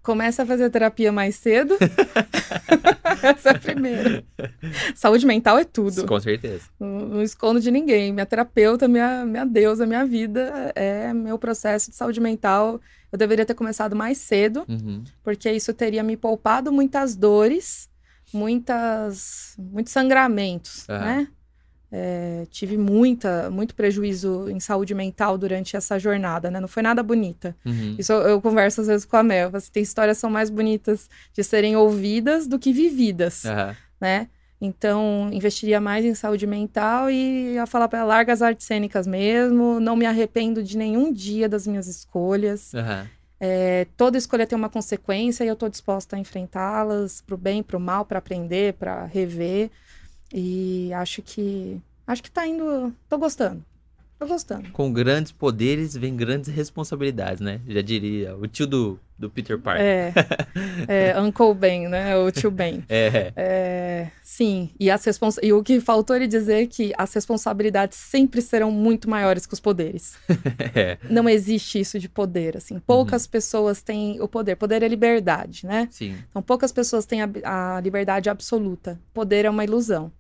[0.03, 1.77] Começa a fazer terapia mais cedo.
[3.23, 4.25] Essa é a primeira.
[4.95, 6.07] Saúde mental é tudo.
[6.07, 6.65] Com certeza.
[6.79, 8.13] Não, não escondo de ninguém.
[8.13, 12.81] Minha terapeuta, minha, minha deusa, minha vida é meu processo de saúde mental.
[13.13, 15.03] Eu deveria ter começado mais cedo, Uhum.
[15.23, 17.89] porque isso teria me poupado muitas dores,
[18.33, 21.05] muitas, muitos sangramentos, Aham.
[21.05, 21.29] né?
[21.91, 26.61] É, tive muita, muito prejuízo em saúde mental durante essa jornada, né?
[26.61, 27.57] Não foi nada bonita.
[27.65, 27.97] Uhum.
[27.99, 29.51] Isso eu, eu converso às vezes com a Mel.
[29.55, 33.77] Assim, tem histórias que são mais bonitas de serem ouvidas do que vividas, Aham.
[33.99, 34.29] né?
[34.61, 39.07] Então, investiria mais em saúde mental e ia falar para ela, larga as artes cênicas
[39.07, 42.75] mesmo, não me arrependo de nenhum dia das minhas escolhas.
[42.75, 43.07] Aham.
[43.41, 47.63] É, toda escolha tem uma consequência e eu estou disposta a enfrentá-las para o bem,
[47.63, 49.71] para o mal, para aprender, para rever.
[50.33, 53.65] E acho que acho que tá indo, tô gostando.
[54.19, 54.71] Tô gostando.
[54.71, 57.61] Com grandes poderes vem grandes responsabilidades, né?
[57.69, 59.85] Já diria o tio do, do Peter Parker.
[59.85, 60.13] É,
[61.15, 62.17] é Uncle Ben, né?
[62.17, 62.85] O tio Ben.
[62.89, 63.33] É.
[63.37, 65.39] é sim, e, as respons...
[65.41, 69.55] e o que faltou ele dizer é que as responsabilidades sempre serão muito maiores que
[69.55, 70.17] os poderes.
[70.75, 70.99] é.
[71.09, 72.81] Não existe isso de poder, assim.
[72.81, 73.31] Poucas uhum.
[73.31, 74.57] pessoas têm o poder.
[74.57, 75.87] Poder é liberdade, né?
[75.93, 76.17] Sim.
[76.29, 77.29] Então, poucas pessoas têm a,
[77.77, 78.99] a liberdade absoluta.
[79.15, 80.11] Poder é uma ilusão.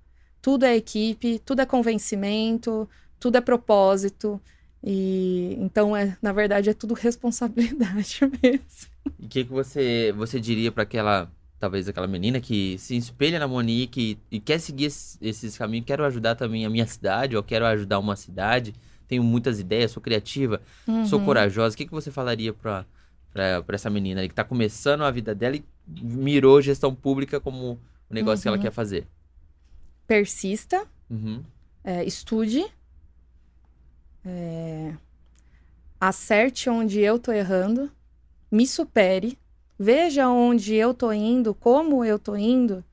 [0.41, 2.89] Tudo é equipe, tudo é convencimento,
[3.19, 4.40] tudo é propósito.
[4.82, 8.90] E então é, na verdade, é tudo responsabilidade mesmo.
[9.19, 13.39] E o que, que você, você diria para aquela, talvez aquela menina que se espelha
[13.39, 17.36] na Monique e, e quer seguir esses, esses caminhos, quero ajudar também a minha cidade,
[17.36, 18.73] ou quero ajudar uma cidade,
[19.09, 21.07] tenho muitas ideias, sou criativa, uhum.
[21.07, 21.74] sou corajosa.
[21.74, 22.86] O que, que você falaria para
[23.32, 27.78] para essa menina ali que está começando a vida dela e mirou gestão pública como
[28.11, 28.43] o negócio uhum.
[28.43, 28.62] que ela uhum.
[28.62, 29.07] quer fazer?
[30.07, 31.43] Persista, uhum.
[31.85, 32.65] é, estude,
[34.24, 34.95] é...
[36.01, 37.90] Acerte onde eu tô errando,
[38.51, 39.36] me supere,
[39.78, 42.85] veja onde eu tô indo, como eu tô indo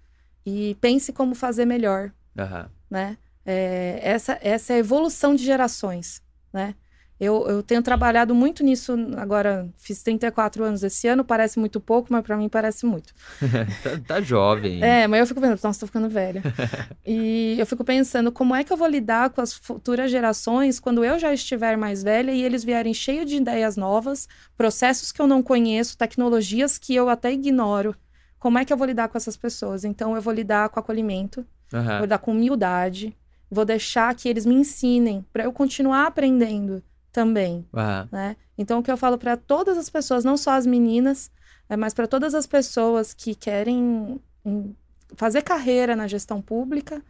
[0.46, 2.66] e pense como fazer melhor, uhum.
[2.90, 3.18] né?
[3.46, 6.22] É, essa, essa é a evolução de gerações,
[6.52, 6.74] né?
[7.18, 12.12] Eu, eu tenho trabalhado muito nisso agora, fiz 34 anos esse ano, parece muito pouco,
[12.12, 13.14] mas para mim parece muito.
[13.82, 14.84] tá, tá, jovem.
[14.84, 16.44] É, mas eu fico pensando, nossa, tô ficando velha.
[17.06, 21.06] e eu fico pensando, como é que eu vou lidar com as futuras gerações quando
[21.06, 24.28] eu já estiver mais velha e eles vierem cheios de ideias novas,
[24.58, 27.96] processos que eu não conheço, tecnologias que eu até ignoro.
[28.38, 29.86] Como é que eu vou lidar com essas pessoas?
[29.86, 31.84] Então, eu vou lidar com acolhimento, uhum.
[31.84, 33.16] vou lidar com humildade,
[33.50, 36.84] vou deixar que eles me ensinem para eu continuar aprendendo
[37.16, 37.66] também.
[37.72, 38.08] Uhum.
[38.12, 38.36] Né?
[38.58, 41.32] Então, o que eu falo para todas as pessoas, não só as meninas,
[41.70, 44.74] é, mas para todas as pessoas que querem hum,
[45.16, 47.02] fazer carreira na gestão pública,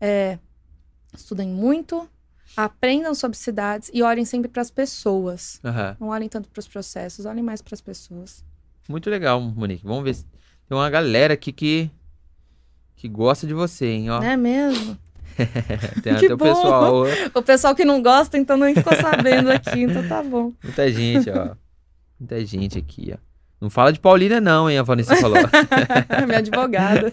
[0.00, 0.38] é,
[1.14, 2.08] estudem muito,
[2.56, 5.60] aprendam sobre cidades e olhem sempre para as pessoas.
[5.62, 5.96] Uhum.
[6.00, 8.42] Não olhem tanto para os processos, olhem mais para as pessoas.
[8.88, 9.84] Muito legal, Monique.
[9.84, 10.24] Vamos ver se
[10.66, 11.90] tem uma galera aqui que
[12.96, 14.10] que gosta de você, hein?
[14.10, 14.22] Ó.
[14.22, 14.98] É mesmo?
[16.02, 17.04] Tem até o pessoal.
[17.34, 20.52] O pessoal que não gosta, então não ficou sabendo aqui, então tá bom.
[20.62, 21.54] Muita gente, ó.
[22.18, 23.30] Muita gente aqui, ó.
[23.60, 24.78] Não fala de Paulina, não, hein?
[24.78, 25.36] A Vanessa falou.
[26.26, 27.12] Minha advogada.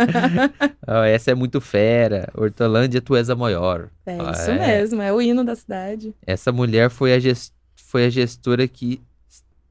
[0.88, 2.26] oh, essa é muito fera.
[2.34, 3.90] Hortolândia, tu és a maior.
[4.06, 4.58] É oh, isso é.
[4.58, 6.14] mesmo, é o hino da cidade.
[6.26, 7.52] Essa mulher foi a, gest...
[7.76, 9.02] foi a gestora que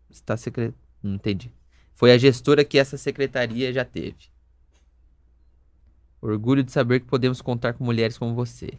[0.07, 0.71] está secret...
[1.01, 1.51] Não entendi.
[1.95, 4.15] Foi a gestora que essa secretaria já teve.
[6.21, 8.71] Orgulho de saber que podemos contar com mulheres como você.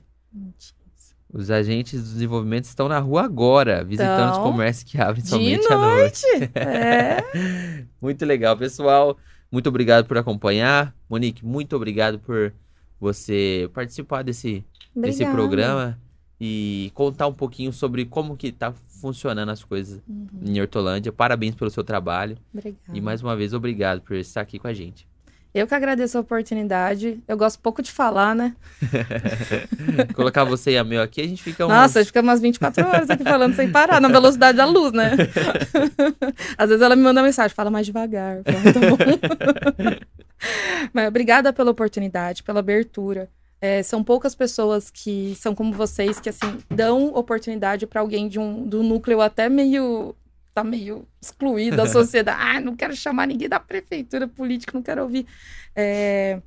[1.33, 5.69] Os agentes do desenvolvimento estão na rua agora, visitando então, os comércios que abrem somente
[5.69, 5.73] noite.
[5.73, 6.27] à noite.
[6.55, 7.85] É.
[8.01, 9.17] muito legal, pessoal.
[9.51, 10.95] Muito obrigado por acompanhar.
[11.09, 12.53] Monique, muito obrigado por
[12.99, 15.99] você participar desse, desse programa
[16.41, 20.29] e contar um pouquinho sobre como que tá funcionando as coisas uhum.
[20.45, 21.13] em Hortolândia.
[21.13, 22.37] Parabéns pelo seu trabalho.
[22.53, 22.97] Obrigada.
[22.97, 25.07] E mais uma vez, obrigado por estar aqui com a gente.
[25.55, 27.21] Eu que agradeço a oportunidade.
[27.27, 28.55] Eu gosto pouco de falar, né?
[30.15, 31.69] Colocar você e a meu aqui, a gente fica uns...
[31.69, 34.93] Nossa, a gente fica umas 24 horas aqui falando sem parar, na velocidade da luz,
[34.93, 35.13] né?
[36.57, 38.43] Às vezes ela me manda mensagem, fala mais devagar.
[38.45, 39.99] Falo, tá.
[40.93, 43.29] Mas obrigada pela oportunidade, pela abertura.
[43.61, 48.39] É, são poucas pessoas que são como vocês, que assim, dão oportunidade para alguém de
[48.39, 50.15] um do núcleo até meio
[50.63, 52.39] tá meio excluído da sociedade.
[52.41, 55.27] ah, não quero chamar ninguém da prefeitura política, não quero ouvir.
[55.75, 56.41] É,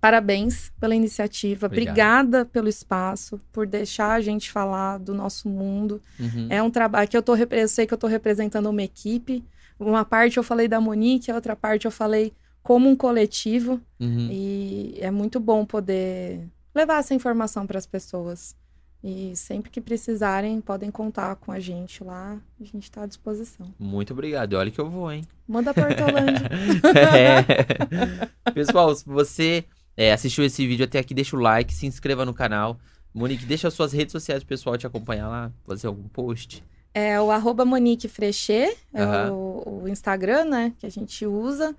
[0.00, 1.66] parabéns pela iniciativa.
[1.66, 1.92] Obrigado.
[1.92, 6.00] Obrigada pelo espaço, por deixar a gente falar do nosso mundo.
[6.18, 6.46] Uhum.
[6.48, 9.44] É um trabalho que eu tô eu sei que eu tô representando uma equipe.
[9.78, 12.32] Uma parte eu falei da Monique, a outra parte eu falei
[12.62, 13.80] como um coletivo.
[13.98, 14.28] Uhum.
[14.30, 18.54] E é muito bom poder levar essa informação para as pessoas.
[19.02, 22.38] E sempre que precisarem, podem contar com a gente lá.
[22.60, 23.72] A gente está à disposição.
[23.78, 24.52] Muito obrigado.
[24.54, 25.24] Olha que eu vou, hein?
[25.48, 26.50] Manda para Hortolândia.
[28.46, 28.50] é.
[28.52, 29.64] Pessoal, se você
[29.96, 32.78] é, assistiu esse vídeo até aqui, deixa o like, se inscreva no canal.
[33.14, 36.62] Monique, deixa as suas redes sociais pro pessoal te acompanhar lá, fazer algum post.
[36.92, 39.32] É o arroba Monique Frechê, é uhum.
[39.32, 41.74] o, o, Instagram, né, que a gente usa.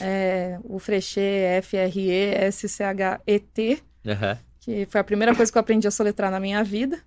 [0.00, 2.52] É, o Frechê F-R-E-S-C-H-E-T.
[4.04, 4.36] Uhum
[4.66, 6.98] que foi a primeira coisa que eu aprendi a soletrar na minha vida.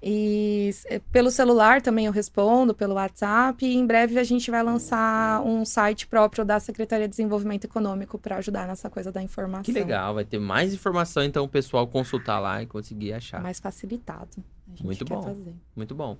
[0.00, 3.66] E é, pelo celular também eu respondo, pelo WhatsApp.
[3.66, 8.16] E em breve a gente vai lançar um site próprio da Secretaria de Desenvolvimento Econômico
[8.16, 9.64] para ajudar nessa coisa da informação.
[9.64, 13.42] Que legal, vai ter mais informação então o pessoal consultar lá e conseguir achar.
[13.42, 14.42] Mais facilitado.
[14.80, 15.22] muito bom.
[15.22, 15.54] Fazer.
[15.74, 16.16] Muito bom.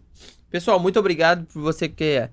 [0.50, 2.28] Pessoal, muito obrigado por você que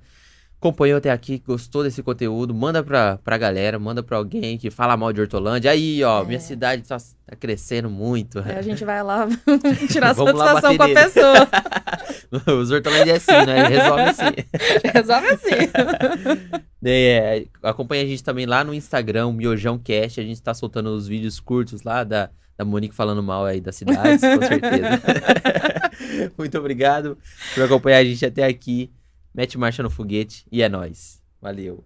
[0.66, 4.98] acompanhou até aqui, gostou desse conteúdo, manda pra, pra galera, manda pra alguém que fala
[4.98, 5.70] mal de Hortolândia.
[5.70, 6.26] Aí, ó, É.
[6.26, 8.40] minha cidade tá, tá crescendo muito.
[8.40, 9.28] Aí a gente vai lá
[9.92, 11.12] tirar Vamos lá satisfação bater com a nele.
[11.12, 12.58] pessoa.
[12.60, 13.68] Os Hortolândia é assim, né?
[13.68, 14.92] Resolve assim.
[14.94, 16.60] Resolve assim.
[16.84, 20.20] É, acompanha a gente também lá no Instagram, Miojão Cast.
[20.20, 23.76] A gente tá soltando os vídeos curtos lá da, da Monique falando mal aí das
[23.76, 25.02] cidades, com certeza.
[26.38, 27.18] Muito obrigado
[27.54, 28.90] por acompanhar a gente até aqui.
[29.36, 31.22] Mete marcha no foguete e é nóis.
[31.42, 31.84] Valeu.